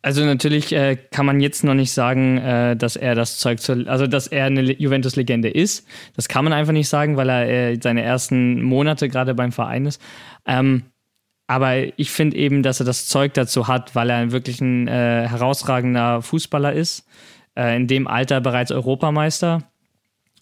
also 0.03 0.25
natürlich 0.25 0.73
äh, 0.73 0.97
kann 1.11 1.27
man 1.27 1.41
jetzt 1.41 1.65
noch 1.65 1.75
nicht 1.75 1.93
sagen, 1.93 2.39
äh, 2.39 2.77
dass 2.77 2.97
er 2.97 3.15
das 3.15 3.39
Zeug 3.39 3.61
zur, 3.61 3.89
also 3.89 4.07
dass 4.07 4.29
er 4.29 4.47
eine 4.47 4.63
Juventus-Legende 4.63 5.51
ist. 5.51 5.87
Das 6.15 6.29
kann 6.29 6.45
man 6.45 6.53
einfach 6.53 6.73
nicht 6.73 6.89
sagen, 6.89 7.17
weil 7.17 7.29
er 7.29 7.49
äh, 7.49 7.79
seine 7.83 8.03
ersten 8.03 8.63
Monate 8.63 9.09
gerade 9.09 9.35
beim 9.35 9.51
Verein 9.51 9.87
ist. 9.87 10.01
Ähm, 10.47 10.85
aber 11.49 11.99
ich 11.99 12.11
finde 12.11 12.37
eben, 12.37 12.63
dass 12.63 12.79
er 12.79 12.87
das 12.87 13.09
Zeug 13.09 13.35
dazu 13.35 13.67
hat, 13.67 13.95
weil 13.95 14.11
er 14.11 14.31
wirklich 14.33 14.61
ein 14.61 14.87
äh, 14.87 15.27
herausragender 15.29 16.23
Fußballer 16.23 16.75
ist, 16.75 17.07
äh, 17.57 17.75
in 17.75 17.89
dem 17.89 18.07
Alter 18.07 18.41
bereits 18.41 18.71
Europameister, 18.71 19.65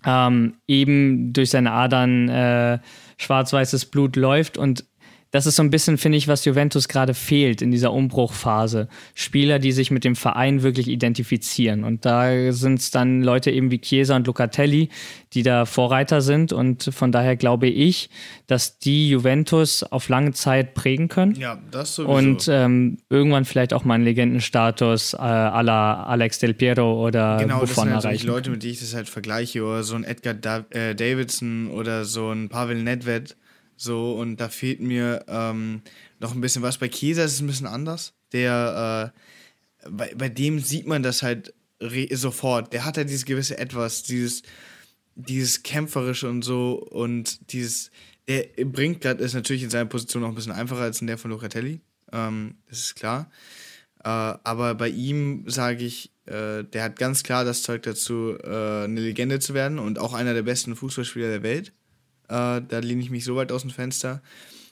ähm, 0.05 0.55
eben 0.67 1.33
durch 1.33 1.51
seine 1.51 1.73
Adern 1.73 2.29
äh, 2.29 2.79
schwarz-weißes 3.19 3.87
Blut 3.87 4.17
läuft 4.17 4.59
und 4.59 4.85
das 5.33 5.47
ist 5.47 5.57
so 5.57 5.63
ein 5.63 5.71
bisschen, 5.71 5.99
finde 5.99 6.19
ich, 6.19 6.29
was 6.29 6.45
Juventus 6.45 6.89
gerade 6.89 7.13
fehlt 7.13 7.61
in 7.61 7.71
dieser 7.71 7.93
Umbruchphase. 7.93 8.89
Spieler, 9.15 9.59
die 9.59 9.73
sich 9.73 9.91
mit 9.91 10.05
dem 10.05 10.15
Verein 10.15 10.63
wirklich 10.63 10.89
identifizieren. 10.89 11.85
Und 11.85 12.05
da 12.05 12.53
sind 12.53 12.79
es 12.79 12.91
dann 12.91 13.23
Leute 13.23 13.51
eben 13.51 13.71
wie 13.71 13.81
Chiesa 13.81 14.17
und 14.17 14.27
Locatelli, 14.27 14.89
die 15.33 15.43
da 15.43 15.67
Vorreiter 15.67 16.21
sind. 16.21 16.53
Und 16.53 16.91
von 16.93 17.11
daher 17.11 17.37
glaube 17.37 17.67
ich, 17.67 18.09
dass 18.47 18.79
die 18.79 19.11
Juventus 19.11 19.83
auf 19.83 20.09
lange 20.09 20.33
Zeit 20.33 20.75
prägen 20.75 21.09
können. 21.09 21.35
Ja, 21.35 21.59
das 21.71 21.97
sowieso. 21.97 22.13
Und 22.13 22.49
ähm, 22.49 22.99
irgendwann 23.11 23.45
vielleicht 23.45 23.75
auch 23.75 23.85
mal 23.85 23.95
einen 23.95 24.05
Legendenstatus 24.05 25.15
äh, 25.15 25.17
à 25.17 25.63
la 25.63 26.05
Alex 26.05 26.39
Del 26.39 26.55
Piero 26.55 27.05
oder 27.05 27.39
genau, 27.39 27.61
Buffon 27.61 27.67
das 27.67 27.75
sind 27.75 27.95
halt 27.95 28.05
erreichen. 28.05 28.27
Leute, 28.29 28.51
mit 28.51 28.63
denen 28.63 28.73
ich 28.73 28.81
das 28.81 28.95
halt 28.95 29.09
vergleiche. 29.09 29.65
Oder 29.65 29.83
so 29.83 29.97
ein 29.97 30.05
Edgar 30.05 30.35
da 30.35 30.65
äh, 30.71 30.95
Davidson 30.95 31.71
oder 31.71 32.05
so 32.05 32.31
ein 32.31 32.49
Pavel 32.49 32.83
Nedved 32.83 33.37
so, 33.77 34.15
und 34.15 34.39
da 34.39 34.49
fehlt 34.49 34.81
mir 34.81 35.25
ähm, 35.29 35.83
noch 36.19 36.35
ein 36.35 36.41
bisschen 36.41 36.63
was. 36.63 36.79
Bei 36.79 36.89
Chiesa 36.89 37.25
ist 37.25 37.35
es 37.35 37.41
ein 37.41 37.47
bisschen 37.47 37.67
anders. 37.67 38.15
Der, 38.33 39.13
äh, 39.15 39.89
bei, 39.91 40.15
bei 40.17 40.29
dem 40.29 40.61
sieht 40.61 40.87
man 40.87 41.03
das 41.03 41.23
halt 41.23 41.55
sofort. 42.13 42.73
Der 42.73 42.85
hat 42.85 42.97
halt 42.97 43.09
dieses 43.09 43.27
gewisse 43.27 43.59
Etwas, 43.59 44.03
dieses, 44.03 44.43
dieses 45.15 45.63
Kämpferische 45.63 46.29
und 46.29 46.43
so 46.43 46.75
und 46.75 47.53
dieses, 47.53 47.91
der 48.29 48.47
bringt 48.65 49.03
gerade, 49.03 49.23
ist 49.23 49.35
natürlich 49.35 49.63
in 49.63 49.71
seiner 49.71 49.87
Position 49.87 50.23
noch 50.23 50.31
ein 50.31 50.35
bisschen 50.35 50.53
einfacher 50.53 50.83
als 50.83 51.01
in 51.01 51.07
der 51.07 51.19
von 51.19 51.31
Locatelli. 51.31 51.81
Ähm, 52.13 52.57
das 52.69 52.79
ist 52.81 52.97
klar. 52.97 53.31
Äh, 54.05 54.09
aber 54.09 54.75
bei 54.75 54.89
ihm 54.89 55.45
sage 55.47 55.85
ich, 55.85 56.13
äh, 56.27 56.65
der 56.65 56.85
hat 56.85 56.99
ganz 56.99 57.23
klar 57.23 57.45
das 57.45 57.63
Zeug 57.63 57.83
dazu, 57.83 58.37
äh, 58.43 58.85
eine 58.85 59.01
Legende 59.01 59.39
zu 59.39 59.55
werden 59.55 59.79
und 59.79 59.99
auch 59.99 60.13
einer 60.13 60.35
der 60.35 60.43
besten 60.43 60.77
Fußballspieler 60.77 61.29
der 61.29 61.43
Welt. 61.43 61.73
Äh, 62.29 62.63
da 62.69 62.79
lehne 62.81 63.03
ich 63.03 63.11
mich 63.11 63.25
so 63.25 63.37
weit 63.37 63.53
aus 63.53 63.63
dem 63.63 63.71
Fenster. 63.71 64.23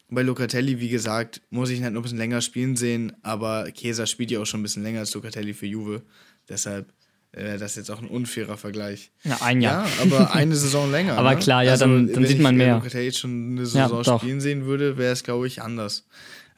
bei 0.08 0.22
Locatelli, 0.22 0.80
wie 0.80 0.88
gesagt, 0.88 1.40
muss 1.50 1.70
ich 1.70 1.78
ihn 1.78 1.84
halt 1.84 1.94
noch 1.94 2.00
ein 2.00 2.04
bisschen 2.04 2.18
länger 2.18 2.40
spielen 2.40 2.76
sehen, 2.76 3.12
aber 3.22 3.70
Chiesa 3.72 4.06
spielt 4.06 4.30
ja 4.30 4.40
auch 4.40 4.46
schon 4.46 4.60
ein 4.60 4.62
bisschen 4.62 4.82
länger 4.82 5.00
als 5.00 5.14
Locatelli 5.14 5.54
für 5.54 5.66
Juve. 5.66 6.02
Deshalb 6.48 6.92
äh, 7.36 7.58
das 7.58 7.72
ist 7.72 7.76
jetzt 7.76 7.90
auch 7.90 8.00
ein 8.00 8.08
unfairer 8.08 8.56
Vergleich. 8.56 9.10
Ja, 9.24 9.38
ein 9.40 9.60
Jahr. 9.60 9.86
Ja, 9.86 10.02
aber 10.02 10.34
eine 10.34 10.54
Saison 10.54 10.90
länger. 10.90 11.18
aber 11.18 11.34
ne? 11.34 11.40
klar, 11.40 11.64
ja, 11.64 11.72
also, 11.72 11.86
dann, 11.86 12.12
dann 12.12 12.26
sieht 12.26 12.40
man 12.40 12.56
mehr. 12.56 12.66
Wenn 12.66 12.76
ich 12.76 12.82
Locatelli 12.84 13.04
jetzt 13.06 13.18
schon 13.18 13.52
eine 13.52 13.66
Saison 13.66 14.02
ja, 14.02 14.18
spielen 14.18 14.40
sehen 14.40 14.66
würde, 14.66 14.96
wäre 14.96 15.12
es, 15.12 15.24
glaube 15.24 15.46
ich, 15.46 15.62
anders. 15.62 16.06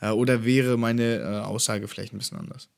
Äh, 0.00 0.10
oder 0.10 0.44
wäre 0.44 0.76
meine 0.76 1.16
äh, 1.16 1.24
Aussage 1.46 1.88
vielleicht 1.88 2.12
ein 2.12 2.18
bisschen 2.18 2.38
anders? 2.38 2.68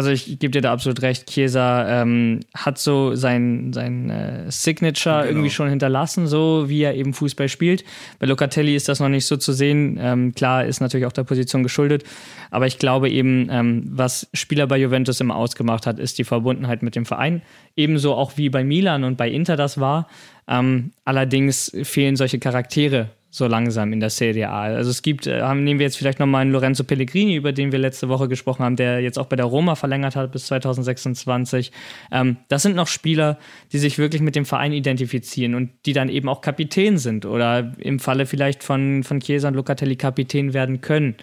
Also 0.00 0.12
ich 0.12 0.38
gebe 0.38 0.50
dir 0.50 0.62
da 0.62 0.72
absolut 0.72 1.02
recht. 1.02 1.26
Chiesa 1.26 2.00
ähm, 2.00 2.40
hat 2.54 2.78
so 2.78 3.14
sein, 3.14 3.74
sein 3.74 4.08
äh, 4.08 4.50
Signature 4.50 5.18
genau. 5.18 5.28
irgendwie 5.28 5.50
schon 5.50 5.68
hinterlassen, 5.68 6.26
so 6.26 6.70
wie 6.70 6.80
er 6.80 6.94
eben 6.94 7.12
Fußball 7.12 7.50
spielt. 7.50 7.84
Bei 8.18 8.24
Locatelli 8.24 8.74
ist 8.74 8.88
das 8.88 8.98
noch 8.98 9.10
nicht 9.10 9.26
so 9.26 9.36
zu 9.36 9.52
sehen. 9.52 9.98
Ähm, 10.00 10.34
klar, 10.34 10.64
ist 10.64 10.80
natürlich 10.80 11.04
auch 11.04 11.12
der 11.12 11.24
Position 11.24 11.62
geschuldet. 11.62 12.04
Aber 12.50 12.66
ich 12.66 12.78
glaube 12.78 13.10
eben, 13.10 13.48
ähm, 13.50 13.82
was 13.90 14.26
Spieler 14.32 14.66
bei 14.66 14.78
Juventus 14.78 15.20
immer 15.20 15.36
ausgemacht 15.36 15.86
hat, 15.86 15.98
ist 15.98 16.16
die 16.16 16.24
Verbundenheit 16.24 16.82
mit 16.82 16.96
dem 16.96 17.04
Verein. 17.04 17.42
Ebenso 17.76 18.14
auch 18.14 18.38
wie 18.38 18.48
bei 18.48 18.64
Milan 18.64 19.04
und 19.04 19.18
bei 19.18 19.28
Inter 19.28 19.56
das 19.56 19.78
war. 19.78 20.08
Ähm, 20.48 20.92
allerdings 21.04 21.76
fehlen 21.82 22.16
solche 22.16 22.38
Charaktere 22.38 23.10
so 23.30 23.46
langsam 23.46 23.92
in 23.92 24.00
der 24.00 24.10
Serie 24.10 24.50
A. 24.50 24.62
Also 24.62 24.90
es 24.90 25.02
gibt, 25.02 25.26
äh, 25.26 25.54
nehmen 25.54 25.78
wir 25.78 25.86
jetzt 25.86 25.96
vielleicht 25.96 26.18
nochmal 26.18 26.42
einen 26.42 26.50
Lorenzo 26.50 26.82
Pellegrini, 26.82 27.36
über 27.36 27.52
den 27.52 27.70
wir 27.70 27.78
letzte 27.78 28.08
Woche 28.08 28.28
gesprochen 28.28 28.64
haben, 28.64 28.74
der 28.74 29.00
jetzt 29.00 29.18
auch 29.18 29.26
bei 29.26 29.36
der 29.36 29.46
Roma 29.46 29.76
verlängert 29.76 30.16
hat 30.16 30.32
bis 30.32 30.46
2026. 30.46 31.70
Ähm, 32.10 32.38
das 32.48 32.62
sind 32.62 32.74
noch 32.74 32.88
Spieler, 32.88 33.38
die 33.72 33.78
sich 33.78 33.98
wirklich 33.98 34.20
mit 34.20 34.34
dem 34.34 34.44
Verein 34.44 34.72
identifizieren 34.72 35.54
und 35.54 35.70
die 35.86 35.92
dann 35.92 36.08
eben 36.08 36.28
auch 36.28 36.40
Kapitän 36.40 36.98
sind 36.98 37.24
oder 37.24 37.72
im 37.78 38.00
Falle 38.00 38.26
vielleicht 38.26 38.64
von, 38.64 39.04
von 39.04 39.20
Chiesa 39.20 39.48
und 39.48 39.54
Locatelli 39.54 39.94
Kapitän 39.94 40.52
werden 40.52 40.80
können. 40.80 41.14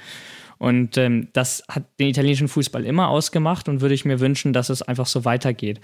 Und 0.60 0.98
ähm, 0.98 1.28
das 1.34 1.64
hat 1.70 1.84
den 2.00 2.08
italienischen 2.08 2.48
Fußball 2.48 2.86
immer 2.86 3.10
ausgemacht 3.10 3.68
und 3.70 3.82
würde 3.82 3.94
ich 3.94 4.06
mir 4.06 4.20
wünschen, 4.20 4.54
dass 4.54 4.70
es 4.70 4.82
einfach 4.82 5.06
so 5.06 5.26
weitergeht. 5.26 5.82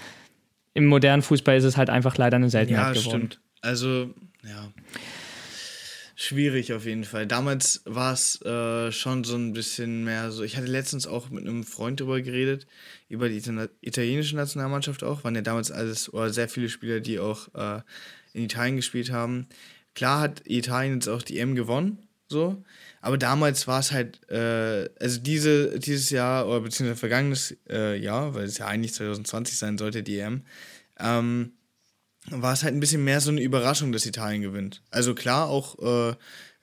Im 0.74 0.86
modernen 0.86 1.22
Fußball 1.22 1.58
ist 1.58 1.66
es 1.66 1.78
halt 1.78 1.90
einfach 1.90 2.18
leider 2.18 2.38
eine 2.38 2.50
Seltenheit 2.50 2.96
ja, 2.96 3.02
geworden. 3.02 3.28
Stimmt. 3.28 3.40
Also, 3.62 4.10
ja. 4.44 4.72
Schwierig 6.26 6.72
auf 6.72 6.86
jeden 6.86 7.04
Fall. 7.04 7.28
Damals 7.28 7.82
war 7.84 8.14
es 8.14 8.42
äh, 8.44 8.94
schon 8.94 9.26
so 9.26 9.36
ein 9.36 9.52
bisschen 9.52 10.06
mehr 10.06 10.32
so. 10.32 10.44
Ich 10.44 10.56
hatte 10.56 10.68
letztens 10.68 11.06
auch 11.06 11.30
mit 11.30 11.46
einem 11.46 11.66
Freund 11.66 12.00
darüber 12.00 12.22
geredet, 12.22 12.66
über 13.10 13.28
die 13.28 13.42
italienische 13.82 14.38
Nationalmannschaft 14.38 15.04
auch. 15.04 15.26
Waren 15.26 15.36
ja 15.36 15.42
damals 15.42 15.70
alles 15.70 16.14
oder 16.14 16.30
sehr 16.30 16.48
viele 16.48 16.70
Spieler, 16.70 17.02
die 17.02 17.20
auch 17.20 17.54
äh, 17.56 17.82
in 18.32 18.46
Italien 18.46 18.78
gespielt 18.78 19.12
haben. 19.12 19.48
Klar 19.96 20.22
hat 20.22 20.44
Italien 20.46 20.94
jetzt 20.94 21.10
auch 21.10 21.24
die 21.24 21.40
M 21.40 21.56
gewonnen, 21.56 22.08
so. 22.30 22.64
Aber 23.02 23.18
damals 23.18 23.68
war 23.68 23.82
es 23.82 23.92
halt, 23.92 24.22
äh, 24.30 24.88
also 25.02 25.20
diese, 25.20 25.78
dieses 25.78 26.10
Jahr 26.10 26.48
oder 26.48 26.62
beziehungsweise 26.62 27.02
vergangenes 27.02 27.58
äh, 27.70 28.00
Jahr, 28.00 28.34
weil 28.34 28.46
es 28.46 28.60
ja 28.60 28.68
eigentlich 28.68 28.94
2020 28.94 29.58
sein 29.58 29.78
sollte, 29.78 30.04
die 30.04 30.20
EM, 30.20 30.44
ähm, 31.02 31.52
war 32.30 32.54
es 32.54 32.64
halt 32.64 32.74
ein 32.74 32.80
bisschen 32.80 33.04
mehr 33.04 33.22
so 33.22 33.32
eine 33.32 33.42
Überraschung, 33.42 33.92
dass 33.92 34.06
Italien 34.06 34.42
gewinnt. 34.42 34.82
Also 34.92 35.14
klar, 35.14 35.50
auch 35.50 35.78
äh, 35.80 36.16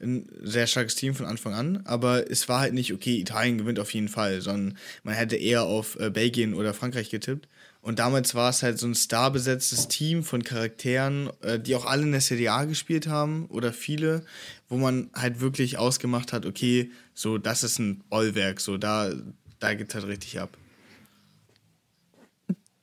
ein 0.02 0.26
sehr 0.42 0.66
starkes 0.66 0.94
Team 0.94 1.14
von 1.14 1.26
Anfang 1.26 1.52
an, 1.52 1.82
aber 1.84 2.30
es 2.30 2.48
war 2.48 2.60
halt 2.60 2.72
nicht, 2.72 2.92
okay, 2.92 3.18
Italien 3.18 3.58
gewinnt 3.58 3.78
auf 3.78 3.92
jeden 3.92 4.08
Fall, 4.08 4.40
sondern 4.40 4.78
man 5.02 5.14
hätte 5.14 5.36
eher 5.36 5.64
auf 5.64 5.98
äh, 6.00 6.10
Belgien 6.10 6.54
oder 6.54 6.72
Frankreich 6.72 7.10
getippt. 7.10 7.48
Und 7.82 7.98
damals 7.98 8.34
war 8.34 8.50
es 8.50 8.62
halt 8.62 8.78
so 8.78 8.86
ein 8.86 8.94
starbesetztes 8.94 9.88
Team 9.88 10.22
von 10.22 10.42
Charakteren, 10.42 11.30
äh, 11.42 11.58
die 11.58 11.74
auch 11.74 11.86
alle 11.86 12.02
in 12.02 12.12
der 12.12 12.20
Serie 12.20 12.52
A 12.52 12.64
gespielt 12.64 13.06
haben 13.06 13.46
oder 13.46 13.72
viele, 13.72 14.24
wo 14.68 14.76
man 14.76 15.10
halt 15.14 15.40
wirklich 15.40 15.78
ausgemacht 15.78 16.32
hat, 16.32 16.46
okay, 16.46 16.90
so 17.14 17.38
das 17.38 17.64
ist 17.64 17.78
ein 17.78 18.02
Bollwerk, 18.08 18.60
so 18.60 18.76
da, 18.76 19.12
da 19.58 19.74
geht 19.74 19.94
halt 19.94 20.06
richtig 20.06 20.40
ab 20.40 20.56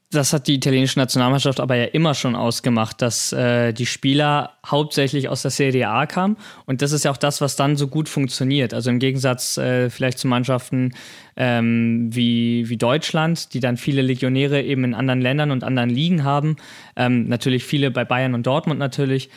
das 0.10 0.32
hat 0.32 0.48
die 0.48 0.56
italienische 0.56 1.00
Nationalmannschaft 1.00 1.60
aber 1.60 1.76
ja 1.76 1.86
immer 1.86 2.14
schon 2.14 2.36
ausgemacht, 2.36 3.02
dass 3.02 3.34
äh, 3.34 3.74
die 3.74 3.86
Spieler 3.86 4.54
hauptsächlich 4.66 5.28
aus 5.28 5.42
der 5.42 5.52
Serie 5.52 5.90
A 5.90 6.06
kamen. 6.06 6.38
Und 6.66 6.82
das 6.82 6.94
ist 6.94 7.04
ja 7.04 7.12
auch 7.12 7.18
das, 7.18 7.42
was 7.42 7.58
dann 7.58 7.76
so 7.76 7.88
gut 7.88 8.08
funktioniert. 8.08 8.74
Also 8.74 8.90
im 8.90 9.00
Gegensatz 9.00 9.58
äh, 9.58 9.90
vielleicht 9.90 10.20
zu 10.20 10.30
Mannschaften 10.30 10.94
ähm, 11.36 12.08
wie, 12.14 12.70
wie 12.70 12.78
Deutschland, 12.78 13.54
die 13.54 13.60
dann 13.60 13.76
viele 13.76 14.02
Legionäre 14.02 14.62
eben 14.62 14.86
in 14.86 14.94
anderen 14.94 15.20
Ländern 15.20 15.52
und 15.52 15.66
anderen 15.66 15.90
Ligen 15.90 16.24
haben. 16.24 16.56
Ähm, 16.96 17.28
natürlich 17.28 17.66
viele 17.66 17.92
bei 17.92 18.06
Bayern 18.06 18.34
und 18.34 18.48
Dortmund 18.48 18.80
natürlich. 18.80 19.30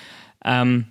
Ähm, 0.45 0.87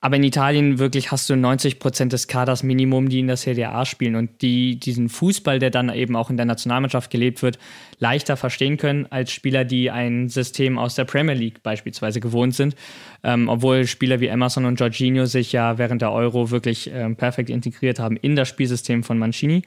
aber 0.00 0.16
in 0.16 0.24
Italien 0.24 0.78
wirklich 0.78 1.10
hast 1.10 1.28
du 1.30 1.36
90 1.36 1.78
Prozent 1.78 2.12
des 2.12 2.28
Kaders 2.28 2.62
Minimum, 2.62 3.08
die 3.08 3.20
in 3.20 3.28
der 3.28 3.38
Serie 3.38 3.70
A 3.70 3.86
spielen 3.86 4.14
und 4.14 4.42
die 4.42 4.78
diesen 4.78 5.08
Fußball, 5.08 5.58
der 5.58 5.70
dann 5.70 5.92
eben 5.92 6.16
auch 6.16 6.28
in 6.28 6.36
der 6.36 6.44
Nationalmannschaft 6.44 7.10
gelebt 7.10 7.42
wird, 7.42 7.58
leichter 7.98 8.36
verstehen 8.36 8.76
können 8.76 9.06
als 9.10 9.32
Spieler, 9.32 9.64
die 9.64 9.90
ein 9.90 10.28
System 10.28 10.78
aus 10.78 10.96
der 10.96 11.06
Premier 11.06 11.34
League 11.34 11.62
beispielsweise 11.62 12.20
gewohnt 12.20 12.54
sind. 12.54 12.76
Ähm, 13.24 13.48
obwohl 13.48 13.86
Spieler 13.86 14.20
wie 14.20 14.26
Emerson 14.26 14.66
und 14.66 14.78
Jorginho 14.78 15.24
sich 15.24 15.52
ja 15.52 15.78
während 15.78 16.02
der 16.02 16.12
Euro 16.12 16.50
wirklich 16.50 16.90
ähm, 16.92 17.16
perfekt 17.16 17.48
integriert 17.48 17.98
haben 17.98 18.16
in 18.18 18.36
das 18.36 18.48
Spielsystem 18.48 19.02
von 19.02 19.18
Mancini. 19.18 19.62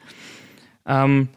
Ähm, 0.85 1.29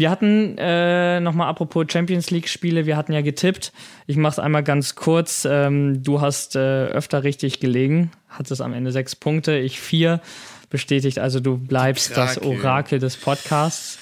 wir 0.00 0.10
hatten, 0.10 0.56
äh, 0.56 1.20
nochmal 1.20 1.48
apropos 1.48 1.84
Champions 1.92 2.30
League-Spiele, 2.30 2.86
wir 2.86 2.96
hatten 2.96 3.12
ja 3.12 3.20
getippt. 3.20 3.70
Ich 4.06 4.16
mache 4.16 4.32
es 4.32 4.38
einmal 4.38 4.62
ganz 4.62 4.94
kurz. 4.94 5.46
Ähm, 5.48 6.02
du 6.02 6.22
hast 6.22 6.56
äh, 6.56 6.86
öfter 6.86 7.22
richtig 7.22 7.60
gelegen, 7.60 8.10
hattest 8.30 8.62
am 8.62 8.72
Ende 8.72 8.92
sechs 8.92 9.14
Punkte, 9.14 9.58
ich 9.58 9.78
vier. 9.78 10.22
Bestätigt 10.70 11.18
also, 11.18 11.38
du 11.38 11.58
bleibst 11.58 12.16
das 12.16 12.40
Orakel 12.42 12.98
des 12.98 13.18
Podcasts. 13.18 13.98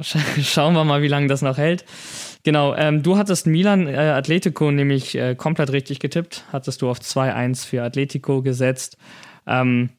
Schauen 0.00 0.74
wir 0.74 0.82
mal, 0.82 1.00
wie 1.00 1.08
lange 1.08 1.28
das 1.28 1.42
noch 1.42 1.58
hält. 1.58 1.84
Genau, 2.42 2.74
ähm, 2.74 3.04
du 3.04 3.16
hattest 3.16 3.46
Milan 3.46 3.86
äh, 3.86 3.96
Atletico 3.96 4.72
nämlich 4.72 5.16
äh, 5.16 5.36
komplett 5.36 5.70
richtig 5.70 6.00
getippt. 6.00 6.42
Hattest 6.50 6.82
du 6.82 6.90
auf 6.90 6.98
2-1 6.98 7.64
für 7.64 7.84
Atletico 7.84 8.42
gesetzt. 8.42 8.96
Ähm, 9.46 9.90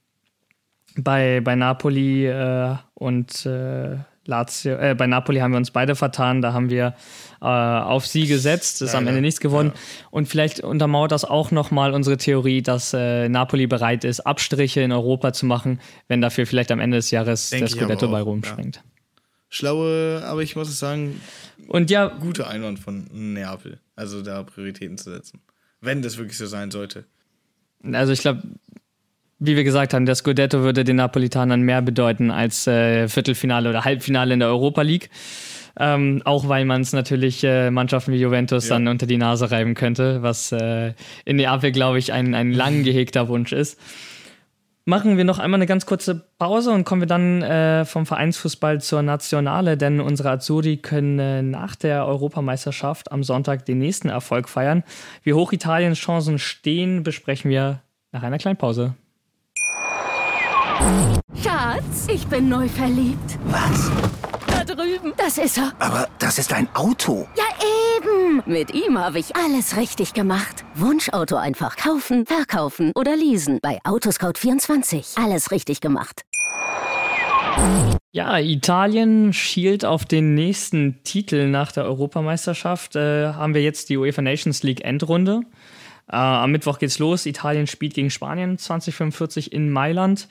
bei, 0.97 1.39
bei 1.39 1.55
Napoli 1.55 2.28
äh, 2.28 2.76
und 2.95 3.45
äh, 3.45 3.95
Lazio, 4.28 4.75
äh, 4.75 4.95
bei 4.95 5.07
Napoli 5.07 5.39
haben 5.39 5.51
wir 5.51 5.57
uns 5.57 5.71
beide 5.71 5.95
vertan, 5.95 6.41
da 6.41 6.53
haben 6.53 6.69
wir 6.69 6.95
äh, 7.41 7.45
auf 7.45 8.05
sie 8.05 8.28
gesetzt, 8.28 8.82
ist 8.82 8.95
am 8.95 9.07
Ende 9.07 9.21
nichts 9.21 9.39
gewonnen. 9.39 9.71
Ja. 9.73 10.07
Und 10.11 10.28
vielleicht 10.28 10.59
untermauert 10.59 11.11
das 11.11 11.25
auch 11.25 11.51
nochmal 11.51 11.93
unsere 11.93 12.17
Theorie, 12.17 12.61
dass 12.61 12.93
äh, 12.93 13.30
Napoli 13.30 13.67
bereit 13.67 14.03
ist, 14.03 14.21
Abstriche 14.21 14.82
in 14.82 14.91
Europa 14.91 15.34
zu 15.34 15.45
machen, 15.45 15.80
wenn 16.07 16.21
dafür 16.21 16.45
vielleicht 16.45 16.71
am 16.71 16.80
Ende 16.80 16.97
des 16.97 17.11
Jahres 17.11 17.49
Denk 17.49 17.61
der 17.61 17.69
Scudetto 17.69 18.09
bei 18.09 18.21
Rom 18.21 18.41
ja. 18.43 18.49
springt. 18.49 18.84
Schlaue, 19.49 20.23
aber 20.25 20.41
ich 20.43 20.55
muss 20.55 20.78
sagen, 20.78 21.21
und 21.67 21.89
ja, 21.89 22.07
gute 22.07 22.47
Einwand 22.47 22.80
von 22.80 23.07
Neapel, 23.11 23.80
also 23.95 24.21
da 24.21 24.43
Prioritäten 24.43 24.97
zu 24.97 25.09
setzen. 25.11 25.41
Wenn 25.80 26.01
das 26.01 26.17
wirklich 26.17 26.38
so 26.38 26.47
sein 26.47 26.71
sollte. 26.71 27.05
Also 27.84 28.11
ich 28.11 28.19
glaube, 28.19 28.41
wie 29.39 29.55
wir 29.55 29.63
gesagt 29.63 29.93
haben, 29.93 30.05
der 30.05 30.15
Scudetto 30.15 30.61
würde 30.61 30.83
den 30.83 30.95
Napolitanern 30.95 31.61
mehr 31.61 31.81
bedeuten 31.81 32.31
als 32.31 32.67
äh, 32.67 33.07
Viertelfinale 33.07 33.69
oder 33.69 33.85
Halbfinale 33.85 34.33
in 34.33 34.39
der 34.39 34.49
Europa 34.49 34.81
League. 34.81 35.09
Ähm, 35.79 36.23
auch 36.25 36.47
weil 36.49 36.65
man 36.65 36.81
es 36.81 36.91
natürlich 36.91 37.43
äh, 37.43 37.69
Mannschaften 37.69 38.11
wie 38.11 38.17
Juventus 38.17 38.67
ja. 38.67 38.75
dann 38.75 38.88
unter 38.88 39.05
die 39.05 39.17
Nase 39.17 39.51
reiben 39.51 39.75
könnte, 39.75 40.23
was 40.23 40.51
äh, 40.51 40.93
in 41.23 41.35
Neapel, 41.35 41.71
glaube 41.71 41.99
ich, 41.99 42.13
ein, 42.13 42.33
ein 42.33 42.51
lang 42.51 42.83
gehegter 42.83 43.27
Wunsch 43.27 43.53
ist. 43.53 43.79
Machen 44.85 45.17
wir 45.17 45.25
noch 45.25 45.38
einmal 45.38 45.59
eine 45.59 45.67
ganz 45.67 45.85
kurze 45.85 46.15
Pause 46.39 46.71
und 46.71 46.85
kommen 46.85 47.01
wir 47.01 47.07
dann 47.07 47.43
äh, 47.43 47.85
vom 47.85 48.05
Vereinsfußball 48.07 48.81
zur 48.81 49.03
Nationale, 49.03 49.77
denn 49.77 49.99
unsere 49.99 50.31
Azzurri 50.31 50.77
können 50.77 51.19
äh, 51.19 51.41
nach 51.43 51.75
der 51.75 52.07
Europameisterschaft 52.07 53.11
am 53.11 53.21
Sonntag 53.21 53.65
den 53.65 53.77
nächsten 53.77 54.09
Erfolg 54.09 54.49
feiern. 54.49 54.83
Wie 55.23 55.33
hoch 55.33 55.51
Italiens 55.51 55.99
Chancen 55.99 56.39
stehen, 56.39 57.03
besprechen 57.03 57.51
wir 57.51 57.81
nach 58.13 58.23
einer 58.23 58.38
kleinen 58.38 58.57
Pause. 58.57 58.95
Schatz, 61.41 62.07
ich 62.11 62.28
bin 62.28 62.49
neu 62.49 62.67
verliebt. 62.67 63.39
Was? 63.45 63.91
Da 64.47 64.63
drüben. 64.63 65.13
Das 65.17 65.38
ist 65.38 65.57
er. 65.57 65.73
Aber 65.80 66.07
das 66.19 66.39
ist 66.39 66.53
ein 66.53 66.67
Auto. 66.73 67.28
Ja, 67.36 67.43
eben. 67.97 68.43
Mit 68.45 68.73
ihm 68.73 68.97
habe 68.97 69.19
ich 69.19 69.36
alles 69.36 69.78
richtig 69.78 70.13
gemacht. 70.13 70.65
Wunschauto 70.75 71.36
einfach 71.36 71.75
kaufen, 71.78 72.25
verkaufen 72.25 72.91
oder 72.95 73.15
leasen. 73.15 73.59
Bei 73.61 73.80
Autoscout24. 73.84 75.23
Alles 75.23 75.51
richtig 75.51 75.82
gemacht. 75.82 76.23
Ja, 78.11 78.38
Italien 78.39 79.34
schielt 79.34 79.84
auf 79.86 80.05
den 80.05 80.34
nächsten 80.36 81.03
Titel 81.03 81.47
nach 81.47 81.71
der 81.71 81.86
Europameisterschaft. 81.86 82.95
Äh, 82.95 83.34
haben 83.34 83.53
wir 83.53 83.61
jetzt 83.61 83.89
die 83.89 83.97
UEFA 83.97 84.21
Nations 84.21 84.63
League 84.63 84.84
Endrunde. 84.84 85.41
Äh, 86.09 86.15
am 86.15 86.51
Mittwoch 86.51 86.80
geht's 86.80 86.99
los. 86.99 87.25
Italien 87.25 87.67
spielt 87.67 87.93
gegen 87.93 88.09
Spanien 88.09 88.57
2045 88.57 89.51
in 89.51 89.69
Mailand. 89.69 90.28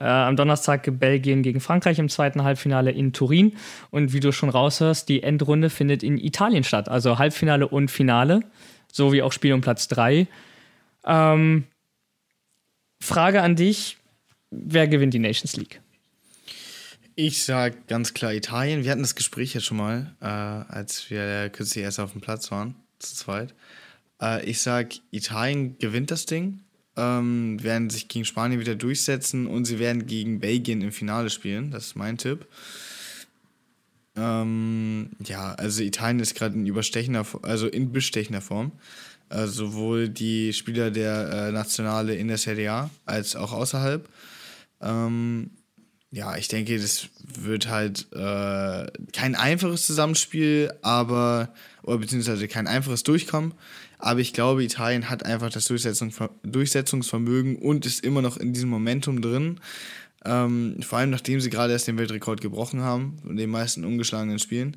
Äh, 0.00 0.04
am 0.04 0.36
Donnerstag 0.36 0.88
Belgien 0.98 1.42
gegen 1.42 1.60
Frankreich 1.60 1.98
im 1.98 2.08
zweiten 2.08 2.42
Halbfinale 2.44 2.90
in 2.90 3.12
Turin. 3.12 3.56
Und 3.90 4.12
wie 4.12 4.20
du 4.20 4.32
schon 4.32 4.48
raushörst, 4.48 5.08
die 5.08 5.22
Endrunde 5.22 5.70
findet 5.70 6.02
in 6.02 6.18
Italien 6.18 6.64
statt. 6.64 6.88
Also 6.88 7.18
Halbfinale 7.18 7.68
und 7.68 7.90
Finale, 7.90 8.40
sowie 8.90 9.22
auch 9.22 9.32
Spiel 9.32 9.52
um 9.52 9.60
Platz 9.60 9.88
3. 9.88 10.26
Ähm, 11.04 11.64
Frage 13.00 13.42
an 13.42 13.56
dich: 13.56 13.98
Wer 14.50 14.88
gewinnt 14.88 15.14
die 15.14 15.18
Nations 15.18 15.56
League? 15.56 15.80
Ich 17.14 17.44
sag 17.44 17.88
ganz 17.88 18.14
klar 18.14 18.32
Italien. 18.32 18.84
Wir 18.84 18.90
hatten 18.90 19.02
das 19.02 19.14
Gespräch 19.14 19.52
jetzt 19.52 19.66
schon 19.66 19.76
mal, 19.76 20.14
äh, 20.20 20.26
als 20.26 21.10
wir 21.10 21.50
kürzlich 21.50 21.84
erst 21.84 22.00
auf 22.00 22.12
dem 22.12 22.22
Platz 22.22 22.50
waren, 22.50 22.74
zu 22.98 23.14
zweit. 23.14 23.54
Äh, 24.20 24.44
ich 24.46 24.62
sag, 24.62 24.94
Italien 25.10 25.76
gewinnt 25.78 26.10
das 26.10 26.24
Ding. 26.24 26.60
Ähm, 26.96 27.62
werden 27.62 27.90
sich 27.90 28.08
gegen 28.08 28.24
Spanien 28.24 28.60
wieder 28.60 28.74
durchsetzen 28.74 29.46
und 29.46 29.64
sie 29.64 29.78
werden 29.78 30.06
gegen 30.06 30.40
Belgien 30.40 30.82
im 30.82 30.92
Finale 30.92 31.30
spielen. 31.30 31.70
Das 31.70 31.86
ist 31.86 31.96
mein 31.96 32.18
Tipp. 32.18 32.46
Ähm, 34.14 35.10
ja, 35.24 35.54
also 35.54 35.82
Italien 35.82 36.20
ist 36.20 36.34
gerade 36.34 36.54
in 36.54 36.66
überstechender, 36.66 37.26
also 37.42 37.66
in 37.66 37.92
bestechender 37.92 38.42
Form. 38.42 38.72
Also 39.28 39.66
sowohl 39.66 40.10
die 40.10 40.52
Spieler 40.52 40.90
der 40.90 41.48
äh, 41.48 41.52
Nationale 41.52 42.14
in 42.14 42.28
der 42.28 42.36
Serie 42.36 42.70
A 42.70 42.90
als 43.06 43.34
auch 43.34 43.52
außerhalb. 43.52 44.06
Ähm, 44.82 45.50
ja, 46.10 46.36
ich 46.36 46.48
denke, 46.48 46.78
das 46.78 47.08
wird 47.42 47.68
halt 47.68 48.12
äh, 48.12 48.86
kein 49.14 49.34
einfaches 49.34 49.86
Zusammenspiel, 49.86 50.70
aber, 50.82 51.54
oder 51.82 51.98
beziehungsweise 51.98 52.48
kein 52.48 52.66
einfaches 52.66 53.02
Durchkommen. 53.02 53.54
Aber 53.98 54.20
ich 54.20 54.32
glaube, 54.32 54.64
Italien 54.64 55.10
hat 55.10 55.24
einfach 55.24 55.50
das 55.50 55.66
Durchsetzung, 55.66 56.12
Durchsetzungsvermögen 56.42 57.56
und 57.56 57.86
ist 57.86 58.04
immer 58.04 58.22
noch 58.22 58.36
in 58.36 58.52
diesem 58.52 58.70
Momentum 58.70 59.20
drin. 59.22 59.60
Ähm, 60.24 60.76
vor 60.82 60.98
allem 60.98 61.10
nachdem 61.10 61.40
sie 61.40 61.50
gerade 61.50 61.72
erst 61.72 61.88
den 61.88 61.98
Weltrekord 61.98 62.40
gebrochen 62.40 62.82
haben, 62.82 63.16
in 63.28 63.36
den 63.36 63.50
meisten 63.50 63.84
ungeschlagenen 63.84 64.38
Spielen. 64.38 64.76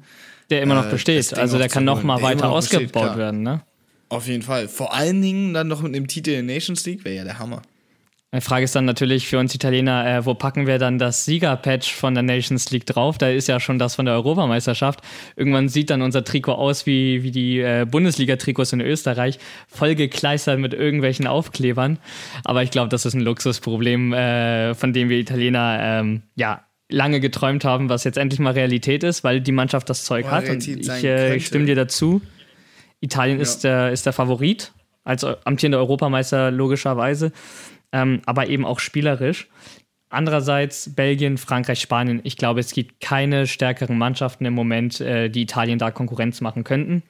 Der 0.49 0.61
immer 0.61 0.75
noch 0.75 0.87
äh, 0.87 0.91
besteht, 0.91 1.33
also 1.35 1.57
der 1.57 1.69
kann 1.69 1.85
noch 1.85 2.03
mal 2.03 2.21
weiter 2.21 2.49
ausgebaut 2.49 2.91
besteht, 2.91 3.17
werden, 3.17 3.43
ne? 3.43 3.61
Auf 4.09 4.27
jeden 4.27 4.43
Fall. 4.43 4.67
Vor 4.67 4.93
allen 4.93 5.21
Dingen 5.21 5.53
dann 5.53 5.67
noch 5.67 5.81
mit 5.81 5.95
dem 5.95 6.07
Titel 6.07 6.31
in 6.31 6.45
Nations 6.45 6.85
League 6.85 7.03
wäre 7.05 7.15
ja 7.15 7.23
der 7.23 7.39
Hammer. 7.39 7.61
Die 8.35 8.41
Frage 8.41 8.65
ist 8.65 8.75
dann 8.75 8.83
natürlich 8.83 9.27
für 9.27 9.39
uns 9.39 9.55
Italiener, 9.55 10.05
äh, 10.05 10.25
wo 10.25 10.33
packen 10.33 10.67
wir 10.67 10.77
dann 10.77 10.99
das 10.99 11.23
Siegerpatch 11.23 11.93
von 11.93 12.13
der 12.13 12.23
Nations 12.23 12.69
League 12.69 12.85
drauf? 12.85 13.17
Da 13.17 13.29
ist 13.29 13.47
ja 13.47 13.61
schon 13.61 13.79
das 13.79 13.95
von 13.95 14.05
der 14.05 14.15
Europameisterschaft. 14.15 14.99
Irgendwann 15.37 15.69
sieht 15.69 15.89
dann 15.89 16.01
unser 16.01 16.23
Trikot 16.25 16.51
aus 16.51 16.85
wie, 16.85 17.23
wie 17.23 17.31
die 17.31 17.59
äh, 17.59 17.85
Bundesliga-Trikots 17.89 18.73
in 18.73 18.81
Österreich, 18.81 19.39
voll 19.69 19.95
gekleistert 19.95 20.59
mit 20.59 20.73
irgendwelchen 20.73 21.27
Aufklebern. 21.27 21.97
Aber 22.43 22.61
ich 22.61 22.71
glaube, 22.71 22.89
das 22.89 23.05
ist 23.05 23.13
ein 23.13 23.21
Luxusproblem, 23.21 24.11
äh, 24.11 24.75
von 24.75 24.91
dem 24.91 25.07
wir 25.07 25.17
Italiener 25.17 25.79
ähm, 25.81 26.23
ja 26.35 26.65
lange 26.89 27.21
geträumt 27.21 27.63
haben, 27.63 27.87
was 27.87 28.03
jetzt 28.03 28.17
endlich 28.17 28.39
mal 28.39 28.51
Realität 28.53 29.03
ist, 29.03 29.23
weil 29.23 29.39
die 29.39 29.53
Mannschaft 29.53 29.89
das 29.89 30.03
Zeug 30.03 30.27
hat. 30.27 30.49
Und 30.49 30.67
ich 30.67 31.03
äh, 31.03 31.39
stimme 31.39 31.65
dir 31.65 31.75
dazu. 31.75 32.21
Italien 32.99 33.37
ja. 33.37 33.43
ist, 33.43 33.63
der, 33.63 33.91
ist 33.91 34.05
der 34.05 34.13
Favorit 34.13 34.73
als 35.05 35.23
amtierender 35.23 35.77
Europameister 35.77 36.51
logischerweise 36.51 37.31
ähm, 37.95 38.21
aber 38.25 38.47
eben 38.47 38.65
auch 38.65 38.79
spielerisch. 38.79 39.47
Andererseits 40.09 40.93
Belgien, 40.93 41.37
Frankreich, 41.37 41.79
Spanien. 41.79 42.19
Ich 42.23 42.37
glaube, 42.37 42.59
es 42.59 42.73
gibt 42.73 43.01
keine 43.01 43.47
stärkeren 43.47 43.97
Mannschaften 43.97 44.45
im 44.45 44.53
Moment, 44.53 45.01
äh, 45.01 45.29
die 45.29 45.41
Italien 45.41 45.79
da 45.79 45.91
Konkurrenz 45.91 46.41
machen 46.41 46.63
könnten. 46.63 47.03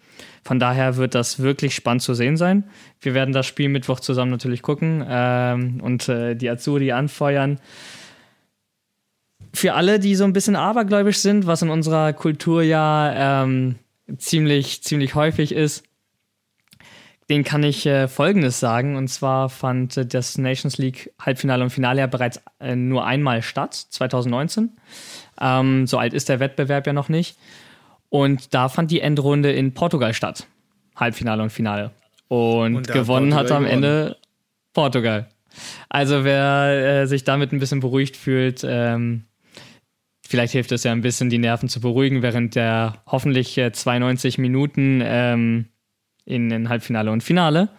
Von 0.43 0.59
daher 0.59 0.95
wird 0.95 1.13
das 1.13 1.39
wirklich 1.39 1.75
spannend 1.75 2.03
zu 2.03 2.13
sehen 2.13 2.37
sein. 2.37 2.63
Wir 3.01 3.13
werden 3.13 3.33
das 3.33 3.47
Spiel 3.47 3.69
Mittwoch 3.69 3.99
zusammen 3.99 4.31
natürlich 4.31 4.61
gucken 4.61 5.03
ähm, 5.07 5.81
und 5.81 6.07
äh, 6.07 6.35
die 6.35 6.49
Azzurri 6.49 6.91
anfeuern. 6.91 7.59
Für 9.53 9.73
alle, 9.73 9.99
die 9.99 10.15
so 10.15 10.23
ein 10.23 10.33
bisschen 10.33 10.55
abergläubisch 10.55 11.17
sind, 11.17 11.47
was 11.47 11.61
in 11.61 11.69
unserer 11.69 12.13
Kultur 12.13 12.61
ja 12.61 13.43
ähm, 13.43 13.75
ziemlich, 14.17 14.83
ziemlich 14.83 15.15
häufig 15.15 15.51
ist, 15.51 15.84
den 17.29 17.43
kann 17.43 17.63
ich 17.63 17.85
äh, 17.85 18.07
Folgendes 18.07 18.59
sagen. 18.59 18.95
Und 18.95 19.07
zwar 19.07 19.49
fand 19.49 19.97
äh, 19.97 20.05
das 20.05 20.37
Nations 20.37 20.77
League 20.77 21.11
Halbfinale 21.19 21.63
und 21.63 21.69
Finale 21.69 21.99
ja 21.99 22.07
bereits 22.07 22.41
äh, 22.59 22.75
nur 22.75 23.05
einmal 23.05 23.41
statt, 23.41 23.73
2019. 23.73 24.71
Ähm, 25.41 25.87
so 25.87 25.97
alt 25.97 26.13
ist 26.13 26.29
der 26.29 26.39
Wettbewerb 26.39 26.85
ja 26.87 26.93
noch 26.93 27.09
nicht. 27.09 27.37
Und 28.09 28.53
da 28.53 28.69
fand 28.69 28.91
die 28.91 29.01
Endrunde 29.01 29.51
in 29.51 29.73
Portugal 29.73 30.13
statt. 30.13 30.47
Halbfinale 30.95 31.43
und 31.43 31.49
Finale. 31.49 31.91
Und, 32.27 32.75
und 32.75 32.87
gewonnen 32.87 33.35
hat 33.35 33.51
am 33.51 33.65
Ende 33.65 34.17
Portugal. 34.73 35.29
Also 35.89 36.23
wer 36.23 37.01
äh, 37.01 37.07
sich 37.07 37.23
damit 37.23 37.51
ein 37.51 37.59
bisschen 37.59 37.79
beruhigt 37.79 38.17
fühlt, 38.17 38.65
ähm, 38.67 39.23
vielleicht 40.27 40.53
hilft 40.53 40.71
es 40.71 40.83
ja 40.83 40.91
ein 40.91 41.01
bisschen, 41.01 41.29
die 41.29 41.37
Nerven 41.37 41.69
zu 41.69 41.79
beruhigen, 41.79 42.21
während 42.21 42.55
der 42.55 43.01
hoffentlich 43.05 43.59
92 43.71 44.37
äh, 44.37 44.41
Minuten 44.41 45.01
ähm, 45.03 45.65
in 46.25 46.49
den 46.49 46.69
Halbfinale 46.69 47.11
und 47.11 47.23
Finale. 47.23 47.69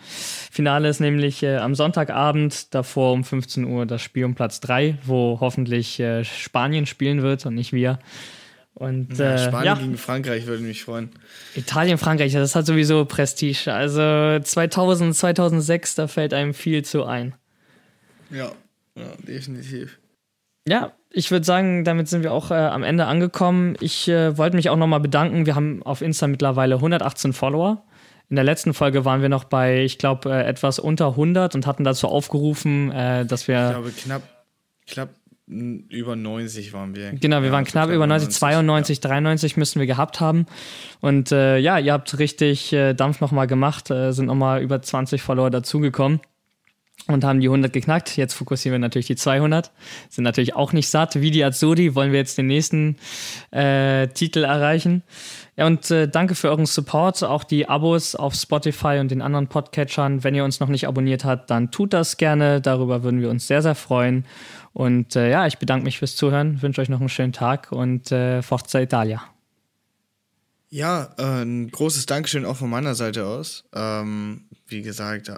Finale 0.51 0.89
ist 0.89 1.01
nämlich 1.01 1.43
äh, 1.43 1.57
am 1.57 1.75
Sonntagabend, 1.75 2.75
davor 2.75 3.13
um 3.13 3.25
15 3.25 3.65
Uhr 3.65 3.87
das 3.87 4.03
Spiel 4.03 4.25
um 4.25 4.35
Platz 4.35 4.61
3, 4.61 4.99
wo 5.05 5.39
hoffentlich 5.41 5.99
äh, 6.01 6.25
Spanien 6.25 6.87
spielen 6.87 7.23
wird 7.23 7.45
und 7.45 7.55
nicht 7.55 7.73
wir. 7.73 7.99
Und, 8.75 9.19
ja, 9.19 9.35
äh, 9.35 9.39
Spanien 9.39 9.65
ja. 9.65 9.75
gegen 9.75 9.97
Frankreich 9.97 10.47
würde 10.47 10.63
mich 10.63 10.85
freuen. 10.85 11.11
Italien, 11.55 11.99
Frankreich, 11.99 12.33
das 12.35 12.55
hat 12.55 12.67
sowieso 12.67 13.05
Prestige. 13.05 13.73
Also 13.73 14.39
2000, 14.39 15.17
2006, 15.17 15.95
da 15.95 16.07
fällt 16.09 16.35
einem 16.35 16.55
viel 16.55 16.85
zu 16.85 17.05
ein. 17.05 17.35
Ja, 18.31 18.53
ja 18.95 19.13
definitiv. 19.27 19.99
Ja, 20.69 20.93
ich 21.11 21.31
würde 21.31 21.47
sagen, 21.47 21.85
damit 21.85 22.09
sind 22.09 22.23
wir 22.23 22.33
auch 22.33 22.51
äh, 22.51 22.55
am 22.55 22.83
Ende 22.83 23.07
angekommen. 23.07 23.77
Ich 23.81 24.09
äh, 24.09 24.37
wollte 24.37 24.57
mich 24.57 24.69
auch 24.69 24.77
nochmal 24.77 25.01
bedanken. 25.01 25.47
Wir 25.47 25.55
haben 25.55 25.83
auf 25.83 26.03
Insta 26.03 26.27
mittlerweile 26.27 26.75
118 26.77 27.33
Follower. 27.33 27.83
In 28.29 28.37
der 28.37 28.45
letzten 28.45 28.75
Folge 28.75 29.05
waren 29.05 29.23
wir 29.23 29.29
noch 29.29 29.45
bei, 29.45 29.85
ich 29.85 29.99
glaube, 29.99 30.31
äh, 30.31 30.45
etwas 30.45 30.79
unter 30.79 31.11
100 31.11 31.55
und 31.55 31.67
hatten 31.67 31.85
dazu 31.85 32.09
aufgerufen, 32.09 32.91
äh, 32.91 33.25
dass 33.25 33.47
wir. 33.49 33.67
Ich 33.67 33.73
glaube, 33.73 33.91
knapp, 33.91 34.23
knapp 34.87 35.09
über 35.47 36.17
90 36.17 36.73
waren 36.73 36.97
wir. 36.97 37.13
Genau, 37.13 37.41
wir 37.41 37.47
ja, 37.47 37.53
waren 37.53 37.65
knapp 37.65 37.91
über 37.91 38.07
90, 38.09 38.31
92, 38.31 38.99
ja. 38.99 39.11
93 39.11 39.57
müssen 39.57 39.79
wir 39.79 39.87
gehabt 39.87 40.21
haben. 40.21 40.47
Und 41.01 41.31
äh, 41.31 41.59
ja, 41.59 41.79
ihr 41.79 41.93
habt 41.93 42.19
richtig 42.19 42.73
äh, 42.73 42.95
Dampf 42.95 43.21
nochmal 43.21 43.47
gemacht, 43.47 43.91
äh, 43.91 44.13
sind 44.13 44.27
nochmal 44.27 44.61
über 44.61 44.83
20 44.83 45.23
Follower 45.23 45.51
dazugekommen 45.51 46.21
und 47.09 47.25
haben 47.25 47.41
die 47.41 47.47
100 47.47 47.73
geknackt. 47.73 48.17
Jetzt 48.17 48.35
fokussieren 48.35 48.75
wir 48.75 48.79
natürlich 48.81 49.07
die 49.07 49.17
200. 49.17 49.71
Sind 50.09 50.25
natürlich 50.25 50.57
auch 50.57 50.73
nicht 50.73 50.89
satt. 50.89 51.21
Wie 51.21 51.31
die 51.31 51.45
Azuri 51.45 51.95
wollen 51.95 52.11
wir 52.11 52.19
jetzt 52.19 52.37
den 52.37 52.47
nächsten 52.47 52.97
äh, 53.53 54.09
Titel 54.09 54.45
erreichen. 54.45 55.03
Ja, 55.57 55.67
und 55.67 55.91
äh, 55.91 56.09
danke 56.09 56.35
für 56.35 56.49
euren 56.49 56.67
Support, 56.67 57.23
auch 57.23 57.45
die 57.45 57.69
Abos 57.69 58.15
auf 58.15 58.35
Spotify 58.35 58.99
und 59.01 59.11
den 59.11 59.23
anderen 59.23 59.47
Podcatchern. 59.47 60.25
Wenn 60.25 60.35
ihr 60.35 60.45
uns 60.45 60.59
noch 60.59 60.69
nicht 60.69 60.89
abonniert 60.89 61.25
habt, 61.25 61.51
dann 61.51 61.71
tut 61.71 61.93
das 61.93 62.17
gerne. 62.17 62.61
Darüber 62.61 63.03
würden 63.05 63.21
wir 63.21 63.31
uns 63.31 63.47
sehr, 63.47 63.63
sehr 63.63 63.77
freuen. 63.77 64.27
Und 64.73 65.17
äh, 65.17 65.31
ja, 65.31 65.47
ich 65.47 65.59
bedanke 65.59 65.85
mich 65.85 65.99
fürs 65.99 66.17
Zuhören, 66.17 66.61
wünsche 66.61 66.81
euch 66.81 66.89
noch 66.89 67.01
einen 67.01 67.09
schönen 67.09 67.33
Tag 67.33 67.73
und 67.73 68.11
äh, 68.13 68.43
Forza 68.43 68.81
Italia. 68.81 69.23
Ja, 70.69 71.15
äh, 71.17 71.43
ein 71.43 71.71
großes 71.71 72.07
Dankeschön 72.07 72.45
auch 72.45 72.57
von 72.57 72.69
meiner 72.69 72.95
Seite 72.95 73.25
aus. 73.25 73.65
Ähm, 73.73 74.47
wie 74.67 74.83
gesagt, 74.83 75.31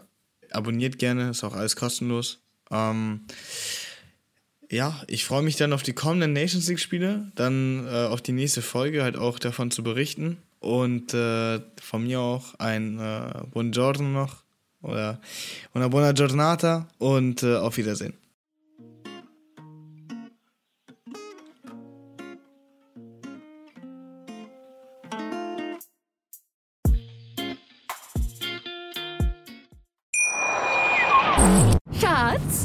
abonniert 0.53 0.99
gerne, 0.99 1.31
ist 1.31 1.45
auch 1.45 1.55
alles 1.55 1.77
kostenlos. 1.77 2.41
Ähm, 2.71 3.27
ja, 4.71 5.03
ich 5.07 5.25
freue 5.25 5.43
mich 5.43 5.57
dann 5.57 5.73
auf 5.73 5.83
die 5.83 5.95
kommenden 5.95 6.33
Nations 6.33 6.69
League-Spiele, 6.69 7.33
dann 7.35 7.87
äh, 7.87 8.07
auf 8.07 8.21
die 8.21 8.33
nächste 8.33 8.63
Folge 8.63 9.03
halt 9.03 9.17
auch 9.17 9.39
davon 9.39 9.71
zu 9.71 9.83
berichten 9.83 10.39
und 10.61 11.15
äh, 11.15 11.61
von 11.81 12.05
mir 12.05 12.21
auch 12.21 12.55
ein 12.59 12.99
äh, 12.99 13.43
Buongiorno 13.51 14.05
noch 14.05 14.43
oder 14.83 15.21
una 15.75 15.89
buona 15.89 16.13
giornata 16.13 16.89
und 16.99 17.43
äh, 17.43 17.57
auf 17.57 17.77
Wiedersehen. 17.77 18.15